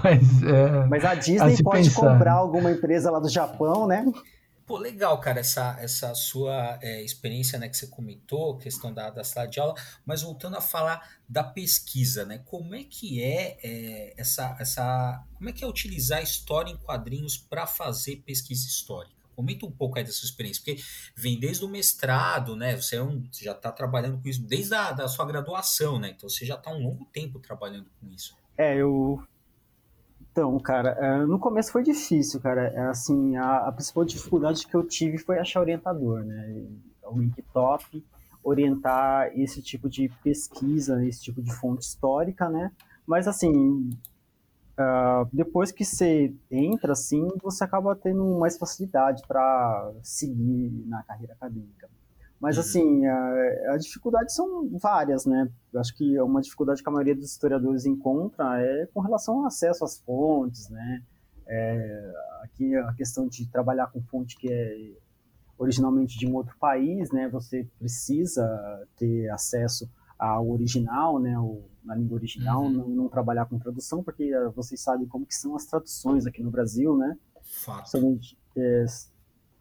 Mas, 0.03 0.43
é, 0.43 0.87
mas 0.87 1.05
a 1.05 1.15
Disney 1.15 1.55
a 1.55 1.63
pode 1.63 1.85
pensar. 1.85 2.13
comprar 2.13 2.33
alguma 2.33 2.71
empresa 2.71 3.11
lá 3.11 3.21
do 3.21 3.29
Japão, 3.29 3.87
né? 3.87 4.05
Pô, 4.67 4.79
legal, 4.79 5.21
cara, 5.21 5.39
essa, 5.39 5.77
essa 5.79 6.13
sua 6.15 6.77
é, 6.83 7.01
experiência 7.01 7.57
né, 7.57 7.69
que 7.69 7.77
você 7.77 7.87
comentou, 7.87 8.59
questão 8.59 8.93
da, 8.93 9.11
da 9.11 9.23
sala 9.23 9.47
de 9.47 9.61
aula, 9.61 9.75
mas 10.05 10.23
voltando 10.23 10.57
a 10.57 10.61
falar 10.61 11.09
da 11.29 11.45
pesquisa, 11.45 12.25
né? 12.25 12.39
Como 12.45 12.75
é 12.75 12.83
que 12.83 13.23
é, 13.23 13.59
é 13.63 14.15
essa, 14.17 14.57
essa. 14.59 15.25
Como 15.37 15.49
é 15.49 15.53
que 15.53 15.63
é 15.63 15.67
utilizar 15.69 16.21
história 16.21 16.73
em 16.73 16.77
quadrinhos 16.77 17.37
para 17.37 17.65
fazer 17.65 18.17
pesquisa 18.27 18.67
histórica? 18.67 19.16
Comenta 19.37 19.67
um 19.67 19.71
pouco 19.71 19.99
aí 19.99 20.05
da 20.05 20.11
sua 20.11 20.27
experiência, 20.27 20.63
porque 20.65 20.83
vem 21.15 21.39
desde 21.39 21.65
o 21.65 21.69
mestrado, 21.69 22.57
né? 22.57 22.75
Você 22.75 22.97
é 22.97 23.03
um, 23.03 23.23
já 23.31 23.53
está 23.53 23.71
trabalhando 23.71 24.21
com 24.21 24.29
isso 24.29 24.43
desde 24.43 24.75
a 24.75 24.93
da 24.93 25.07
sua 25.07 25.27
graduação, 25.27 26.01
né? 26.01 26.15
Então 26.17 26.29
você 26.29 26.47
já 26.47 26.55
está 26.55 26.73
um 26.73 26.83
longo 26.83 27.05
tempo 27.13 27.39
trabalhando 27.39 27.87
com 28.01 28.09
isso. 28.09 28.35
É, 28.57 28.75
eu. 28.75 29.23
Então, 30.33 30.59
cara, 30.59 30.91
é, 31.01 31.27
no 31.27 31.39
começo 31.39 31.71
foi 31.71 31.83
difícil, 31.83 32.41
cara. 32.41 32.69
É, 32.69 32.87
assim, 32.87 33.37
a, 33.37 33.69
a 33.69 33.73
principal 33.73 34.05
dificuldade 34.05 34.67
que 34.67 34.75
eu 34.75 34.83
tive 34.83 35.19
foi 35.19 35.39
achar 35.39 35.61
orientador, 35.61 36.25
né? 36.25 36.67
Alguém 37.03 37.31
que 37.31 37.43
top 37.43 38.03
orientar 38.43 39.37
esse 39.39 39.61
tipo 39.61 39.89
de 39.89 40.09
pesquisa, 40.23 41.05
esse 41.05 41.21
tipo 41.21 41.43
de 41.43 41.53
fonte 41.53 41.85
histórica, 41.85 42.49
né? 42.49 42.71
Mas 43.05 43.27
assim, 43.27 43.91
Uh, 44.79 45.27
depois 45.33 45.73
que 45.73 45.85
você 45.85 46.35
entra, 46.51 46.93
assim, 46.93 47.27
você 47.43 47.65
acaba 47.65 47.97
tendo 47.97 48.39
mais 48.39 48.59
facilidade 48.59 49.23
para 49.27 49.91
seguir 50.03 50.71
na 50.87 51.03
carreira 51.03 51.33
acadêmica. 51.33 51.89
Mas, 52.39 52.57
uhum. 52.57 52.61
assim, 52.61 53.07
a, 53.07 53.73
a 53.73 53.77
dificuldades 53.79 54.35
são 54.35 54.69
várias, 54.79 55.25
né? 55.25 55.49
Eu 55.73 55.81
acho 55.81 55.95
que 55.97 56.21
uma 56.21 56.43
dificuldade 56.43 56.83
que 56.83 56.89
a 56.89 56.93
maioria 56.93 57.15
dos 57.15 57.31
historiadores 57.31 57.87
encontra 57.87 58.61
é 58.61 58.87
com 58.93 59.01
relação 59.01 59.41
ao 59.41 59.47
acesso 59.47 59.83
às 59.83 59.99
fontes, 59.99 60.69
né? 60.69 61.03
É, 61.49 62.13
aqui 62.43 62.77
a 62.77 62.93
questão 62.93 63.29
de 63.29 63.49
trabalhar 63.49 63.87
com 63.87 64.03
fonte 64.03 64.37
que 64.37 64.53
é 64.53 64.93
originalmente 65.59 66.19
de 66.19 66.27
um 66.27 66.35
outro 66.35 66.55
país, 66.59 67.11
né? 67.11 67.29
Você 67.31 67.67
precisa 67.79 68.87
ter 68.99 69.31
acesso 69.31 69.89
ao 70.19 70.49
original, 70.51 71.19
né? 71.19 71.39
O, 71.39 71.63
na 71.85 71.95
língua 71.95 72.17
original, 72.17 72.63
uhum. 72.63 72.73
não, 72.73 72.89
não, 72.89 73.09
trabalhar 73.09 73.47
com 73.47 73.59
tradução, 73.59 74.03
porque 74.03 74.37
uh, 74.37 74.51
vocês 74.51 74.81
sabem 74.81 75.07
como 75.07 75.25
que 75.25 75.35
são 75.35 75.55
as 75.55 75.65
traduções 75.67 76.27
aqui 76.27 76.43
no 76.43 76.51
Brasil, 76.51 76.97
né? 76.97 77.17
Fato. 77.43 77.87
É, 78.57 78.85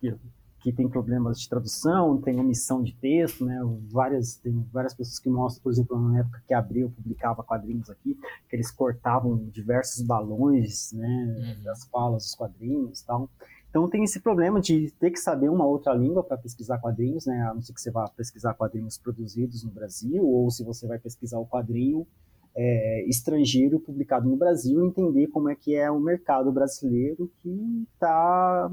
que, 0.01 0.15
que, 0.61 0.73
tem 0.73 0.89
problemas 0.89 1.39
de 1.39 1.47
tradução, 1.47 2.19
tem 2.19 2.39
omissão 2.39 2.81
de 2.81 2.95
texto, 2.95 3.45
né? 3.45 3.59
Várias, 3.91 4.37
tem 4.37 4.65
várias 4.73 4.95
pessoas 4.95 5.19
que 5.19 5.29
mostram, 5.29 5.61
por 5.61 5.71
exemplo, 5.71 5.99
na 5.99 6.19
época 6.19 6.41
que 6.47 6.53
Abril 6.53 6.91
publicava 6.95 7.43
quadrinhos 7.43 7.89
aqui, 7.89 8.17
que 8.49 8.55
eles 8.55 8.71
cortavam 8.71 9.37
diversos 9.51 10.01
balões, 10.01 10.91
né? 10.93 11.55
Uhum. 11.57 11.63
Das 11.63 11.85
falas 11.85 12.23
dos 12.23 12.33
quadrinhos 12.33 13.01
e 13.01 13.05
tal. 13.05 13.29
Então 13.75 13.89
tem 13.89 14.05
esse 14.05 14.21
problema 14.21 14.61
de 14.61 14.89
ter 14.91 15.11
que 15.11 15.19
saber 15.19 15.49
uma 15.49 15.65
outra 15.65 15.93
língua 15.93 16.23
para 16.23 16.37
pesquisar 16.37 16.77
quadrinhos, 16.77 17.25
né? 17.25 17.41
A 17.41 17.53
não 17.53 17.61
ser 17.61 17.73
que 17.73 17.81
você 17.81 17.91
vá 17.91 18.07
pesquisar 18.07 18.53
quadrinhos 18.53 18.97
produzidos 18.97 19.65
no 19.65 19.69
Brasil, 19.69 20.25
ou 20.25 20.49
se 20.49 20.63
você 20.63 20.87
vai 20.87 20.97
pesquisar 20.97 21.39
o 21.39 21.45
quadrinho 21.45 22.07
é, 22.55 23.03
estrangeiro 23.05 23.77
publicado 23.77 24.29
no 24.29 24.37
Brasil, 24.37 24.85
entender 24.85 25.27
como 25.27 25.49
é 25.49 25.55
que 25.55 25.75
é 25.75 25.91
o 25.91 25.99
mercado 25.99 26.53
brasileiro 26.53 27.29
que 27.43 27.85
está 27.93 28.71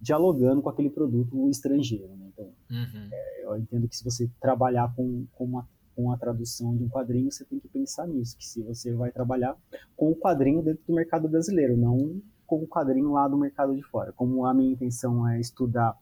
dialogando 0.00 0.62
com 0.62 0.70
aquele 0.70 0.88
produto 0.88 1.50
estrangeiro. 1.50 2.08
Né? 2.16 2.30
Então, 2.32 2.46
uhum. 2.70 3.08
é, 3.12 3.44
eu 3.44 3.58
entendo 3.58 3.86
que 3.86 3.96
se 3.98 4.02
você 4.02 4.26
trabalhar 4.40 4.90
com, 4.96 5.26
com, 5.34 5.44
uma, 5.44 5.68
com 5.94 6.10
a 6.10 6.16
tradução 6.16 6.74
de 6.74 6.82
um 6.82 6.88
quadrinho, 6.88 7.30
você 7.30 7.44
tem 7.44 7.58
que 7.58 7.68
pensar 7.68 8.06
nisso, 8.06 8.38
que 8.38 8.46
se 8.46 8.62
você 8.62 8.90
vai 8.94 9.12
trabalhar 9.12 9.54
com 9.94 10.10
o 10.10 10.16
quadrinho 10.16 10.62
dentro 10.62 10.82
do 10.86 10.94
mercado 10.94 11.28
brasileiro, 11.28 11.76
não 11.76 12.22
com 12.50 12.64
o 12.64 12.66
quadrinho 12.66 13.12
lá 13.12 13.28
do 13.28 13.38
mercado 13.38 13.76
de 13.76 13.82
fora. 13.82 14.12
Como 14.12 14.44
a 14.44 14.52
minha 14.52 14.72
intenção 14.72 15.26
é 15.28 15.38
estudar 15.38 15.96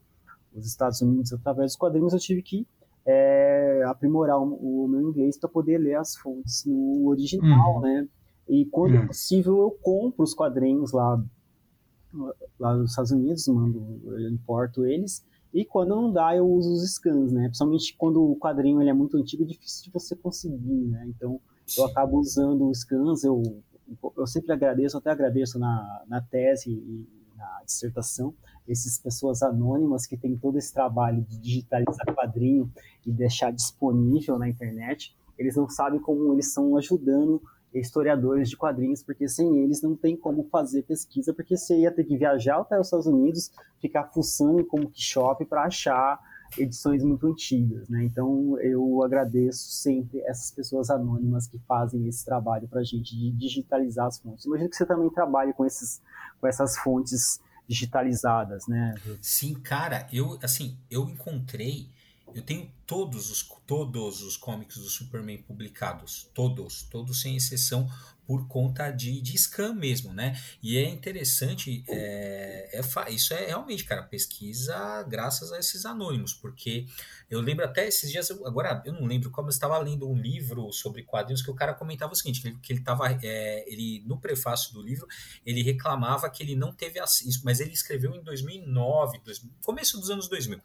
os 0.54 0.66
Estados 0.66 1.02
Unidos 1.02 1.30
através 1.30 1.72
dos 1.72 1.76
quadrinhos, 1.76 2.14
eu 2.14 2.18
tive 2.18 2.42
que 2.42 2.66
é, 3.04 3.82
aprimorar 3.86 4.40
o, 4.40 4.84
o, 4.84 4.88
meu 4.88 5.02
inglês 5.02 5.38
para 5.38 5.48
poder 5.48 5.76
ler 5.76 5.96
as 5.96 6.16
fontes 6.16 6.64
no 6.64 7.06
original, 7.06 7.76
uhum. 7.76 7.80
né? 7.82 8.08
E 8.48 8.64
quando 8.64 8.94
uhum. 8.94 9.06
possível 9.08 9.58
eu 9.58 9.70
compro 9.82 10.24
os 10.24 10.32
quadrinhos 10.32 10.92
lá, 10.92 11.22
lá 12.58 12.74
nos 12.74 12.90
Estados 12.90 13.10
Unidos, 13.10 13.46
mando, 13.48 14.00
eu 14.06 14.30
importo 14.30 14.86
eles. 14.86 15.22
E 15.52 15.66
quando 15.66 15.90
não 15.90 16.10
dá, 16.10 16.34
eu 16.34 16.50
uso 16.50 16.72
os 16.72 16.94
scans, 16.94 17.30
né? 17.30 17.44
Principalmente 17.44 17.94
quando 17.98 18.22
o 18.22 18.36
quadrinho 18.36 18.80
ele 18.80 18.88
é 18.90 18.94
muito 18.94 19.18
antigo, 19.18 19.42
é 19.42 19.46
difícil 19.46 19.84
de 19.84 19.90
você 19.90 20.16
conseguir, 20.16 20.86
né? 20.86 21.06
Então 21.08 21.38
eu 21.76 21.84
acabo 21.84 22.18
usando 22.18 22.68
os 22.70 22.80
scans, 22.80 23.22
eu 23.22 23.62
eu 24.16 24.26
sempre 24.26 24.52
agradeço, 24.52 24.98
até 24.98 25.10
agradeço 25.10 25.58
na, 25.58 26.04
na 26.06 26.20
tese 26.20 26.70
e 26.70 27.06
na 27.36 27.62
dissertação, 27.64 28.34
essas 28.68 28.98
pessoas 28.98 29.42
anônimas 29.42 30.06
que 30.06 30.16
têm 30.16 30.36
todo 30.36 30.58
esse 30.58 30.72
trabalho 30.74 31.22
de 31.22 31.38
digitalizar 31.38 32.14
quadrinho 32.14 32.70
e 33.06 33.12
deixar 33.12 33.52
disponível 33.52 34.38
na 34.38 34.48
internet, 34.48 35.16
eles 35.38 35.56
não 35.56 35.68
sabem 35.68 36.00
como 36.00 36.32
eles 36.32 36.48
estão 36.48 36.76
ajudando 36.76 37.40
historiadores 37.72 38.50
de 38.50 38.56
quadrinhos, 38.56 39.02
porque 39.02 39.28
sem 39.28 39.58
eles 39.58 39.80
não 39.82 39.94
tem 39.94 40.16
como 40.16 40.42
fazer 40.44 40.82
pesquisa, 40.82 41.32
porque 41.32 41.56
você 41.56 41.78
ia 41.78 41.92
ter 41.92 42.04
que 42.04 42.16
viajar 42.16 42.58
até 42.58 42.78
os 42.78 42.86
Estados 42.86 43.06
Unidos, 43.06 43.52
ficar 43.78 44.04
fuçando 44.04 44.64
como 44.64 44.90
que 44.90 45.00
shop 45.00 45.44
para 45.44 45.64
achar 45.64 46.18
edições 46.56 47.02
muito 47.02 47.26
antigas, 47.26 47.88
né? 47.88 48.04
Então 48.04 48.58
eu 48.60 49.02
agradeço 49.02 49.70
sempre 49.70 50.20
essas 50.22 50.50
pessoas 50.50 50.90
anônimas 50.90 51.46
que 51.46 51.58
fazem 51.66 52.06
esse 52.06 52.24
trabalho 52.24 52.68
para 52.68 52.80
a 52.80 52.84
gente 52.84 53.16
de 53.16 53.30
digitalizar 53.32 54.06
as 54.06 54.18
fontes. 54.18 54.44
Imagino 54.44 54.70
que 54.70 54.76
você 54.76 54.86
também 54.86 55.10
trabalhe 55.10 55.52
com, 55.52 55.64
esses, 55.64 56.00
com 56.40 56.46
essas 56.46 56.78
fontes 56.78 57.40
digitalizadas, 57.66 58.66
né? 58.66 58.94
Sim, 59.20 59.54
cara, 59.54 60.06
eu 60.12 60.38
assim 60.42 60.76
eu 60.90 61.08
encontrei 61.08 61.88
eu 62.34 62.42
tenho 62.42 62.70
todos 62.86 63.30
os, 63.30 63.42
todos 63.66 64.22
os 64.22 64.36
cómics 64.36 64.76
do 64.76 64.88
Superman 64.88 65.38
publicados. 65.38 66.30
Todos, 66.34 66.82
todos 66.82 67.20
sem 67.20 67.36
exceção, 67.36 67.88
por 68.28 68.46
conta 68.46 68.90
de, 68.90 69.22
de 69.22 69.38
scan 69.38 69.72
mesmo, 69.72 70.12
né? 70.12 70.38
E 70.62 70.76
é 70.76 70.86
interessante, 70.86 71.82
é, 71.88 72.78
é, 72.78 73.10
isso 73.10 73.32
é 73.32 73.46
realmente, 73.46 73.84
cara, 73.84 74.02
pesquisa 74.02 75.02
graças 75.04 75.50
a 75.50 75.58
esses 75.58 75.86
anônimos, 75.86 76.34
porque 76.34 76.84
eu 77.30 77.40
lembro 77.40 77.64
até 77.64 77.88
esses 77.88 78.12
dias, 78.12 78.30
agora 78.30 78.82
eu 78.84 78.92
não 78.92 79.06
lembro 79.06 79.30
como 79.30 79.48
eu 79.48 79.50
estava 79.50 79.78
lendo 79.78 80.06
um 80.06 80.14
livro 80.14 80.70
sobre 80.72 81.04
quadrinhos 81.04 81.40
que 81.40 81.50
o 81.50 81.54
cara 81.54 81.72
comentava 81.72 82.12
o 82.12 82.14
seguinte, 82.14 82.42
que 82.42 82.48
ele, 82.48 82.58
que 82.60 82.72
ele 82.74 82.80
tava, 82.80 83.10
é, 83.22 83.64
ele, 83.66 84.04
no 84.06 84.20
prefácio 84.20 84.74
do 84.74 84.82
livro, 84.82 85.08
ele 85.46 85.62
reclamava 85.62 86.28
que 86.28 86.42
ele 86.42 86.54
não 86.54 86.70
teve 86.70 87.00
acesso, 87.00 87.40
mas 87.42 87.60
ele 87.60 87.72
escreveu 87.72 88.14
em 88.14 88.22
2009, 88.22 89.22
2000, 89.24 89.54
começo 89.64 89.98
dos 89.98 90.10
anos 90.10 90.28
2000, 90.28 90.60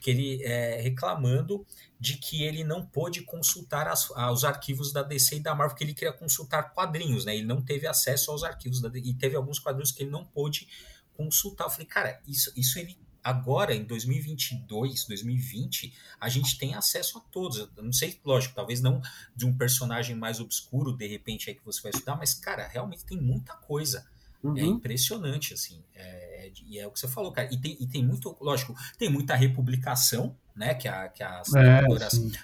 que 0.00 0.10
ele 0.10 0.42
é, 0.42 0.80
reclamando 0.80 1.66
de 1.98 2.16
que 2.16 2.42
ele 2.44 2.62
não 2.62 2.84
pôde 2.84 3.22
consultar 3.22 3.88
as, 3.88 4.10
os 4.10 4.44
arquivos 4.44 4.92
da 4.92 5.02
DC 5.02 5.36
e 5.36 5.40
da 5.40 5.54
Marvel, 5.54 5.70
porque 5.70 5.84
ele 5.84 5.94
queria 5.94 6.12
consultar 6.12 6.72
quadrinhos, 6.72 7.24
né? 7.24 7.36
Ele 7.36 7.46
não 7.46 7.60
teve 7.60 7.86
acesso 7.86 8.30
aos 8.30 8.44
arquivos 8.44 8.80
da 8.80 8.90
e 8.94 9.14
teve 9.14 9.36
alguns 9.36 9.58
quadrinhos 9.58 9.90
que 9.90 10.02
ele 10.02 10.10
não 10.10 10.24
pôde 10.24 10.68
consultar. 11.14 11.64
Eu 11.64 11.70
falei, 11.70 11.86
cara, 11.86 12.20
isso, 12.26 12.52
isso 12.56 12.78
ele 12.78 12.96
agora 13.22 13.74
em 13.74 13.84
2022, 13.84 15.04
2020, 15.06 15.92
a 16.20 16.28
gente 16.28 16.56
tem 16.56 16.74
acesso 16.74 17.18
a 17.18 17.20
todos. 17.20 17.58
Eu 17.58 17.82
não 17.82 17.92
sei, 17.92 18.18
lógico, 18.24 18.54
talvez 18.54 18.80
não 18.80 19.02
de 19.34 19.44
um 19.44 19.56
personagem 19.56 20.16
mais 20.16 20.40
obscuro, 20.40 20.96
de 20.96 21.06
repente 21.06 21.50
aí 21.50 21.56
que 21.56 21.64
você 21.64 21.82
vai 21.82 21.90
estudar, 21.90 22.16
mas 22.16 22.34
cara, 22.34 22.66
realmente 22.66 23.04
tem 23.04 23.20
muita 23.20 23.54
coisa. 23.54 24.06
É 24.42 24.46
uhum. 24.46 24.56
É 24.56 24.62
impressionante, 24.62 25.54
assim. 25.54 25.82
É, 25.94 26.50
e 26.66 26.78
é, 26.78 26.86
o 26.86 26.90
que 26.90 27.00
você 27.00 27.08
falou, 27.08 27.32
cara. 27.32 27.48
E 27.52 27.58
tem, 27.60 27.76
e 27.80 27.86
tem 27.86 28.04
muito, 28.04 28.36
lógico, 28.40 28.74
tem 28.96 29.10
muita 29.10 29.34
republicação, 29.34 30.36
né? 30.54 30.74
Que, 30.74 30.88
a, 30.88 31.08
que 31.08 31.22
as 31.22 31.54
é, 31.54 31.82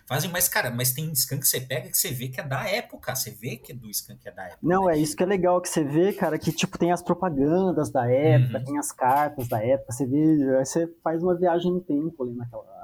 fazem, 0.07 0.31
mas, 0.31 0.49
cara, 0.49 0.71
mas 0.71 0.93
tem 0.93 1.15
scan 1.15 1.39
que 1.39 1.47
você 1.47 1.61
pega 1.61 1.89
que 1.89 1.97
você 1.97 2.11
vê 2.11 2.29
que 2.29 2.41
é 2.41 2.45
da 2.45 2.69
época. 2.69 3.15
Você 3.15 3.31
vê 3.31 3.57
que 3.57 3.73
é 3.73 3.75
do 3.75 3.89
scan 3.93 4.17
que 4.17 4.29
é 4.29 4.33
da 4.33 4.45
época. 4.45 4.59
Não, 4.63 4.87
né? 4.87 4.95
é 4.95 4.99
isso 4.99 5.17
que 5.17 5.23
é 5.23 5.27
legal 5.27 5.61
que 5.61 5.69
você 5.69 5.85
vê, 5.85 6.13
cara, 6.13 6.39
que 6.39 6.53
tipo, 6.53 6.79
tem 6.79 6.93
as 6.93 7.03
propagandas 7.03 7.91
da 7.91 8.11
época, 8.11 8.59
uhum. 8.59 8.65
tem 8.65 8.79
as 8.79 8.93
cartas 8.93 9.49
da 9.49 9.65
época, 9.65 9.93
você 9.93 10.07
vê, 10.07 10.59
aí 10.59 10.65
você 10.65 10.87
faz 11.03 11.23
uma 11.23 11.37
viagem 11.37 11.73
no 11.73 11.81
tempo 11.81 12.23
ali 12.23 12.35
naquela 12.35 12.75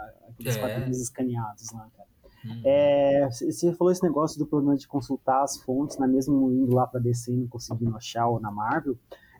aqueles 0.41 0.57
é. 0.57 0.61
quadrinhos 0.61 1.01
escaneados 1.01 1.71
lá, 1.73 1.89
cara. 1.97 2.10
Uhum. 2.45 2.63
É, 2.65 3.29
você 3.31 3.73
falou 3.75 3.93
esse 3.93 4.03
negócio 4.03 4.39
do 4.39 4.47
problema 4.47 4.77
de 4.77 4.89
consultar 4.89 5.43
as 5.43 5.61
fontes, 5.63 5.99
na 5.99 6.07
né, 6.07 6.15
mesmo 6.15 6.51
indo 6.51 6.75
lá 6.75 6.87
para 6.87 7.01
DC 7.01 7.33
e 7.33 7.37
não 7.37 7.47
conseguindo 7.49 7.97
achar 7.97 8.27
ou 8.29 8.41
na 8.41 8.51
Marvel. 8.51 8.97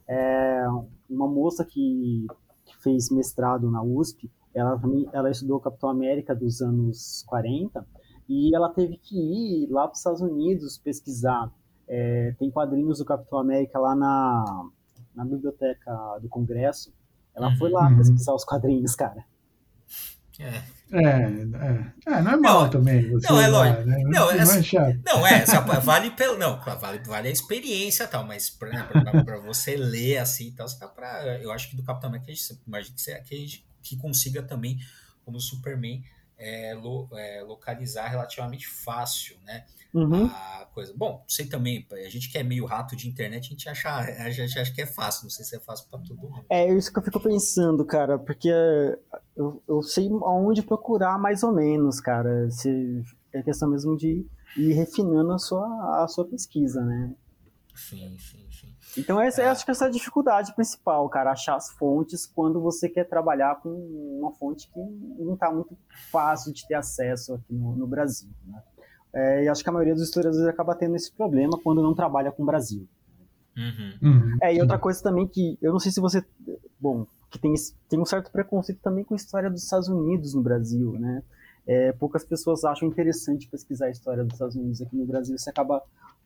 É, 0.07 0.67
uma 1.09 1.29
moça 1.29 1.65
que, 1.65 2.27
que, 2.65 2.77
fez 2.83 3.11
mestrado 3.11 3.71
na 3.71 3.83
USP, 3.83 4.31
ela 4.55 4.81
ela 5.13 5.31
estudou 5.31 5.61
Capitão 5.61 5.89
América 5.89 6.35
dos 6.35 6.61
anos 6.61 7.25
40 7.29 7.87
e 8.29 8.55
ela 8.55 8.69
teve 8.69 8.97
que 8.97 9.17
ir 9.17 9.69
lá 9.71 9.83
para 9.83 9.93
os 9.93 9.99
Estados 9.99 10.21
Unidos 10.21 10.79
pesquisar. 10.79 11.51
É, 11.89 12.35
tem 12.39 12.51
quadrinhos 12.51 12.99
do 12.99 13.05
Capitão 13.05 13.39
América 13.39 13.79
lá 13.79 13.95
na, 13.95 14.69
na 15.15 15.25
biblioteca 15.25 16.19
do 16.21 16.29
Congresso. 16.29 16.93
Ela 17.35 17.55
foi 17.57 17.71
lá 17.71 17.89
uhum. 17.89 17.97
pesquisar 17.97 18.35
os 18.35 18.45
quadrinhos, 18.45 18.95
cara. 18.95 19.25
É. 20.41 20.81
É, 20.93 20.99
é, 20.99 22.17
é, 22.17 22.23
não 22.23 22.33
é 22.33 22.37
mal 22.37 22.63
não, 22.63 22.71
também. 22.71 23.09
não, 23.11 23.41
é 23.41 23.47
lógico. 23.47 23.83
Né? 23.85 23.99
Não, 24.03 24.11
não, 24.11 24.31
é, 24.33 24.41
assim, 24.41 24.77
não, 25.07 25.27
é 25.29 25.81
vale 25.81 26.11
pelo. 26.11 26.37
Não, 26.37 26.61
vale, 26.61 26.99
vale 27.07 27.29
a 27.29 27.31
experiência 27.31 28.09
tal, 28.09 28.27
mas 28.27 28.51
para 28.51 29.39
você 29.39 29.77
ler 29.77 30.19
assim 30.19 30.49
e 30.49 30.53
tal, 30.53 30.67
você 30.67 30.79
tá 30.79 30.89
pra, 30.89 31.39
eu 31.41 31.53
acho 31.53 31.71
que 31.71 31.77
do 31.77 31.85
Capitão 31.85 32.09
América, 32.09 32.33
imagina 32.67 32.95
que, 32.97 33.01
você, 33.01 33.21
que, 33.21 33.65
que 33.83 33.97
consiga 33.97 34.43
também, 34.43 34.81
como 35.25 35.41
Superman, 35.41 36.03
é, 36.41 36.75
lo, 36.75 37.09
é, 37.13 37.43
localizar 37.43 38.09
relativamente 38.09 38.67
fácil, 38.67 39.37
né? 39.45 39.67
Uhum. 39.93 40.27
A 40.27 40.69
coisa. 40.73 40.93
Bom, 40.97 41.23
sei 41.29 41.47
também, 41.47 41.87
a 41.93 42.09
gente 42.09 42.31
que 42.31 42.39
é 42.39 42.43
meio 42.43 42.65
rato 42.65 42.97
de 42.97 43.09
internet, 43.09 43.47
a 43.47 43.51
gente 43.51 43.69
acha, 43.69 43.91
a 43.99 44.31
gente 44.31 44.59
acha 44.59 44.73
que 44.73 44.81
é 44.81 44.87
fácil, 44.87 45.25
não 45.25 45.31
sei 45.31 45.45
se 45.45 45.57
é 45.57 45.61
fácil 45.61 45.89
para 45.91 45.99
todo 45.99 46.17
mundo. 46.17 46.45
É 46.49 46.73
isso 46.73 46.93
que 46.93 46.99
eu 46.99 47.03
fico 47.03 47.21
pensando, 47.21 47.85
cara, 47.85 48.19
porque 48.19 48.49
eu, 49.37 49.63
eu 49.69 49.83
sei 49.83 50.09
aonde 50.09 50.63
procurar 50.63 51.19
mais 51.19 51.43
ou 51.43 51.53
menos, 51.53 52.01
cara. 52.01 52.51
Se, 52.51 53.05
é 53.33 53.43
questão 53.43 53.69
mesmo 53.69 53.97
de 53.97 54.27
ir 54.57 54.73
refinando 54.73 55.33
a 55.33 55.39
sua, 55.39 56.03
a 56.03 56.09
sua 56.09 56.27
pesquisa, 56.27 56.83
né? 56.83 57.13
Sim, 57.75 58.17
sim, 58.19 58.47
sim. 58.50 58.50
Então 58.97 59.21
essa, 59.21 59.43
é. 59.43 59.49
acho 59.49 59.65
que 59.65 59.71
essa 59.71 59.85
é 59.85 59.89
a 59.89 59.91
dificuldade 59.91 60.55
principal, 60.55 61.09
cara, 61.09 61.33
achar 61.33 61.57
as 61.57 61.71
fontes 61.71 62.27
quando 62.27 62.61
você 62.61 62.89
quer 62.89 63.05
trabalhar 63.05 63.61
com 63.61 63.71
uma 64.21 64.33
fonte 64.33 64.69
que 64.69 64.79
não 65.19 65.35
está 65.35 65.51
muito 65.51 65.77
fácil 66.11 66.53
de 66.53 66.67
ter 66.67 66.75
acesso 66.75 67.35
aqui 67.35 67.55
no, 67.55 67.77
no 67.77 67.87
Brasil, 67.87 68.31
né? 68.47 68.63
É, 69.13 69.45
e 69.45 69.49
acho 69.49 69.63
que 69.63 69.69
a 69.69 69.73
maioria 69.73 69.95
dos 69.95 70.05
historiadores 70.05 70.47
acaba 70.47 70.75
tendo 70.75 70.95
esse 70.95 71.13
problema 71.13 71.59
quando 71.63 71.83
não 71.83 71.95
trabalha 71.95 72.31
com 72.31 72.43
o 72.43 72.47
Brasil. 72.47 72.87
Uhum. 73.57 74.11
Uhum. 74.11 74.39
É, 74.41 74.55
e 74.55 74.61
outra 74.61 74.79
coisa 74.79 75.03
também 75.03 75.27
que 75.27 75.59
eu 75.61 75.73
não 75.73 75.81
sei 75.81 75.91
se 75.91 76.01
você, 76.01 76.25
bom, 76.79 77.07
que 77.29 77.39
tem, 77.39 77.53
tem 77.89 78.01
um 78.01 78.05
certo 78.05 78.31
preconceito 78.31 78.81
também 78.81 79.05
com 79.05 79.15
a 79.15 79.17
história 79.17 79.51
dos 79.51 79.65
Estados 79.65 79.89
Unidos 79.89 80.35
no 80.35 80.43
Brasil, 80.43 80.93
né? 80.93 81.23
É, 81.67 81.93
poucas 81.93 82.25
pessoas 82.25 82.65
acham 82.65 82.89
interessante 82.89 83.49
pesquisar 83.49 83.87
a 83.87 83.91
história 83.91 84.25
dos 84.25 84.33
Estados 84.35 84.57
Unidos 84.57 84.81
aqui 84.81 84.97
no 84.97 85.07
Brasil. 85.07 85.37
Você 85.37 85.51
acaba 85.51 85.83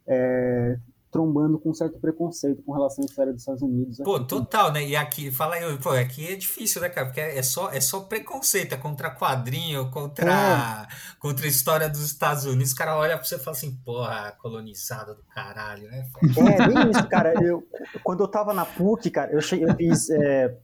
é, 0.06 0.78
trombando 1.14 1.60
com 1.60 1.70
um 1.70 1.74
certo 1.74 1.96
preconceito 2.00 2.60
com 2.64 2.72
relação 2.72 3.04
à 3.04 3.06
história 3.06 3.32
dos 3.32 3.42
Estados 3.42 3.62
Unidos. 3.62 3.98
Pô, 3.98 4.18
total, 4.18 4.72
né? 4.72 4.84
E 4.84 4.96
aqui, 4.96 5.30
fala 5.30 5.54
aí, 5.54 5.78
pô, 5.78 5.90
aqui 5.90 6.26
é 6.26 6.34
difícil, 6.34 6.82
né, 6.82 6.88
cara? 6.88 7.06
Porque 7.06 7.20
é 7.20 7.40
só, 7.40 7.70
é 7.70 7.80
só 7.80 8.00
preconceito, 8.00 8.72
é 8.72 8.76
contra 8.76 9.14
quadrinho, 9.14 9.88
contra, 9.92 10.28
é. 10.28 10.86
contra 11.20 11.46
a 11.46 11.48
história 11.48 11.88
dos 11.88 12.04
Estados 12.04 12.46
Unidos. 12.46 12.72
O 12.72 12.76
cara 12.76 12.98
olha 12.98 13.16
pra 13.16 13.24
você 13.24 13.36
e 13.36 13.38
fala 13.38 13.56
assim, 13.56 13.76
porra, 13.84 14.34
colonizada 14.40 15.14
do 15.14 15.22
caralho, 15.32 15.88
né? 15.88 16.04
É, 16.36 16.66
bem 16.66 16.90
isso, 16.90 17.08
cara. 17.08 17.32
Eu, 17.40 17.62
quando 18.02 18.24
eu 18.24 18.28
tava 18.28 18.52
na 18.52 18.64
PUC, 18.64 19.08
cara, 19.08 19.30
eu, 19.30 19.40
cheguei, 19.40 19.68
eu 19.68 19.76
fiz. 19.76 20.10
É, 20.10 20.58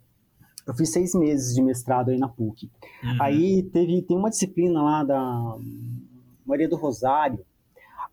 eu 0.66 0.74
fiz 0.74 0.90
seis 0.90 1.14
meses 1.14 1.54
de 1.54 1.62
mestrado 1.62 2.10
aí 2.10 2.18
na 2.18 2.28
PUC. 2.28 2.68
Uhum. 3.04 3.18
Aí 3.20 3.62
teve, 3.72 4.02
tem 4.02 4.16
uma 4.16 4.30
disciplina 4.30 4.82
lá 4.82 5.04
da 5.04 5.56
Maria 6.44 6.68
do 6.68 6.74
Rosário, 6.74 7.38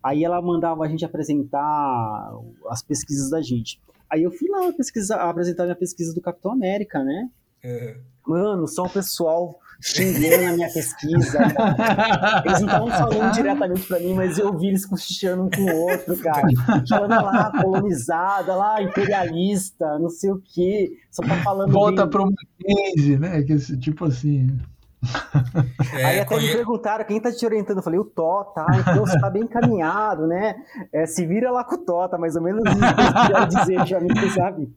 Aí 0.02 0.24
ela 0.24 0.40
mandava 0.40 0.84
a 0.84 0.88
gente 0.88 1.04
apresentar 1.04 2.32
as 2.68 2.82
pesquisas 2.82 3.30
da 3.30 3.42
gente. 3.42 3.80
Aí 4.10 4.22
eu 4.22 4.30
fui 4.30 4.48
lá 4.48 4.72
pesquisar, 4.72 5.16
apresentar 5.28 5.64
minha 5.64 5.76
pesquisa 5.76 6.14
do 6.14 6.20
Capitão 6.20 6.52
América, 6.52 7.02
né? 7.02 7.28
Uhum. 7.64 7.94
Mano, 8.26 8.68
só 8.68 8.84
o 8.84 8.90
pessoal 8.90 9.58
xingando 9.80 10.46
a 10.46 10.52
minha 10.52 10.72
pesquisa. 10.72 11.38
Cara. 11.38 12.42
Eles 12.44 12.60
não 12.60 12.66
estavam 12.66 12.88
falando 12.88 13.32
diretamente 13.32 13.86
pra 13.86 14.00
mim, 14.00 14.14
mas 14.14 14.38
eu 14.38 14.56
vi 14.56 14.68
eles 14.68 14.84
cochichando 14.86 15.44
um 15.44 15.50
com 15.50 15.62
o 15.62 15.90
outro, 15.90 16.16
cara. 16.18 16.46
Falando 16.88 17.10
lá, 17.10 17.52
colonizada, 17.62 18.54
lá, 18.54 18.82
imperialista, 18.82 19.98
não 19.98 20.10
sei 20.10 20.30
o 20.30 20.42
quê. 20.54 20.92
Só 21.10 21.22
tá 21.22 21.36
falando. 21.42 21.72
Volta 21.72 22.02
bem... 22.04 22.10
pro 22.10 22.30
Mackenzie, 22.30 23.18
né? 23.18 23.42
Que, 23.42 23.56
tipo 23.78 24.04
assim. 24.04 24.58
É, 25.94 26.04
Aí 26.04 26.20
até 26.20 26.36
me 26.36 26.52
perguntaram 26.52 27.04
quem 27.04 27.20
tá 27.20 27.30
te 27.32 27.44
orientando. 27.44 27.78
Eu 27.78 27.82
falei, 27.82 27.98
o 27.98 28.04
Tota, 28.04 28.66
então 28.78 29.06
você 29.06 29.18
tá 29.18 29.30
bem 29.30 29.42
encaminhado, 29.42 30.26
né? 30.26 30.56
É, 30.92 31.06
se 31.06 31.24
vira 31.26 31.50
lá 31.50 31.64
com 31.64 31.76
o 31.76 31.78
Tota, 31.78 32.18
mais 32.18 32.36
ou 32.36 32.42
menos 32.42 32.62
isso 32.64 33.26
que 33.26 33.32
eu 33.32 33.46
dizer, 33.46 33.86
já 33.86 34.00
me 34.00 34.30
sabe? 34.30 34.72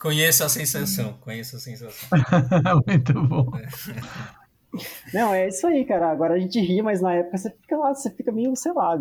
Conheço 0.00 0.44
a 0.44 0.48
sensação, 0.48 1.14
conheço 1.20 1.56
a 1.56 1.58
sensação. 1.58 2.08
Muito 2.86 3.14
bom. 3.22 3.50
Não, 5.12 5.32
é 5.32 5.48
isso 5.48 5.66
aí, 5.66 5.84
cara. 5.84 6.10
Agora 6.10 6.34
a 6.34 6.38
gente 6.38 6.60
ri, 6.60 6.82
mas 6.82 7.00
na 7.00 7.14
época 7.14 7.38
você 7.38 7.50
fica 7.50 7.76
lá, 7.76 7.94
você 7.94 8.10
fica 8.10 8.30
meio, 8.30 8.54
sei 8.56 8.72
lá, 8.72 8.98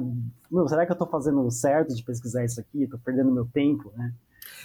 meu, 0.50 0.68
será 0.68 0.86
que 0.86 0.92
eu 0.92 0.98
tô 0.98 1.06
fazendo 1.06 1.50
certo 1.52 1.94
de 1.94 2.04
pesquisar 2.04 2.46
isso 2.46 2.60
aqui? 2.60 2.88
Tô 2.88 2.98
perdendo 2.98 3.32
meu 3.32 3.46
tempo, 3.46 3.92
né? 3.98 4.14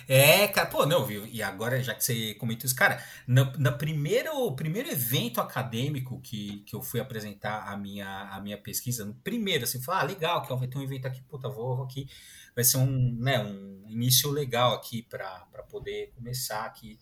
É, 0.09 0.49
cara, 0.49 0.69
pô, 0.69 0.87
não, 0.87 1.05
viu? 1.05 1.27
E 1.27 1.43
agora, 1.43 1.83
já 1.83 1.95
que 1.95 2.05
você 2.05 2.35
comentou 2.35 2.67
isso, 2.67 2.75
cara, 2.75 3.03
na, 3.27 3.53
na 3.59 3.73
primeiro, 3.73 4.53
primeiro 4.55 4.91
evento 4.91 5.41
acadêmico 5.41 6.21
que, 6.21 6.61
que 6.67 6.75
eu 6.75 6.83
fui 6.83 7.01
apresentar 7.01 7.69
a 7.69 7.77
minha, 7.77 8.29
a 8.31 8.41
minha 8.41 8.59
pesquisa, 8.59 9.05
no 9.05 9.15
primeiro, 9.15 9.65
assim, 9.65 9.81
falar, 9.81 10.01
ah, 10.01 10.05
legal, 10.05 10.43
que 10.43 10.55
vai 10.55 10.69
ter 10.69 10.79
um 10.79 10.83
evento 10.83 11.07
aqui, 11.07 11.23
puta, 11.23 11.49
vou, 11.49 11.77
vou 11.77 11.85
aqui, 11.85 12.09
vai 12.55 12.65
ser 12.65 12.79
um, 12.79 13.17
né, 13.19 13.39
um 13.39 13.85
início 13.89 14.31
legal 14.31 14.75
aqui 14.75 15.03
para 15.03 15.47
poder 15.69 16.13
começar 16.17 16.65
aqui 16.65 16.99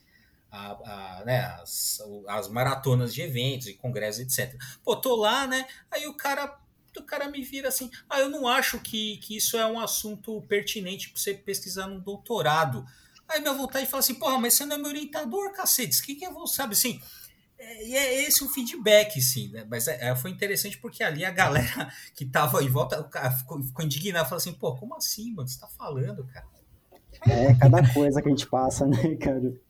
a, 0.50 0.72
a, 0.72 1.24
né, 1.24 1.40
as, 1.62 2.00
as 2.28 2.48
maratonas 2.48 3.14
de 3.14 3.22
eventos 3.22 3.68
e 3.68 3.74
congressos, 3.74 4.20
etc. 4.20 4.60
Pô, 4.82 4.96
tô 4.96 5.16
lá, 5.16 5.46
né? 5.46 5.66
Aí 5.90 6.06
o 6.06 6.14
cara 6.14 6.58
o 6.96 7.02
cara 7.02 7.28
me 7.28 7.42
vira 7.42 7.68
assim, 7.68 7.90
ah, 8.08 8.20
eu 8.20 8.28
não 8.28 8.46
acho 8.46 8.78
que, 8.80 9.18
que 9.18 9.36
isso 9.36 9.56
é 9.56 9.66
um 9.66 9.78
assunto 9.78 10.40
pertinente 10.42 11.10
para 11.10 11.20
você 11.20 11.34
pesquisar 11.34 11.86
no 11.86 12.00
doutorado. 12.00 12.84
Aí 13.28 13.40
minha 13.40 13.52
vontade 13.52 13.84
de 13.84 13.90
falar 13.90 14.00
assim, 14.00 14.14
porra, 14.14 14.38
mas 14.38 14.54
você 14.54 14.64
não 14.64 14.76
é 14.76 14.78
meu 14.78 14.88
orientador, 14.88 15.52
cacete, 15.52 16.00
o 16.00 16.02
que, 16.02 16.14
que 16.14 16.26
eu 16.26 16.32
vou, 16.32 16.46
sabe, 16.46 16.72
assim... 16.72 17.00
É, 17.60 17.88
e 17.88 17.96
é 17.96 18.22
esse 18.22 18.44
o 18.44 18.48
feedback, 18.48 19.20
sim, 19.20 19.48
né? 19.48 19.66
Mas 19.68 19.88
é, 19.88 20.10
é 20.10 20.14
foi 20.14 20.30
interessante 20.30 20.78
porque 20.78 21.02
ali 21.02 21.24
a 21.24 21.30
galera 21.32 21.92
que 22.14 22.24
tava 22.24 22.62
em 22.62 22.68
volta 22.68 23.02
ficou, 23.36 23.60
ficou 23.60 23.84
indignada, 23.84 24.24
falou 24.24 24.36
assim, 24.36 24.52
pô, 24.52 24.76
como 24.76 24.94
assim, 24.94 25.34
mano? 25.34 25.48
Você 25.48 25.58
tá 25.58 25.66
falando, 25.66 26.24
cara? 26.26 26.46
É, 27.26 27.54
cada 27.54 27.92
coisa 27.92 28.22
que 28.22 28.28
a 28.28 28.30
gente 28.30 28.46
passa, 28.46 28.86
né, 28.88 29.16
cara? 29.16 29.60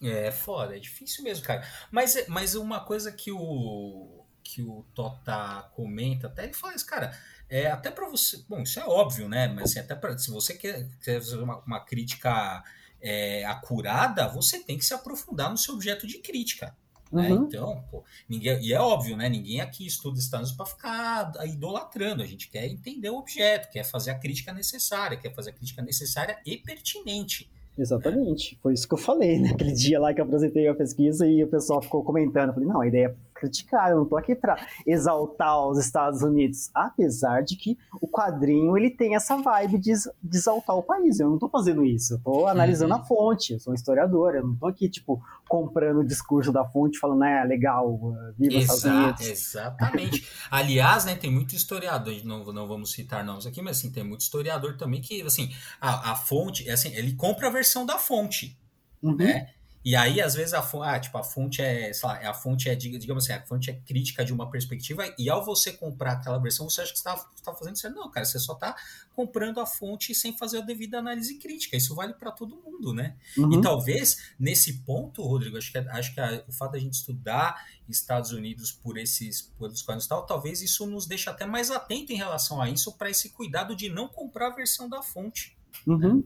É 0.00 0.30
foda, 0.30 0.76
é 0.76 0.78
difícil 0.78 1.24
mesmo, 1.24 1.44
cara. 1.44 1.66
Mas, 1.90 2.26
mas 2.28 2.54
uma 2.54 2.80
coisa 2.80 3.10
que 3.10 3.32
o, 3.32 4.17
que 4.48 4.62
o 4.62 4.82
Tota 4.94 5.70
comenta, 5.74 6.26
até 6.26 6.44
ele 6.44 6.54
fala 6.54 6.74
isso, 6.74 6.86
cara, 6.86 7.12
é 7.50 7.66
até 7.66 7.90
para 7.90 8.08
você, 8.08 8.42
bom, 8.48 8.62
isso 8.62 8.80
é 8.80 8.84
óbvio, 8.86 9.28
né? 9.28 9.46
Mas 9.46 9.70
assim, 9.70 9.80
até 9.80 9.94
para 9.94 10.16
se 10.16 10.30
você 10.30 10.54
quer, 10.54 10.88
quer 11.04 11.20
fazer 11.20 11.36
uma, 11.36 11.58
uma 11.58 11.80
crítica 11.80 12.64
é, 12.98 13.44
acurada, 13.44 14.26
você 14.28 14.60
tem 14.60 14.78
que 14.78 14.86
se 14.86 14.94
aprofundar 14.94 15.50
no 15.50 15.58
seu 15.58 15.74
objeto 15.74 16.06
de 16.06 16.18
crítica. 16.18 16.74
Né? 17.12 17.30
Uhum. 17.30 17.44
Então, 17.44 17.84
pô, 17.90 18.02
ninguém, 18.26 18.58
e 18.62 18.72
é 18.72 18.80
óbvio, 18.80 19.16
né? 19.16 19.28
Ninguém 19.28 19.60
aqui 19.60 19.86
estuda 19.86 20.18
Estados 20.18 20.52
para 20.52 20.66
ficar 20.66 21.32
idolatrando. 21.44 22.22
A 22.22 22.26
gente 22.26 22.48
quer 22.48 22.66
entender 22.66 23.10
o 23.10 23.16
objeto, 23.16 23.70
quer 23.70 23.84
fazer 23.84 24.10
a 24.10 24.18
crítica 24.18 24.52
necessária, 24.52 25.16
quer 25.16 25.34
fazer 25.34 25.50
a 25.50 25.52
crítica 25.54 25.82
necessária 25.82 26.38
e 26.44 26.56
pertinente. 26.56 27.50
Exatamente. 27.78 28.58
Foi 28.60 28.74
isso 28.74 28.88
que 28.88 28.94
eu 28.94 28.98
falei, 28.98 29.38
né? 29.38 29.50
Aquele 29.50 29.72
dia 29.72 30.00
lá 30.00 30.12
que 30.12 30.20
eu 30.20 30.24
apresentei 30.24 30.66
a 30.66 30.74
pesquisa 30.74 31.26
e 31.26 31.44
o 31.44 31.48
pessoal 31.48 31.80
ficou 31.80 32.02
comentando. 32.02 32.48
Eu 32.48 32.54
falei, 32.54 32.68
não, 32.68 32.80
a 32.80 32.86
ideia 32.86 33.06
é 33.06 33.14
criticar, 33.38 33.90
eu 33.90 33.98
não 33.98 34.04
tô 34.04 34.16
aqui 34.16 34.34
para 34.34 34.56
exaltar 34.86 35.66
os 35.66 35.78
Estados 35.78 36.22
Unidos, 36.22 36.70
apesar 36.74 37.42
de 37.42 37.56
que 37.56 37.78
o 38.00 38.08
quadrinho 38.08 38.76
ele 38.76 38.90
tem 38.90 39.14
essa 39.14 39.36
vibe 39.36 39.78
de, 39.78 39.92
de 40.22 40.36
exaltar 40.36 40.76
o 40.76 40.82
país. 40.82 41.20
Eu 41.20 41.30
não 41.30 41.38
tô 41.38 41.48
fazendo 41.48 41.84
isso, 41.84 42.14
eu 42.14 42.18
tô 42.18 42.46
analisando 42.46 42.94
uhum. 42.94 43.00
a 43.00 43.04
fonte, 43.04 43.52
eu 43.52 43.60
sou 43.60 43.72
um 43.72 43.76
historiador, 43.76 44.34
eu 44.34 44.46
não 44.46 44.56
tô 44.56 44.66
aqui, 44.66 44.88
tipo, 44.88 45.22
comprando 45.48 46.00
o 46.00 46.04
discurso 46.04 46.52
da 46.52 46.64
fonte 46.64 46.98
falando, 46.98 47.24
é 47.24 47.44
legal, 47.44 47.98
viva 48.36 48.56
Exa 48.56 48.74
Estados 48.74 48.84
Unidos. 48.84 49.28
Exatamente. 49.28 50.28
Aliás, 50.50 51.04
né, 51.04 51.14
tem 51.14 51.30
muito 51.30 51.54
historiador, 51.54 52.14
não, 52.24 52.44
não 52.52 52.66
vamos 52.66 52.92
citar 52.92 53.24
nomes 53.24 53.46
aqui, 53.46 53.62
mas 53.62 53.78
assim, 53.78 53.90
tem 53.90 54.04
muito 54.04 54.22
historiador 54.22 54.76
também 54.76 55.00
que, 55.00 55.22
assim, 55.22 55.50
a, 55.80 56.12
a 56.12 56.16
fonte, 56.16 56.68
assim, 56.68 56.94
ele 56.94 57.14
compra 57.14 57.48
a 57.48 57.50
versão 57.50 57.86
da 57.86 57.98
fonte, 57.98 58.58
uhum. 59.02 59.16
né? 59.16 59.48
E 59.88 59.96
aí, 59.96 60.20
às 60.20 60.34
vezes, 60.34 60.52
a, 60.52 60.58
ah, 60.60 61.00
tipo, 61.00 61.16
a 61.16 61.24
fonte 61.24 61.62
é, 61.62 61.90
lá, 62.04 62.28
a 62.28 62.34
fonte 62.34 62.68
é, 62.68 62.74
digamos 62.74 63.24
assim, 63.24 63.32
a 63.32 63.46
fonte 63.46 63.70
é 63.70 63.72
crítica 63.72 64.22
de 64.22 64.34
uma 64.34 64.50
perspectiva, 64.50 65.10
e 65.18 65.30
ao 65.30 65.42
você 65.42 65.72
comprar 65.72 66.12
aquela 66.12 66.36
versão, 66.36 66.68
você 66.68 66.82
acha 66.82 66.92
que 66.92 66.98
está 66.98 67.16
tá 67.42 67.54
fazendo 67.54 67.78
certo. 67.78 67.94
Não, 67.94 68.10
cara, 68.10 68.26
você 68.26 68.38
só 68.38 68.52
está 68.52 68.76
comprando 69.16 69.58
a 69.60 69.64
fonte 69.64 70.14
sem 70.14 70.36
fazer 70.36 70.58
a 70.58 70.60
devida 70.60 70.98
análise 70.98 71.38
crítica. 71.38 71.74
Isso 71.74 71.94
vale 71.94 72.12
para 72.12 72.30
todo 72.30 72.60
mundo, 72.62 72.92
né? 72.92 73.16
Uhum. 73.38 73.54
E 73.54 73.62
talvez, 73.62 74.34
nesse 74.38 74.80
ponto, 74.80 75.22
Rodrigo, 75.22 75.56
acho 75.56 75.72
que, 75.72 75.78
acho 75.78 76.12
que 76.12 76.20
a, 76.20 76.44
o 76.46 76.52
fato 76.52 76.72
da 76.72 76.78
gente 76.78 76.92
estudar 76.92 77.66
Estados 77.88 78.32
Unidos 78.32 78.70
por 78.70 78.98
esses 78.98 79.40
por 79.40 79.72
e 79.72 80.06
tal, 80.06 80.26
talvez 80.26 80.60
isso 80.60 80.86
nos 80.86 81.06
deixe 81.06 81.30
até 81.30 81.46
mais 81.46 81.70
atento 81.70 82.12
em 82.12 82.16
relação 82.16 82.60
a 82.60 82.68
isso, 82.68 82.92
para 82.92 83.08
esse 83.08 83.30
cuidado 83.30 83.74
de 83.74 83.88
não 83.88 84.06
comprar 84.06 84.48
a 84.48 84.54
versão 84.54 84.86
da 84.86 85.00
fonte. 85.00 85.56
Uhum. 85.86 86.16
Né? 86.18 86.22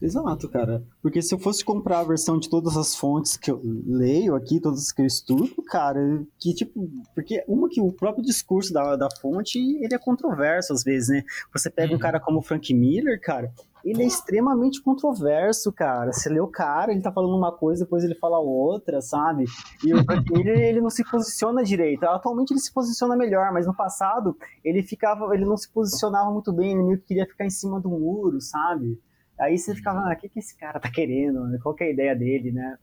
Exato, 0.00 0.48
cara. 0.50 0.84
Porque 1.00 1.22
se 1.22 1.34
eu 1.34 1.38
fosse 1.38 1.64
comprar 1.64 2.00
a 2.00 2.04
versão 2.04 2.38
de 2.38 2.50
todas 2.50 2.76
as 2.76 2.94
fontes 2.94 3.36
que 3.36 3.50
eu 3.50 3.60
leio 3.64 4.34
aqui, 4.34 4.60
todas 4.60 4.92
que 4.92 5.00
eu 5.00 5.06
estudo, 5.06 5.62
cara, 5.66 6.00
que 6.38 6.52
tipo. 6.52 6.88
Porque 7.14 7.42
uma 7.48 7.68
que 7.68 7.80
o 7.80 7.90
próprio 7.90 8.22
discurso 8.22 8.74
da, 8.74 8.94
da 8.94 9.08
fonte, 9.20 9.58
ele 9.58 9.94
é 9.94 9.98
controverso 9.98 10.74
às 10.74 10.84
vezes, 10.84 11.08
né? 11.08 11.22
Você 11.52 11.70
pega 11.70 11.92
uhum. 11.92 11.96
um 11.96 12.00
cara 12.00 12.20
como 12.20 12.40
o 12.40 12.42
Frank 12.42 12.74
Miller, 12.74 13.18
cara, 13.22 13.50
ele 13.82 14.02
é 14.02 14.06
extremamente 14.06 14.82
controverso, 14.82 15.72
cara. 15.72 16.12
Você 16.12 16.28
lê 16.28 16.40
o 16.40 16.48
cara, 16.48 16.92
ele 16.92 17.00
tá 17.00 17.10
falando 17.10 17.34
uma 17.34 17.52
coisa, 17.52 17.84
depois 17.84 18.04
ele 18.04 18.16
fala 18.16 18.38
outra, 18.38 19.00
sabe? 19.00 19.44
E 19.82 19.94
o 19.94 20.04
Frank 20.04 20.30
Miller, 20.30 20.58
ele 20.58 20.80
não 20.82 20.90
se 20.90 21.08
posiciona 21.08 21.62
direito. 21.62 22.04
Atualmente 22.04 22.52
ele 22.52 22.60
se 22.60 22.72
posiciona 22.72 23.16
melhor, 23.16 23.50
mas 23.50 23.64
no 23.64 23.74
passado 23.74 24.36
ele 24.62 24.82
ficava, 24.82 25.32
ele 25.34 25.46
não 25.46 25.56
se 25.56 25.70
posicionava 25.70 26.30
muito 26.30 26.52
bem, 26.52 26.72
ele 26.72 26.82
meio 26.82 26.98
que 26.98 27.06
queria 27.06 27.26
ficar 27.26 27.46
em 27.46 27.50
cima 27.50 27.80
do 27.80 27.88
muro, 27.88 28.40
sabe? 28.42 29.00
Aí 29.38 29.58
você 29.58 29.74
ficava, 29.74 30.00
ah, 30.00 30.12
o 30.12 30.16
que, 30.16 30.28
que 30.28 30.38
esse 30.38 30.56
cara 30.56 30.80
tá 30.80 30.90
querendo? 30.90 31.58
Qual 31.62 31.74
que 31.74 31.84
é 31.84 31.88
a 31.88 31.92
ideia 31.92 32.16
dele, 32.16 32.52
né? 32.52 32.78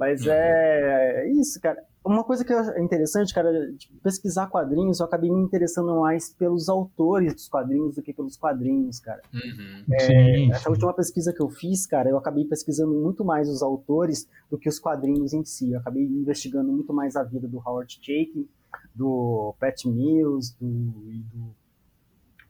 Mas 0.00 0.24
uhum. 0.24 0.32
é, 0.32 1.26
é 1.26 1.32
isso, 1.32 1.60
cara. 1.60 1.84
Uma 2.02 2.24
coisa 2.24 2.42
que 2.42 2.50
é 2.50 2.82
interessante, 2.82 3.34
cara, 3.34 3.52
de 3.72 3.92
pesquisar 4.02 4.46
quadrinhos, 4.46 4.98
eu 4.98 5.04
acabei 5.04 5.30
me 5.30 5.42
interessando 5.42 6.00
mais 6.00 6.30
pelos 6.30 6.70
autores 6.70 7.34
dos 7.34 7.46
quadrinhos 7.46 7.96
do 7.96 8.02
que 8.02 8.14
pelos 8.14 8.38
quadrinhos, 8.38 8.98
cara. 8.98 9.20
Uhum. 9.34 9.84
É, 9.92 9.98
sim, 9.98 10.50
essa 10.50 10.60
sim. 10.60 10.70
última 10.70 10.94
pesquisa 10.94 11.34
que 11.34 11.42
eu 11.42 11.50
fiz, 11.50 11.86
cara, 11.86 12.08
eu 12.08 12.16
acabei 12.16 12.46
pesquisando 12.46 12.94
muito 12.94 13.22
mais 13.22 13.50
os 13.50 13.62
autores 13.62 14.26
do 14.50 14.56
que 14.56 14.70
os 14.70 14.78
quadrinhos 14.78 15.34
em 15.34 15.44
si. 15.44 15.72
Eu 15.72 15.80
acabei 15.80 16.02
investigando 16.02 16.72
muito 16.72 16.94
mais 16.94 17.16
a 17.16 17.22
vida 17.22 17.46
do 17.46 17.58
Howard 17.58 17.98
Chaykin, 18.00 18.48
do 18.94 19.54
Pat 19.60 19.84
Mills, 19.84 20.56
do, 20.58 20.66
do 20.66 21.54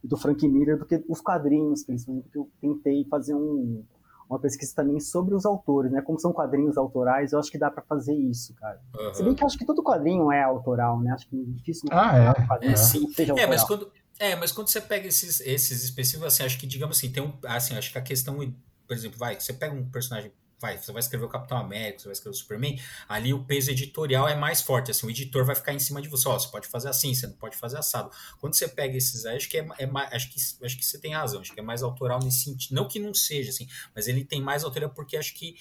e 0.03 0.09
do 0.09 0.17
Frank 0.17 0.47
Miller 0.49 0.79
do 0.79 0.87
que 0.87 1.03
os 1.09 1.21
quadrinhos 1.21 1.83
que 1.83 1.93
eles 1.93 2.05
faziam, 2.05 2.23
porque 2.23 2.39
eu 2.39 2.51
tentei 2.61 3.05
fazer 3.05 3.35
um, 3.35 3.85
uma 4.29 4.39
pesquisa 4.39 4.75
também 4.75 5.01
sobre 5.01 5.35
os 5.35 5.45
autores, 5.45 5.91
né? 5.91 6.01
Como 6.01 6.19
são 6.19 6.33
quadrinhos 6.33 6.79
autorais, 6.79 7.33
eu 7.33 7.39
acho 7.39 7.51
que 7.51 7.59
dá 7.59 7.71
para 7.71 7.83
fazer 7.83 8.15
isso, 8.15 8.55
cara. 8.55 8.81
Uhum. 8.99 9.15
Se 9.15 9.23
bem 9.23 9.35
que 9.35 9.43
eu 9.43 9.47
acho 9.47 9.59
que 9.59 9.67
todo 9.67 9.83
quadrinho 9.83 10.31
é 10.31 10.43
autoral, 10.43 11.01
né? 11.01 11.13
Acho 11.13 11.29
que 11.29 11.37
é 11.37 11.45
difícil 11.57 11.89
ah, 11.91 12.17
é. 12.17 12.47
quadrinho 12.47 12.73
é. 12.73 12.77
Sim. 12.77 13.09
seja 13.13 13.33
autoral. 13.33 13.39
É, 13.39 13.51
mas 13.51 13.65
quando, 13.65 13.93
é, 14.19 14.37
mas 14.37 14.53
quando 14.53 14.69
você 14.69 14.81
pega 14.81 15.09
esses, 15.09 15.41
esses 15.41 15.83
específicos, 15.83 16.27
assim, 16.27 16.45
acho 16.45 16.59
que, 16.59 16.67
digamos 16.67 16.97
assim, 16.97 17.11
tem 17.11 17.23
um. 17.23 17.33
Assim, 17.45 17.77
acho 17.77 17.91
que 17.91 17.99
a 17.99 18.03
questão, 18.03 18.37
por 18.37 18.97
exemplo, 18.97 19.19
vai, 19.19 19.39
você 19.39 19.53
pega 19.53 19.75
um 19.75 19.85
personagem 19.91 20.33
vai, 20.61 20.79
você 20.79 20.93
vai 20.93 21.01
escrever 21.01 21.25
o 21.25 21.29
Capitão 21.29 21.59
América, 21.59 22.01
você 22.01 22.05
vai 22.07 22.13
escrever 22.13 22.35
o 22.35 22.39
Superman, 22.39 22.81
ali 23.09 23.33
o 23.33 23.45
peso 23.45 23.71
editorial 23.71 24.29
é 24.29 24.37
mais 24.37 24.61
forte, 24.61 24.91
assim, 24.91 25.07
o 25.07 25.11
editor 25.11 25.45
vai 25.45 25.55
ficar 25.55 25.73
em 25.73 25.79
cima 25.79 26.03
de 26.03 26.09
você, 26.09 26.29
ó, 26.29 26.39
você 26.39 26.49
pode 26.49 26.69
fazer 26.69 26.89
assim, 26.89 27.15
você 27.15 27.27
não 27.27 27.35
pode 27.35 27.57
fazer 27.57 27.79
assado. 27.79 28.11
Quando 28.39 28.55
você 28.55 28.69
pega 28.69 28.97
esses 28.97 29.25
aí, 29.25 29.37
acho 29.37 29.49
que 29.49 29.59
é, 29.59 29.67
é 29.79 29.87
mais, 29.87 30.13
acho 30.13 30.31
que, 30.31 30.65
acho 30.65 30.77
que 30.77 30.85
você 30.85 30.99
tem 30.99 31.15
razão, 31.15 31.41
acho 31.41 31.53
que 31.53 31.61
é 31.61 31.63
mais 31.63 31.83
autoral 31.83 32.21
nesse 32.23 32.45
sentido, 32.45 32.75
não 32.75 32.87
que 32.87 32.99
não 32.99 33.15
seja, 33.15 33.51
assim, 33.51 33.67
mas 33.95 34.07
ele 34.07 34.25
tem 34.25 34.41
mais 34.41 34.65
autoria 34.65 34.89
porque 34.89 35.17
acho 35.17 35.35
que, 35.35 35.57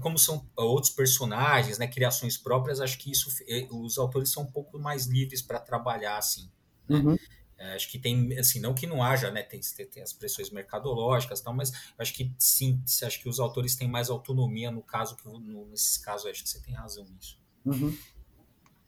como 0.00 0.18
são 0.18 0.48
outros 0.56 0.90
personagens, 0.90 1.78
né, 1.78 1.86
criações 1.86 2.36
próprias, 2.36 2.80
acho 2.80 2.98
que 2.98 3.10
isso, 3.10 3.30
eh, 3.46 3.66
os 3.70 3.98
autores 3.98 4.30
são 4.30 4.44
um 4.44 4.50
pouco 4.50 4.78
mais 4.78 5.06
livres 5.06 5.42
para 5.42 5.58
trabalhar, 5.58 6.16
assim, 6.16 6.50
né? 6.88 6.98
Uhum. 6.98 7.14
É, 7.14 7.37
acho 7.74 7.90
que 7.90 7.98
tem, 7.98 8.38
assim, 8.38 8.60
não 8.60 8.74
que 8.74 8.86
não 8.86 9.02
haja, 9.02 9.30
né? 9.30 9.42
Tem, 9.42 9.60
tem 9.90 10.02
as 10.02 10.12
pressões 10.12 10.50
mercadológicas 10.50 11.40
e 11.40 11.44
tal, 11.44 11.54
mas 11.54 11.72
acho 11.98 12.14
que 12.14 12.32
sim, 12.38 12.82
acho 13.02 13.20
que 13.20 13.28
os 13.28 13.40
autores 13.40 13.74
têm 13.74 13.88
mais 13.88 14.10
autonomia 14.10 14.70
no 14.70 14.82
caso, 14.82 15.16
que 15.16 15.26
no, 15.26 15.66
nesses 15.66 15.98
casos, 15.98 16.26
acho 16.26 16.42
que 16.42 16.48
você 16.48 16.60
tem 16.60 16.74
razão 16.74 17.04
nisso. 17.04 17.40
Uhum. 17.64 17.96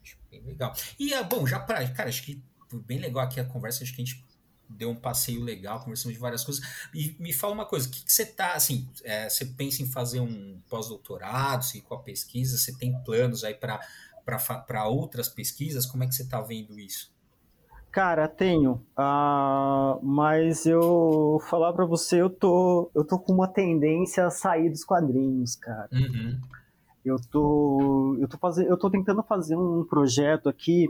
Acho 0.03 0.17
bem 0.31 0.43
legal. 0.43 0.75
E, 0.99 1.13
ah, 1.15 1.23
bom, 1.23 1.47
já 1.47 1.59
para, 1.59 1.87
cara, 1.91 2.09
acho 2.09 2.23
que 2.23 2.43
foi 2.69 2.81
bem 2.81 2.99
legal 2.99 3.25
aqui 3.25 3.41
a 3.41 3.45
conversa, 3.45 3.83
acho 3.83 3.95
que 3.95 4.01
a 4.01 4.05
gente 4.05 4.25
deu 4.69 4.91
um 4.91 4.97
passeio 4.97 5.43
legal, 5.43 5.81
conversamos 5.81 6.15
de 6.15 6.21
várias 6.21 6.45
coisas. 6.45 6.65
E 6.95 7.17
me 7.19 7.33
fala 7.33 7.53
uma 7.53 7.67
coisa, 7.67 7.89
o 7.89 7.91
que, 7.91 8.05
que 8.05 8.13
você 8.13 8.25
tá, 8.25 8.53
assim, 8.53 8.89
é, 9.03 9.29
você 9.29 9.45
pensa 9.45 9.83
em 9.83 9.87
fazer 9.87 10.21
um 10.21 10.61
pós-doutorado, 10.69 11.65
seguir 11.65 11.85
com 11.85 11.95
a 11.95 11.99
pesquisa, 12.03 12.57
você 12.57 12.73
tem 12.77 12.97
planos 13.03 13.43
aí 13.43 13.55
para 13.55 14.87
outras 14.87 15.29
pesquisas? 15.29 15.85
Como 15.85 16.05
é 16.05 16.07
que 16.07 16.15
você 16.15 16.23
está 16.23 16.41
vendo 16.41 16.79
isso? 16.79 17.13
Cara, 17.91 18.29
tenho. 18.29 18.81
Uh, 18.97 19.99
mas 20.03 20.65
eu 20.65 21.41
falar 21.49 21.73
para 21.73 21.85
você, 21.85 22.21
eu 22.21 22.31
tô, 22.31 22.91
eu 22.95 23.05
tô 23.05 23.19
com 23.19 23.33
uma 23.33 23.49
tendência 23.49 24.27
a 24.27 24.31
sair 24.31 24.71
dos 24.71 24.85
quadrinhos, 24.85 25.57
cara. 25.57 25.89
Uhum. 25.93 26.39
Eu 27.05 27.17
tô, 27.31 28.17
eu 28.21 28.29
tô 28.29 28.39
fazendo, 28.39 28.69
eu 28.69 28.77
tô 28.77 28.89
tentando 28.91 29.23
fazer 29.23 29.57
um 29.57 29.85
projeto 29.85 30.49
aqui 30.49 30.89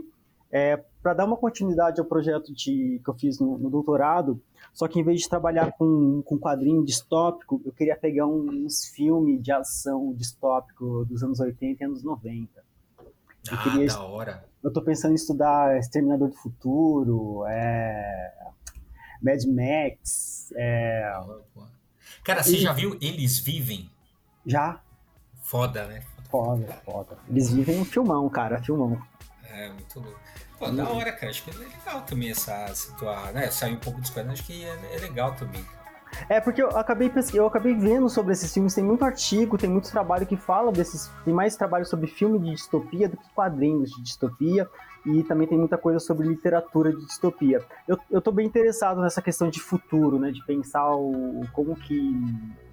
é, 0.51 0.77
para 1.01 1.13
dar 1.13 1.25
uma 1.25 1.37
continuidade 1.37 1.99
ao 1.99 2.05
projeto 2.05 2.53
de, 2.53 3.01
que 3.03 3.09
eu 3.09 3.13
fiz 3.15 3.39
no, 3.39 3.57
no, 3.57 3.69
doutorado. 3.69 4.39
Só 4.71 4.87
que 4.87 4.99
em 4.99 5.03
vez 5.03 5.21
de 5.21 5.29
trabalhar 5.29 5.71
com, 5.71 6.21
com 6.21 6.37
quadrinho 6.37 6.85
distópico, 6.85 7.61
eu 7.65 7.71
queria 7.71 7.95
pegar 7.95 8.27
uns 8.27 8.85
filmes 8.85 9.41
de 9.41 9.51
ação 9.51 10.13
distópico 10.13 11.05
dos 11.05 11.23
anos 11.23 11.39
80 11.39 11.81
e 11.81 11.85
anos 11.85 12.03
90. 12.03 12.63
Eu 13.49 13.57
ah, 13.57 13.63
queria, 13.63 13.87
da 13.87 14.03
hora 14.03 14.50
eu 14.63 14.71
tô 14.71 14.81
pensando 14.81 15.11
em 15.11 15.15
estudar 15.15 15.77
Exterminador 15.77 16.29
do 16.29 16.35
Futuro, 16.35 17.45
é, 17.47 18.33
Mad 19.21 19.43
Max. 19.45 20.53
É... 20.55 21.11
Cara, 22.23 22.43
você 22.43 22.57
e... 22.57 22.61
já 22.61 22.73
viu 22.73 22.97
Eles 23.01 23.39
Vivem? 23.39 23.89
Já. 24.45 24.81
Foda, 25.41 25.85
né? 25.87 26.03
Foda, 26.29 26.73
foda. 26.85 27.17
Eles 27.29 27.51
vivem 27.51 27.79
um 27.79 27.85
filmão, 27.85 28.29
cara, 28.29 28.61
filmão. 28.61 29.01
É, 29.43 29.69
muito 29.69 29.99
louco. 29.99 30.19
Pô, 30.57 30.69
da 30.71 30.87
hora, 30.87 31.11
cara. 31.11 31.29
Acho 31.29 31.43
que 31.43 31.49
é 31.49 31.53
legal 31.53 32.01
também 32.03 32.31
essa 32.31 32.73
situação, 32.73 33.33
né? 33.33 33.49
Sair 33.51 33.73
um 33.73 33.79
pouco 33.79 33.99
dos 33.99 34.09
quadrinhos, 34.09 34.39
acho 34.39 34.47
que 34.47 34.63
é, 34.63 34.95
é 34.95 34.99
legal 34.99 35.35
também. 35.35 35.65
É, 36.29 36.39
porque 36.39 36.61
eu 36.61 36.69
acabei, 36.69 37.11
eu 37.33 37.47
acabei 37.47 37.75
vendo 37.75 38.09
sobre 38.09 38.33
esses 38.33 38.53
filmes, 38.53 38.73
tem 38.73 38.83
muito 38.83 39.03
artigo, 39.03 39.57
tem 39.57 39.69
muito 39.69 39.89
trabalho 39.91 40.25
que 40.25 40.35
fala 40.35 40.71
desses. 40.71 41.11
Tem 41.23 41.33
mais 41.33 41.55
trabalho 41.55 41.85
sobre 41.85 42.07
filme 42.07 42.39
de 42.39 42.51
distopia 42.51 43.07
do 43.07 43.17
que 43.17 43.29
quadrinhos 43.33 43.91
de 43.91 44.01
distopia. 44.03 44.67
E 45.05 45.23
também 45.23 45.47
tem 45.47 45.57
muita 45.57 45.79
coisa 45.79 45.99
sobre 45.99 46.27
literatura 46.27 46.91
de 46.91 47.03
distopia. 47.05 47.59
Eu, 47.87 47.97
eu 48.09 48.21
tô 48.21 48.31
bem 48.31 48.45
interessado 48.45 49.01
nessa 49.01 49.21
questão 49.21 49.49
de 49.49 49.59
futuro, 49.59 50.19
né? 50.19 50.31
De 50.31 50.45
pensar 50.45 50.95
o, 50.95 51.41
como 51.53 51.75
que. 51.75 52.15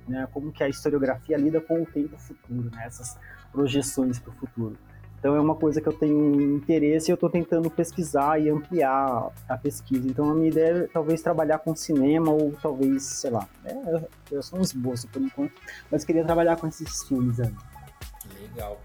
Né, 0.07 0.27
como 0.33 0.51
que 0.53 0.63
a 0.63 0.69
historiografia 0.69 1.37
lida 1.37 1.61
com 1.61 1.83
o 1.83 1.87
tempo 1.87 2.19
futuro, 2.19 2.71
né? 2.75 2.85
Essas 2.87 3.19
projeções 3.51 4.19
para 4.19 4.31
o 4.31 4.37
futuro. 4.37 4.77
Então 5.19 5.35
é 5.35 5.41
uma 5.41 5.55
coisa 5.55 5.81
que 5.81 5.89
eu 5.89 5.93
tenho 5.93 6.57
interesse 6.57 7.11
e 7.11 7.13
eu 7.13 7.15
estou 7.15 7.29
tentando 7.29 7.69
pesquisar 7.69 8.41
e 8.41 8.49
ampliar 8.49 9.31
a 9.49 9.57
pesquisa. 9.57 10.07
Então 10.07 10.31
a 10.31 10.35
minha 10.35 10.49
ideia 10.49 10.85
é 10.85 10.87
talvez 10.87 11.21
trabalhar 11.21 11.59
com 11.59 11.75
cinema 11.75 12.31
ou 12.31 12.53
talvez, 12.63 13.03
sei 13.03 13.31
lá, 13.31 13.49
é, 13.65 14.09
eu 14.31 14.43
sou 14.43 14.59
um 14.59 14.63
esboço 14.63 15.09
por 15.09 15.21
enquanto, 15.21 15.53
mas 15.91 16.05
queria 16.05 16.25
trabalhar 16.25 16.57
com 16.57 16.69
esses 16.69 17.03
filmes 17.05 17.41
aí. 17.41 17.53
Legal. 18.41 18.81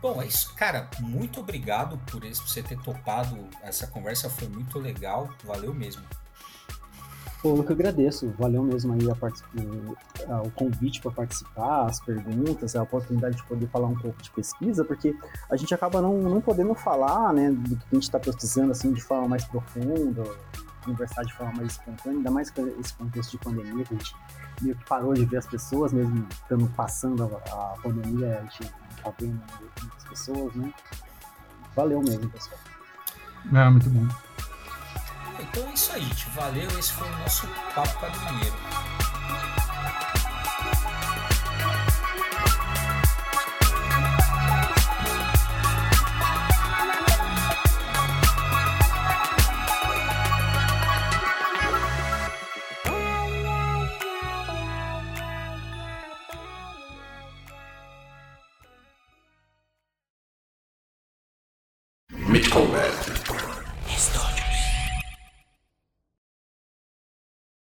Bom, 0.00 0.22
é 0.22 0.26
isso, 0.26 0.54
cara. 0.54 0.88
Muito 1.00 1.40
obrigado 1.40 1.98
por, 2.10 2.24
esse, 2.24 2.40
por 2.40 2.48
você 2.48 2.62
ter 2.62 2.78
topado 2.80 3.36
essa 3.62 3.86
conversa, 3.86 4.30
foi 4.30 4.48
muito 4.48 4.78
legal. 4.78 5.28
Valeu 5.44 5.74
mesmo. 5.74 6.02
Pô, 7.40 7.56
eu 7.56 7.62
que 7.62 7.72
agradeço. 7.72 8.34
Valeu 8.38 8.62
mesmo 8.62 8.92
aí 8.94 9.08
a 9.08 10.42
o 10.42 10.50
convite 10.50 11.00
para 11.00 11.12
participar, 11.12 11.86
as 11.86 12.00
perguntas, 12.00 12.74
a 12.74 12.82
oportunidade 12.82 13.36
de 13.36 13.44
poder 13.44 13.68
falar 13.68 13.86
um 13.86 13.94
pouco 13.94 14.20
de 14.20 14.30
pesquisa, 14.30 14.84
porque 14.84 15.14
a 15.48 15.56
gente 15.56 15.72
acaba 15.72 16.02
não, 16.02 16.18
não 16.18 16.40
podendo 16.40 16.74
falar 16.74 17.32
né, 17.32 17.50
do 17.50 17.76
que 17.76 17.84
a 17.92 17.94
gente 17.94 18.02
está 18.04 18.18
pesquisando 18.18 18.72
assim, 18.72 18.92
de 18.92 19.00
forma 19.00 19.28
mais 19.28 19.44
profunda, 19.44 20.24
conversar 20.84 21.22
de 21.22 21.32
forma 21.34 21.52
mais 21.54 21.72
espontânea, 21.72 22.18
ainda 22.18 22.30
mais 22.30 22.50
com 22.50 22.66
esse 22.66 22.94
contexto 22.94 23.32
de 23.32 23.38
pandemia, 23.38 23.84
que 23.84 23.94
a 23.94 23.98
gente 23.98 24.16
meio 24.60 24.76
que 24.76 24.84
parou 24.86 25.14
de 25.14 25.24
ver 25.24 25.36
as 25.36 25.46
pessoas, 25.46 25.92
mesmo 25.92 26.26
estando 26.30 26.66
passando 26.74 27.22
a, 27.22 27.52
a 27.52 27.76
pandemia, 27.82 28.38
a 28.38 28.42
gente 28.42 28.72
está 28.96 29.12
vendo 29.18 29.40
muitas 29.60 30.04
pessoas, 30.08 30.54
né? 30.54 30.72
Valeu 31.76 32.00
mesmo, 32.02 32.28
pessoal. 32.30 32.58
É, 33.54 33.70
muito 33.70 33.88
bom. 33.88 34.27
Então 35.40 35.68
é 35.68 35.72
isso 35.74 35.92
aí, 35.92 36.02
gente. 36.02 36.28
Valeu. 36.30 36.68
Esse 36.78 36.92
foi 36.92 37.06
o 37.08 37.18
nosso 37.18 37.46
Papo 37.74 37.98
Caminheiro. 38.00 38.97